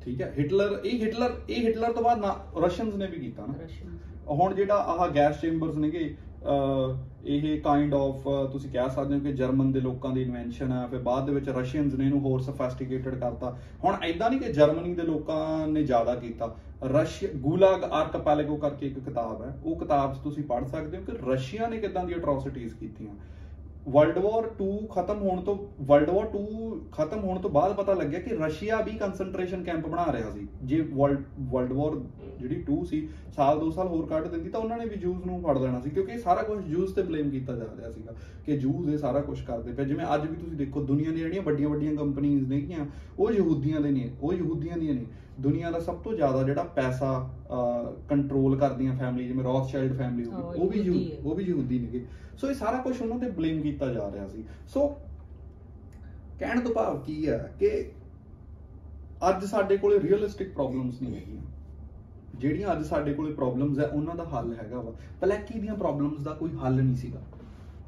[0.00, 3.54] ਠੀਕ ਹੈ। ਹਿਟਲਰ ਇਹ ਹਿਟਲਰ ਇਹ ਹਿਟਲਰ ਤੋਂ ਬਾਅਦ ਨਾ ਰਸ਼ੀਅਨਸ ਨੇ ਵੀ ਕੀਤਾ ਨਾ।
[3.64, 3.98] ਰਸ਼ੀਅਨ
[4.30, 9.32] ਹੁਣ ਜਿਹੜਾ ਆਹ ਗੈਸ ਚੇਂਬਰਸ ਨੇਗੇ ਅਹ ਇਹ ਕਾਈਂਡ ਆਫ ਤੁਸੀਂ ਕਹਿ ਸਕਦੇ ਹੋ ਕਿ
[9.32, 13.18] ਜਰਮਨ ਦੇ ਲੋਕਾਂ ਦੀ ਇਨਵੈਂਸ਼ਨ ਆ, ਫਿਰ ਬਾਅਦ ਦੇ ਵਿੱਚ ਰਸ਼ੀਅਨਸ ਨੇ ਇਹਨੂੰ ਹੋਰ ਸਫੈਸਟੀਕੇਟਡ
[13.20, 16.54] ਕਰਤਾ। ਹੁਣ ਐਦਾਂ ਨਹੀਂ ਕਿ ਜਰਮਨੀ ਦੇ ਲੋਕਾਂ ਨੇ ਜ਼ਿਆਦਾ ਕੀਤਾ।
[16.84, 21.12] ਰਸ਼ੀਆ ਗੂਲਾਗ ਆਰਕਪੈਲੇਗੋ ਕਰਕੇ ਇੱਕ ਕਿਤਾਬ ਹੈ। ਉਹ ਕਿਤਾਬ 'ਚ ਤੁਸੀਂ ਪੜ੍ਹ ਸਕਦੇ ਹੋ ਕਿ
[21.32, 23.14] ਰਸ਼ੀਆ ਨੇ ਕਿਦਾਂ ਦੀ ਅਟਰੋਸਿਟੀਜ਼ ਕੀਤੀਆਂ।
[23.88, 26.40] ਵਰਲਡ ਵਾਰ 2 ਖਤਮ ਹੋਣ ਤੋਂ ਵਰਲਡ ਵਾਰ 2
[26.92, 30.80] ਖਤਮ ਹੋਣ ਤੋਂ ਬਾਅਦ ਪਤਾ ਲੱਗਿਆ ਕਿ ਰਸ਼ੀਆ ਵੀ ਕਨਸੈਂਟਰੇਸ਼ਨ ਕੈਂਪ ਬਣਾ ਰਿਹਾ ਸੀ। ਜੇ
[30.80, 31.22] ਵਰਲਡ
[31.52, 31.96] ਵਰਲਡ ਵਾਰ
[32.40, 35.40] ਜਿਹੜੀ 2 ਸੀ, ਸਾਲ 2 ਸਾਲ ਹੋਰ ਕੱਢ ਦਿੰਦੀ ਤਾਂ ਉਹਨਾਂ ਨੇ ਵੀ ਜੂਸ ਨੂੰ
[35.42, 38.14] ਫੜ ਲੈਣਾ ਸੀ, ਕਿਉਂਕਿ ਇਹ ਸਾਰਾ ਕੁਝ ਜੂਸ ਤੇ ਬਲੇਮ ਕੀਤਾ ਜਾ ਰਿਹਾ ਸੀਗਾ
[38.46, 41.42] ਕਿ ਜੂਸ ਇਹ ਸਾਰਾ ਕੁਝ ਕਰਦੇ ਪਏ। ਜਿਵੇਂ ਅੱਜ ਵੀ ਤੁਸੀਂ ਦੇਖੋ, ਦੁਨੀਆ ਦੀਆਂ ਜਿਹੜੀਆਂ
[41.42, 42.86] ਵੱਡੀਆਂ ਵੱਡੀਆਂ ਕੰਪਨੀਆਂ ਨੇਗੀਆਂ
[43.18, 45.06] ਉਹ ਯਹੂਦੀਆਂ ਦੇ ਨੇ, ਉਹ ਯਹੂਦੀਆਂ ਦੀਆਂ ਨੇ।
[45.40, 47.30] ਦੁਨੀਆ ਦਾ ਸਭ ਤੋਂ ਜ਼ਿਆਦਾ ਜਿਹੜਾ ਪੈਸਾ
[48.08, 52.04] ਕੰਟਰੋਲ ਕਰਦੀਆਂ ਫੈਮਿਲੀ ਜਿਵੇਂ ਰੌਥਸ਼ਾਈਲਡ ਫੈਮਿਲੀ ਹੋ ਗਈ ਉਹ ਵੀ। ਉਹ ਵੀ ਯਹੂਦੀ ਨੇਗੇ।
[52.38, 54.88] ਸੋ ਇਹ ਸਾਰਾ ਕੁਝ ਉਹਨਾਂ ਤੇ ਬਲੇਮ ਕੀਤਾ ਜਾ ਰਿਹਾ ਸੀ। ਸੋ
[56.38, 57.90] ਕਹਿਣ ਤੋਂ ਭਾਵ ਕੀ ਹੈ ਕਿ
[59.28, 61.42] ਅੱਜ ਸਾਡੇ ਕੋਲੇ ਰੀਅਲਿਸਟਿਕ ਪ੍ਰੋਬਲਮਸ ਨਹੀਂ ਹੈਗੀਆਂ।
[62.34, 66.32] ਜਿਹੜੀਆਂ ਅੱਜ ਸਾਡੇ ਕੋਲੇ ਪ੍ਰੋਬਲਮਸ ਹੈ ਉਹਨਾਂ ਦਾ ਹੱਲ ਹੈਗਾ ਵਾ। ਪਲੈਕੀ ਦੀਆਂ ਪ੍ਰੋਬਲਮਸ ਦਾ
[66.32, 67.20] ਕੋਈ ਹੱਲ ਨਹੀਂ ਸੀਗਾ।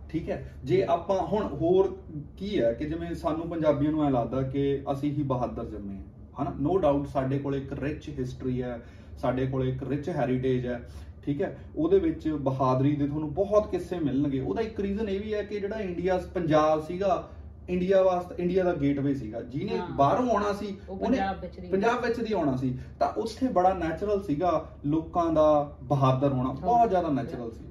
[0.09, 0.53] ਠੀਕ ਹੈ?
[0.65, 1.97] ਜੇ ਆਪਾਂ ਹੁਣ ਹੋਰ
[2.37, 6.18] ਕੀ ਹੈ ਕਿ ਜਿਵੇਂ ਸਾਨੂੰ ਪੰਜਾਬੀਆਂ ਨੂੰ ਐ ਲੱਗਦਾ ਕਿ ਅਸੀਂ ਹੀ ਬਹਾਦਰ ਜੰਮੇ ਹਾਂ।
[6.43, 6.55] ਹਨਾ?
[6.61, 8.83] ਨੋ ਡਾਊਟ ਸਾਡੇ ਕੋਲੇ ਇੱਕ ਰਿਚ ਹਿਸਟਰੀ ਹੈ
[9.19, 10.89] ਸਾਡੇ ਕੋਲੇ ਇੱਕ ਰਿਚ ਹੈਰੀਟੇਜ ਹੈ
[11.23, 11.59] ਠੀਕ ਹੈ?
[11.77, 15.61] ਉਹਦੇ ਵਿੱਚ ਬਹਾਦਰੀ ਦੇ ਤੁਹਾਨੂੰ ਬਹੁਤ ਕਿੱਸੇ ਮਿਲਣਗੇ। ਉਹਦਾ ਇੱਕ ਰੀਜ਼ਨ ਇਹ ਵੀ ਹੈ ਕਿ
[15.61, 17.29] ਜਿਹੜਾ ਇੰਡੀਆ ਪੰਜਾਬ ਸੀਗਾ
[17.69, 21.71] ਇੰਡੀਆ ਵਾਸਤੇ ਇੰਡੀਆ ਦਾ ਗੇਟਵੇ ਸੀਗਾ। ਜਿਹਨੇ। ਬਾਹਰੋਂ ਆਉਣਾ ਸੀ ਉਹ ਉਹਨੇ ਪੰਜਾਬ ਵਿੱਚ ਦੀ-
[21.71, 26.91] ਪੰਜਾਬ ਵਿੱਚ ਦੀ ਆਉਣਾ ਸੀ। ਤਾਂ ਉੱਥੇ ਬੜਾ ਨੈਚੁਰਲ ਸੀਗਾ ਲੋਕਾਂ ਦਾ ਬਹਾਦਰ ਹੋਣਾ। ਬਹੁਤ
[26.91, 27.65] ਜ਼ਿਆਦਾ ਨੈਚੁਰਲ ਸੀ।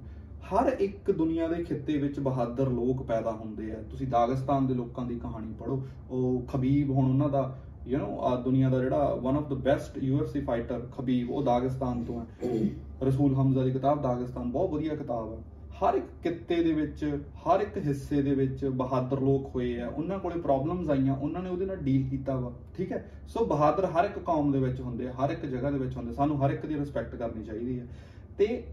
[0.46, 5.06] ਹਰ ਇੱਕ ਦੁਨੀਆ ਦੇ ਖਿੱਤੇ ਵਿੱਚ ਬਹਾਦਰ ਲੋਕ ਪੈਦਾ ਹੁੰਦੇ ਆ। ਤੁਸੀਂ ਦਾਗਿਸਤਾਨ ਦੇ ਲੋਕਾਂ
[5.06, 7.58] ਦੀ ਕਹਾਣੀ ਪੜ੍ਹੋ। ਉਹ ਖਬੀਬ ਹੁਣ ਉਹਨਾਂ ਦਾ
[7.88, 12.20] ਯੂ نو ਦੁਨੀਆ ਦਾ ਜਿਹੜਾ one of the best UFC fighter Khabib, ਉਹ ਦਾਗਿਸਤਾਨ ਤੋਂ
[12.20, 12.26] ਹੈ।
[13.04, 15.38] ਰਸੂਲ ਹਮਜ਼ਾ ਦੀ ਕਿਤਾਬ, ਦਾਗਿਸਤਾਨ ਬਹੁਤ ਵਧੀਆ ਕਿਤਾਬ ਹੈ।
[15.78, 20.20] ਹਰ ਇੱਕ ਕਿੱਤੇ ਦੇ ਵਿੱਚ, ਹਰ ਇੱਕ ਹਿੱਸੇ ਦੇ ਵਿੱਚ ਬਹਾਦਰ ਲੋਕ ਹੋਏ ਆ, ਉਹਨਾਂ
[20.20, 23.04] ਕੋਲੇ ਪ੍ਰੋਬਲਮਸ ਆਈਆਂ, ਉਹਨਾਂ ਨੇ ਉਹਦੇ ਨਾਲ ਡੀਲ ਕੀਤਾ ਵਾ, ਠੀਕ ਹੈ?
[23.28, 26.14] ਸੋ ਬਹਾਦਰ ਹਰ ਇੱਕ ਕੌਮ ਦੇ ਵਿੱਚ ਹੁੰਦੇ ਆ, ਹਰ ਇੱਕ ਜਗ੍ਹਾ ਦੇ ਵਿੱਚ ਹੁੰਦੇ
[26.14, 27.86] ਸਾਨੂੰ ਹਰ ਇੱਕ ਦੀ ਰਿਸਪੈਕਟ ਕਰਨੀ ਚਾਹੀਦੀ ਹੈ।
[28.38, 28.64] ਤੇ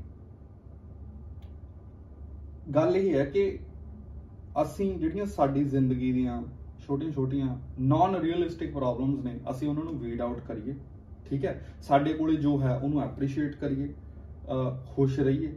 [2.75, 3.59] ਗੱਲ ਇਹ ਹੈ ਕਿ
[4.63, 6.43] ਅਸੀਂ ਜਿਹੜੀਆਂ ਸਾਡੀ ਜ਼ਿੰਦਗੀ ਦੀਆਂ
[6.87, 10.75] ਛੋਟੀਆਂ-ਛੋਟੀਆਂ ਨਾਨ ਰੀਅਲਿਸਟਿਕ ਪ੍ਰੋਬਲਮਸ ਨੇ ਅਸੀਂ ਉਹਨਾਂ ਨੂੰ ਵੀਡ ਆਊਟ ਕਰੀਏ
[11.27, 13.89] ਠੀਕ ਹੈ ਸਾਡੇ ਕੋਲੇ ਜੋ ਹੈ ਉਹਨੂੰ ਐਪਰੀਸ਼ੀਏਟ ਕਰੀਏ
[14.87, 15.53] ਖੁਸ਼ ਰਹੀਏ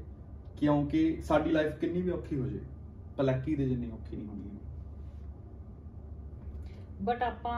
[0.58, 2.60] ਕਿਉਂਕਿ ਸਾਡੀ ਲਾਈਫ ਕਿੰਨੀ ਵੀ ਔਖੀ ਹੋ ਜੇ
[3.18, 4.56] ਪਲੱਕੀ ਦੇ ਜਿੰਨੀ ਔਖੀ ਨਹੀਂ ਹੁੰਦੀ
[7.02, 7.58] ਬਟ ਆਪਾਂ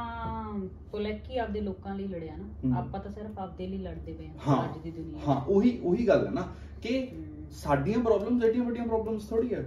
[0.91, 4.77] ਪੁਲੈਕੀ ਆਪਦੇ ਲੋਕਾਂ ਲਈ ਲੜਿਆ। ਨਾ ਆਪਾਂ ਤਾਂ ਸਿਰਫ ਆਪਦੇ ਲਈ ਲੜਦੇ ਪਏ ਹਾਂ ਅੱਜ
[4.83, 6.41] ਦੀ ਦੁਨੀਆ ਹਾਂ ਉਹੀ ਉਹੀ ਗੱਲ ਹੈ ਨਾ
[6.81, 7.07] ਕਿ।
[7.53, 9.63] ਸਾਡੀਆਂ ਪ੍ਰੋਬਲਮਸ ਐਡੀਆਂ ਵੱਡੀਆਂ ਪ੍ਰੋਬਲਮਸ ਥੋੜੀ ਹੈ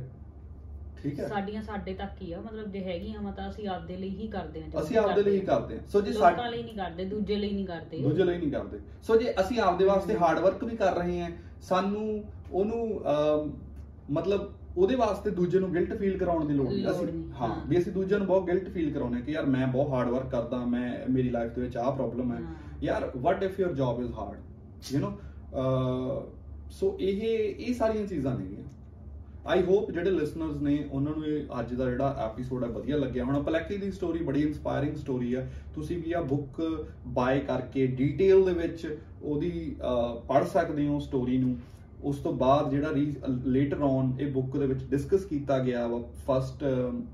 [1.02, 4.08] ਠੀਕ ਹੈ। ਸਾਡੀਆਂ ਸਾਡੇ ਤੱਕ ਹੀ ਆ ਮਤਲਬ ਜੇ ਹੈਗੀਆਂ ਵਾ ਤਾਂ ਅਸੀਂ ਆਪਦੇ ਲਈ
[4.10, 6.74] ਹੀ ਕਰਦੇ ਹਾਂ ਅਸੀਂ ਆਪਦੇ ਲਈ ਹੀ। ਕਰਦੇ ਹਾਂ। ਸੋ ਜੇ ਲੋਕਾਂ ਸਾਡੇ ਲਈ ਨਹੀਂ
[6.76, 10.38] ਕਰਦੇ ਦੂਜੇ ਲਈ ਨਹੀਂ ਕਰਦੇ। ਦੂਜੇ ਲਈ ਨਹੀਂ ਕਰਦੇ। ਸੋ ਜੇ ਅਸੀਂ ਆਪਦੇ ਵਾਸਤੇ ਹਾਰਡ
[10.38, 11.30] ਵਰਕ ਵੀ ਕਰ ਰਹੇ ਹਾਂ
[11.62, 13.02] ਸਾਨੂੰ ਉਹਨੂੰ
[14.10, 17.06] ਮਤਲਬ ਉਹਦੇ ਵਾਸਤੇ ਦੂਜੇ ਨੂੰ ਗਿਲਟ ਫੀਲ ਕਰਾਉਣ ਦੀ ਲੋੜ ਨਹੀਂ। ਅਸੀਂ
[17.40, 20.08] ਹਾਂ। ਵੀ ਅਸੀਂ ਦੂਜਿਆਂ ਨੂੰ ਬਹੁਤ ਗਿਲਟ ਫੀਲ ਕਰਾਉਂਦੇ ਹਾਂ ਕਿ ਯਾਰ ਮੈਂ ਬਹੁਤ ਹਾਰਡ
[20.08, 23.72] ਵਰਕ ਕਰਦਾ ਮੈਂ ਮੇਰੀ ਲਾਈਫ ਦੇ ਵਿੱਚ ਆਹ ਪ੍ਰੋਬਲਮ ਹੈ। ਹਾਂ। ਯਾਰ what if your
[23.72, 25.12] job is hard you know
[26.70, 28.62] so ਇਹ ਇਹ ਸਾਰੀਆਂ ਚੀਜ਼ਾਂ ਨੇਗੀਆਂ।
[29.46, 33.24] ਆਈ ਹੋਪ ਜਿਹੜੇ ਲਿਸਨਰਸ ਨੇ ਉਹਨਾਂ ਨੂੰ ਇਹ ਅੱਜ ਦਾ ਜਿਹੜਾ ਐਪੀਸੋਡ ਹੈ ਵਧੀਆ ਲੱਗਿਆ
[33.24, 36.60] ਹੋਣਾ। ਪਲੈਕੀ ਦੀ ਸਟੋਰੀ ਬੜੀ ਇਨਸਪਾਇਰਿੰਗ ਸਟੋਰੀ ਹੈ। ਤੁਸੀਂ ਵੀ ਆ ਬੁੱਕ
[37.14, 38.86] ਬਾਏ ਕਰਕੇ ਡਿਟੇਲ ਦੇ ਵਿੱਚ
[39.22, 39.74] ਉਹਦੀ
[40.28, 41.56] ਪੜ੍ਹ ਸਕਦੇ ਹੋ ਸਟੋਰੀ ਨੂੰ।
[42.02, 42.92] ਉਸ ਤੋਂ ਬਾਅਦ ਜਿਹੜਾ
[43.46, 46.64] ਲੇਟਰ ਔਨ ਇਹ ਬੁੱਕ ਦੇ ਵਿੱਚ ਡਿਸਕਸ ਕੀਤਾ ਗਿਆ ਵਾ ਫਸਟ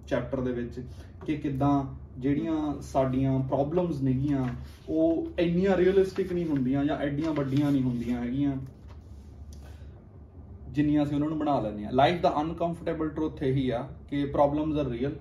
[0.09, 0.81] ਚੈਪਟਰ ਦੇ ਵਿੱਚ
[1.27, 1.83] ਕਿ ਕਿਦਾਂ
[2.19, 4.47] ਜਿਹੜੀਆਂ ਸਾਡੀਆਂ ਪ੍ਰੋਬਲਮਸ ਨੇਗੀਆਂ,
[4.89, 8.57] ਉਹ ਇੰਨੀਆਂ ਰੀਅਲਿਸਟਿਕ ਨਹੀਂ ਹੁੰਦੀਆਂ ਜਾਂ ਐਡੀਆਂ ਵੱਡੀਆਂ ਨਹੀਂ ਹੁੰਦੀਆਂ ਹੈਗੀਆਂ।
[10.73, 14.79] ਜਿੰਨੀਆਂ ਅਸੀਂ ਉਹਨਾਂ ਨੂੰ ਬਣਾ ਲੈਂਦੇ ਆ ਲਾਈਫ ਦਾ ਅਨਕੰਫਰਟੇਬਲ ਟਰੂਥ ਇਹੀ ਆ ਕਿ problems
[14.79, 15.15] are real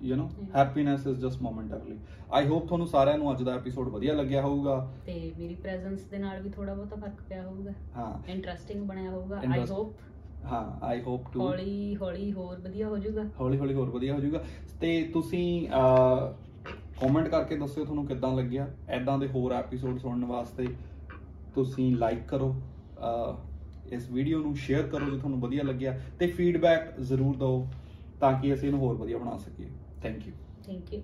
[0.00, 0.28] you know.
[0.56, 1.98] Happiness is just momentary
[2.32, 4.76] I hope ਤੁਹਾਨੂੰ ਸਾਰਿਆਂ ਨੂੰ ਅੱਜ ਦਾ ਐਪੀਸੋਡ ਵਧੀਆ ਲੱਗਿਆ ਹੋਊਗਾ।
[5.06, 9.40] ਤੇ ਮੇਰੀ ਪ੍ਰੈਜ਼ੈਂਸ ਦੇ ਨਾਲ ਵੀ ਥੋੜਾ ਬਹੁਤਾ ਫ਼ਰਕ ਪਿਆ ਹੋਊਗਾ। ਹਾਂ। ਇੰਟਰਸਟਿੰਗ ਬਣਿਆ ਹੋਊਗਾ।
[9.52, 9.94] ਆਈ ਹੋਪ
[10.44, 14.20] ਹਾਂ ਆਈ ਹੋਪ ਟੂ ਹੌਲੀ ਹੌਲੀ ਹੋਰ ਵਧੀਆ ਹੋ ਜਾਊਗਾ। ਹੌਲੀ ਹੌਲੀ ਹੋਰ ਵਧੀਆ ਹੋ
[14.20, 14.42] ਜਾਊਗਾ।
[14.80, 15.68] ਤੇ ਤੁਸੀਂ
[17.00, 20.66] ਕਮੈਂਟ ਕਰਕੇ ਦੱਸਿਓ ਤੁਹਾਨੂੰ ਕਿੱਦਾਂ ਲੱਗਿਆ। ਐਦਾਂ ਦੇ ਹੋਰ ਐਪੀਸੋਡ ਸੁਣਨ ਵਾਸਤੇ
[21.54, 22.54] ਤੁਸੀਂ ਲਾਈਕ ਕਰੋ।
[23.92, 27.66] ਇਸ ਵੀਡੀਓ ਨੂੰ ਸ਼ੇਅਰ ਕਰੋ ਜੇ ਤੁਹਾਨੂੰ ਵਧੀਆ ਲੱਗਿਆ ਤੇ ਫੀਡਬੈਕ ਜ਼ਰੂਰ ਦਿਓ
[28.20, 29.68] ਤਾਂ ਕਿ ਅਸੀਂ ਇਹਨੂੰ ਹੋਰ ਵਧੀਆ ਬਣਾ ਸਕੀਏ।
[30.02, 30.32] Thank you
[30.66, 31.00] thank you